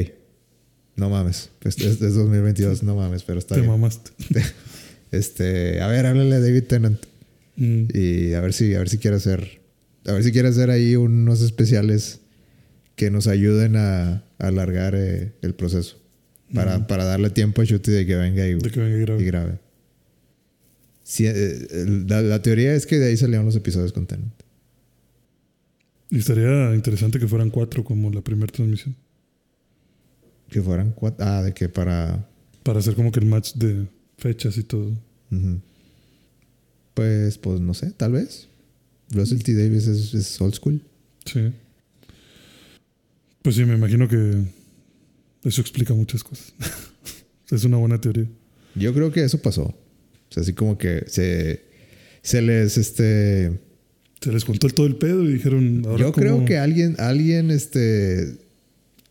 [1.01, 1.49] No mames.
[1.59, 3.71] Pues es, es 2022, no mames, pero está Te bien.
[3.71, 4.11] mamaste.
[5.11, 7.01] Este, a ver, háblale a David Tennant.
[7.57, 7.83] Mm.
[7.93, 9.59] Y a ver si, a ver si quiere hacer.
[10.05, 12.21] A ver si quiere hacer ahí unos especiales
[12.95, 15.97] que nos ayuden a, a alargar eh, el proceso.
[16.53, 19.21] Para, para darle tiempo a Shuti de que venga y, De que venga y grabe.
[19.21, 19.59] y grabe.
[21.03, 24.33] Sí, eh, la, la teoría es que de ahí salieron los episodios con Tennant.
[26.09, 28.95] Y estaría interesante que fueran cuatro como la primera transmisión.
[30.51, 31.25] Que fueran cuatro.
[31.25, 32.27] Ah, de que para.
[32.61, 33.87] Para hacer como que el match de
[34.17, 34.91] fechas y todo.
[36.93, 38.49] Pues, pues no sé, tal vez.
[39.11, 39.55] Russell T.
[39.55, 40.81] Davis es, es old school.
[41.25, 41.51] Sí.
[43.41, 44.43] Pues sí, me imagino que
[45.43, 46.53] eso explica muchas cosas.
[47.49, 48.27] es una buena teoría.
[48.75, 49.63] Yo creo que eso pasó.
[49.63, 51.61] O sea, así como que se,
[52.21, 53.59] se les, este...
[54.21, 55.83] Se les contó el todo el pedo y dijeron.
[55.85, 58.37] Ahora Yo creo que alguien, alguien, este...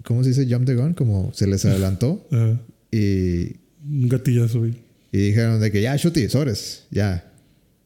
[0.05, 0.47] ¿Cómo se dice?
[0.53, 0.95] Jump the gun.
[0.95, 2.27] Como se les adelantó
[2.93, 4.75] y, un gatillazo, güey.
[5.13, 7.27] y dijeron de que ya, shuti, sobres, ya.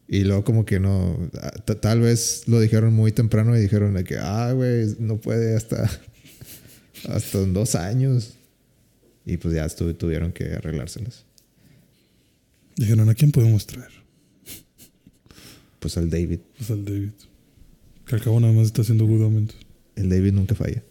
[0.07, 1.31] Y luego como que no...
[1.65, 5.57] ta- Tal vez lo dijeron muy temprano y dijeron de que, ah, güey, no puede
[5.57, 5.89] hasta...
[7.09, 8.33] Hasta en dos años.
[9.27, 11.25] Y pues ya tuvieron que arreglárselas.
[12.77, 13.91] Dijeron, ¿a quién podemos traer?
[15.81, 16.41] Pues al David.
[16.57, 17.11] Pues al David.
[18.07, 19.51] Que al cabo nada más está haciendo good.
[19.97, 20.83] El David nunca falla.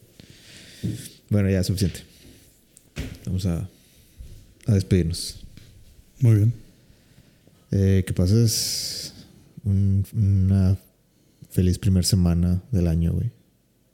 [1.34, 2.02] Bueno, ya suficiente.
[3.26, 3.68] Vamos a,
[4.68, 5.40] a despedirnos.
[6.20, 6.54] Muy bien.
[7.72, 9.14] Eh, que pases
[9.64, 10.78] un- una
[11.50, 13.32] feliz primer semana del año, güey.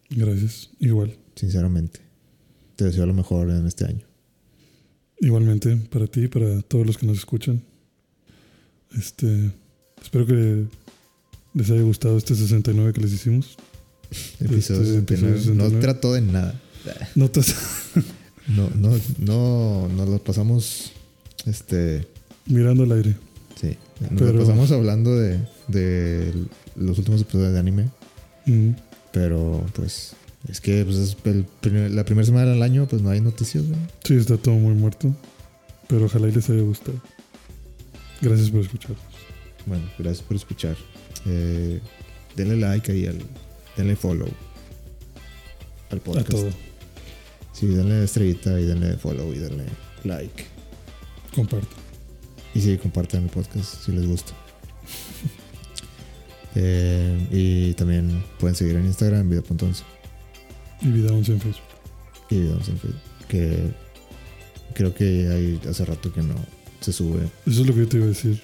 [0.09, 0.69] Gracias.
[0.79, 1.15] Igual.
[1.35, 2.01] Sinceramente.
[2.75, 4.05] Te deseo lo mejor en este año.
[5.21, 7.61] Igualmente para ti y para todos los que nos escuchan.
[8.97, 9.51] Este.
[10.01, 10.65] Espero que
[11.53, 13.55] les haya gustado este 69 que les hicimos.
[14.41, 15.35] Episodio Este, 69.
[15.35, 15.79] episodio No 69.
[15.81, 16.61] trató de nada.
[17.15, 17.55] Notas
[18.47, 20.91] No, no, no, nos lo pasamos.
[21.45, 22.07] Este.
[22.47, 23.15] mirando al aire.
[23.61, 23.77] Sí.
[23.99, 26.33] Nos Pero- lo pasamos hablando de, de
[26.75, 27.89] los últimos episodios de anime.
[28.47, 28.71] Mm,
[29.11, 30.13] Pero pues
[30.47, 33.67] es que pues, es el primer- la primera semana del año pues no hay noticias.
[33.67, 33.79] güey.
[34.03, 35.13] Sí, está todo muy muerto.
[35.87, 36.99] Pero ojalá y les haya gustado.
[38.21, 38.95] Gracias por escuchar.
[39.65, 40.75] Bueno, gracias por escuchar.
[41.27, 41.79] Eh,
[42.35, 43.19] denle like ahí, al,
[43.77, 44.29] denle follow
[45.91, 46.29] al A podcast.
[46.31, 46.49] todo.
[47.59, 49.65] Sí, denle estrellita y denle follow y denle
[50.05, 50.45] like.
[51.35, 51.67] Compartan.
[52.55, 54.33] Y sí, compartan el podcast si les gusta.
[56.55, 59.83] Eh, y también pueden seguir en Instagram, video.11
[60.81, 61.63] Y vida 11 en Facebook.
[62.31, 63.01] y videos en Facebook.
[63.27, 63.71] Que
[64.73, 66.33] creo que hay hace rato que no
[66.81, 68.41] se sube Eso es lo que yo te iba a decir.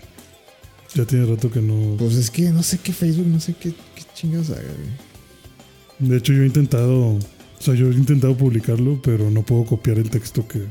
[0.94, 1.98] Ya tiene rato que no.
[1.98, 6.08] Pues es que no sé qué Facebook, no sé qué, qué chingados haga, güey.
[6.08, 7.18] De hecho, yo he intentado.
[7.66, 10.62] O sea, yo he intentado publicarlo, pero no puedo copiar el texto que,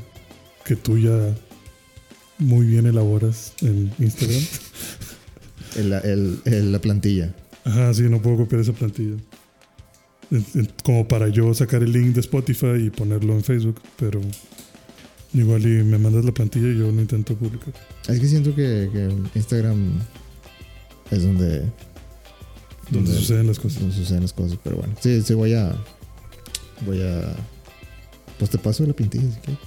[0.63, 1.35] que tú ya
[2.39, 4.41] muy bien elaboras en Instagram.
[5.75, 7.35] El- el- el- la plantilla.
[7.65, 9.17] Ajá, sí, no puedo copiar esa plantilla.
[10.85, 14.21] Como para yo sacar el link de Spotify y ponerlo en Facebook, pero
[15.33, 17.73] igual y me mandas la plantilla y yo lo intento publicar.
[18.07, 19.99] Es que siento que, que Instagram
[21.11, 21.69] es donde,
[22.89, 23.81] Donde suceden las cosas.
[23.81, 24.93] donde suceden las cosas, pero bueno.
[25.01, 25.75] Sí, sí, voy a.
[26.81, 27.35] Voy a.
[28.37, 29.63] Pues te paso la plantilla si quieres.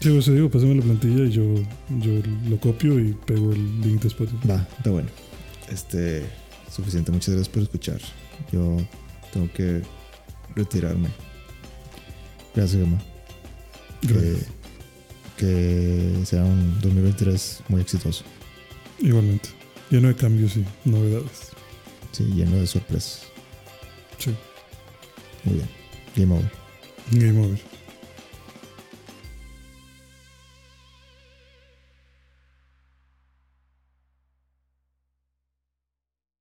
[0.00, 1.54] Sí, pues digo, pásame la plantilla y yo,
[2.00, 2.12] yo
[2.48, 4.48] lo copio y pego el link de Spotify.
[4.48, 5.08] Va, está bueno.
[5.70, 6.24] Este.
[6.70, 7.10] Suficiente.
[7.10, 8.00] Muchas gracias por escuchar.
[8.52, 8.76] Yo
[9.32, 9.82] tengo que
[10.54, 11.08] retirarme.
[12.54, 12.98] Gracias, Gemma.
[14.02, 14.46] Gracias.
[15.36, 18.24] Que, que sea un 2023 muy exitoso.
[19.00, 19.50] Igualmente.
[19.90, 21.52] Lleno de cambios y novedades.
[22.12, 23.22] Sí, lleno de sorpresas.
[24.18, 24.34] Sí.
[25.44, 25.77] Muy bien.
[26.14, 26.50] Game over.
[27.12, 27.77] Game over.